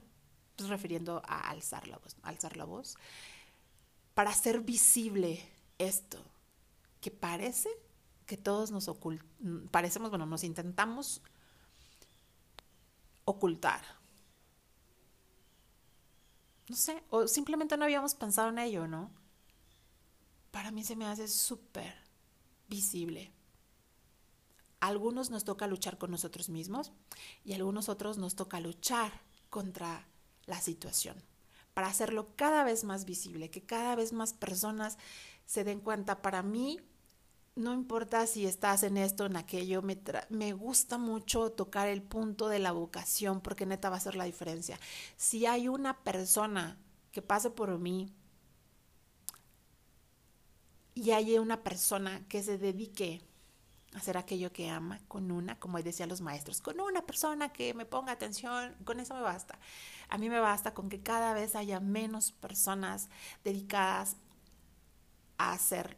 pues, 0.57 0.69
refiriendo 0.69 1.23
a 1.27 1.51
alzar 1.51 1.87
la 1.89 1.99
voz, 1.99 2.17
alzar 2.23 2.57
la 2.57 2.65
voz, 2.65 2.97
para 4.15 4.31
hacer 4.31 4.61
visible 4.61 5.47
esto, 5.79 6.25
que 7.01 7.11
parece 7.11 7.69
que 8.27 8.37
todos 8.37 8.71
nos 8.71 8.89
ocultamos, 8.89 9.71
parecemos, 9.71 10.11
bueno, 10.11 10.27
nos 10.27 10.43
intentamos 10.43 11.21
ocultar. 13.25 13.83
No 16.69 16.75
sé, 16.75 17.03
o 17.11 17.29
simplemente 17.29 17.77
no 17.77 17.85
habíamos 17.85 18.15
pensado 18.15 18.49
en 18.49 18.59
ello, 18.59 18.89
¿no? 18.89 19.11
Para 20.51 20.73
mí 20.73 20.83
se 20.83 20.97
me 20.97 21.07
hace 21.07 21.29
súper 21.29 21.95
visible. 22.69 23.33
algunos 24.81 25.31
nos 25.31 25.45
toca 25.45 25.67
luchar 25.67 25.99
con 25.99 26.11
nosotros 26.11 26.49
mismos 26.49 26.93
y 27.45 27.55
algunos 27.55 27.89
otros 27.89 28.19
nos 28.19 28.35
toca 28.37 28.61
luchar 28.61 29.13
contra 29.51 30.07
la 30.47 30.61
situación 30.61 31.17
para 31.77 31.89
hacerlo 31.89 32.29
cada 32.37 32.65
vez 32.65 32.85
más 32.85 33.05
visible, 33.05 33.51
que 33.51 33.61
cada 33.61 33.95
vez 33.97 34.15
más 34.15 34.33
personas 34.33 34.97
se 35.45 35.63
den 35.63 35.81
cuenta. 35.81 36.23
Para 36.23 36.43
mí, 36.43 36.81
no 37.55 37.75
importa 37.75 38.27
si 38.27 38.47
estás 38.47 38.83
en 38.83 38.97
esto, 38.97 39.27
en 39.27 39.37
aquello, 39.37 39.83
me, 39.83 40.01
me, 40.31 40.55
gusta 40.55 40.97
mucho 40.97 41.53
tocar 41.53 41.89
el 41.89 42.01
punto 42.01 42.49
de 42.49 42.61
la 42.61 42.73
vocación 42.73 43.43
porque 43.43 43.67
neta 43.67 43.91
va 43.91 43.97
a 43.97 44.01
ser 44.01 44.15
la 44.17 44.25
diferencia. 44.25 44.81
Si 45.19 45.45
hay 45.45 45.69
una 45.69 46.03
persona 46.03 46.79
que 47.13 47.21
pase 47.21 47.51
por 47.51 47.79
mí 47.79 48.11
y 50.95 51.11
hay 51.11 51.39
una 51.39 51.63
persona 51.63 52.27
que 52.27 52.43
se 52.43 52.57
dedique 52.57 53.21
hacer 53.97 54.19
aquello 54.19 54.53
que 54.53 54.69
ama 54.69 55.01
con 55.09 55.31
una, 55.31 55.59
como 55.59 55.83
decían 55.83 56.09
los 56.09 56.21
maestros, 56.21 56.61
con 56.61 56.81
una 56.81 57.03
persona 57.03 57.53
que 57.53 57.75
me 57.75 57.87
ponga 57.87 58.13
atención, 58.13 58.75
con 58.85 59.01
eso 59.01 59.15
me 59.15 59.23
basta. 59.23 59.59
A 60.09 60.19
mí 60.19 60.29
me 60.29 60.39
basta 60.39 60.75
con 60.75 60.89
que 60.89 61.01
cada 61.01 61.33
vez 61.33 61.57
haya 61.57 61.81
menos 61.81 62.33
personas 62.33 63.09
dedicadas 63.43 64.17
a 65.39 65.53
hacer 65.53 65.97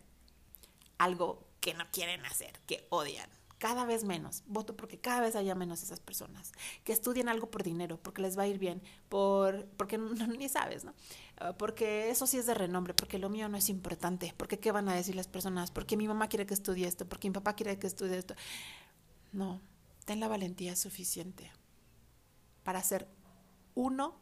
algo 0.99 1.44
que 1.61 1.74
no 1.74 1.84
quieren 1.90 2.24
hacer, 2.24 2.61
que 2.66 2.86
odian, 2.90 3.28
cada 3.59 3.84
vez 3.84 4.05
menos. 4.05 4.44
Voto 4.46 4.76
porque 4.76 4.99
cada 4.99 5.20
vez 5.20 5.34
haya 5.34 5.55
menos 5.55 5.82
esas 5.82 6.01
personas 6.01 6.53
que 6.84 6.92
estudien 6.92 7.28
algo 7.28 7.51
por 7.51 7.62
dinero, 7.62 7.99
porque 8.01 8.22
les 8.22 8.38
va 8.38 8.44
a 8.44 8.46
ir 8.46 8.59
bien, 8.59 8.80
por 9.09 9.66
porque 9.76 9.99
ni 10.38 10.49
sabes, 10.49 10.84
¿no? 10.84 10.94
Ah, 11.41 11.53
porque 11.57 12.11
eso 12.11 12.26
sí 12.26 12.36
es 12.36 12.47
de 12.47 12.55
renombre, 12.55 12.95
porque 12.95 13.18
lo 13.18 13.28
mío 13.28 13.49
no 13.49 13.57
es 13.57 13.68
importante, 13.68 14.34
porque 14.36 14.59
qué 14.59 14.72
van 14.72 14.89
a 14.89 14.95
decir 14.95 15.14
las 15.14 15.28
personas, 15.28 15.70
porque 15.70 15.97
mi 15.97 16.09
mamá 16.09 16.28
quiere 16.28 16.47
que 16.47 16.55
estudie 16.55 16.86
esto, 16.86 17.09
porque 17.09 17.28
mi 17.28 17.34
papá 17.34 17.55
quiere 17.55 17.78
que 17.78 17.86
estudie 17.86 18.18
esto. 18.18 18.34
No, 19.32 19.61
ten 20.05 20.18
la 20.18 20.26
valentía 20.26 20.74
suficiente 20.74 21.51
para 22.64 22.82
ser 22.82 23.09
uno 23.74 24.16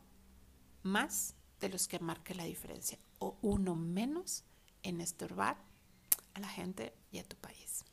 más 0.82 1.34
de 1.60 1.70
los 1.70 1.88
que 1.88 1.98
marque 2.00 2.34
la 2.34 2.44
diferencia 2.44 2.98
o 3.18 3.38
uno 3.40 3.76
menos 3.76 4.44
en 4.82 5.00
estorbar 5.00 5.56
a 6.34 6.40
la 6.40 6.48
gente 6.48 6.94
y 7.10 7.18
a 7.18 7.24
tu 7.24 7.36
país. 7.36 7.84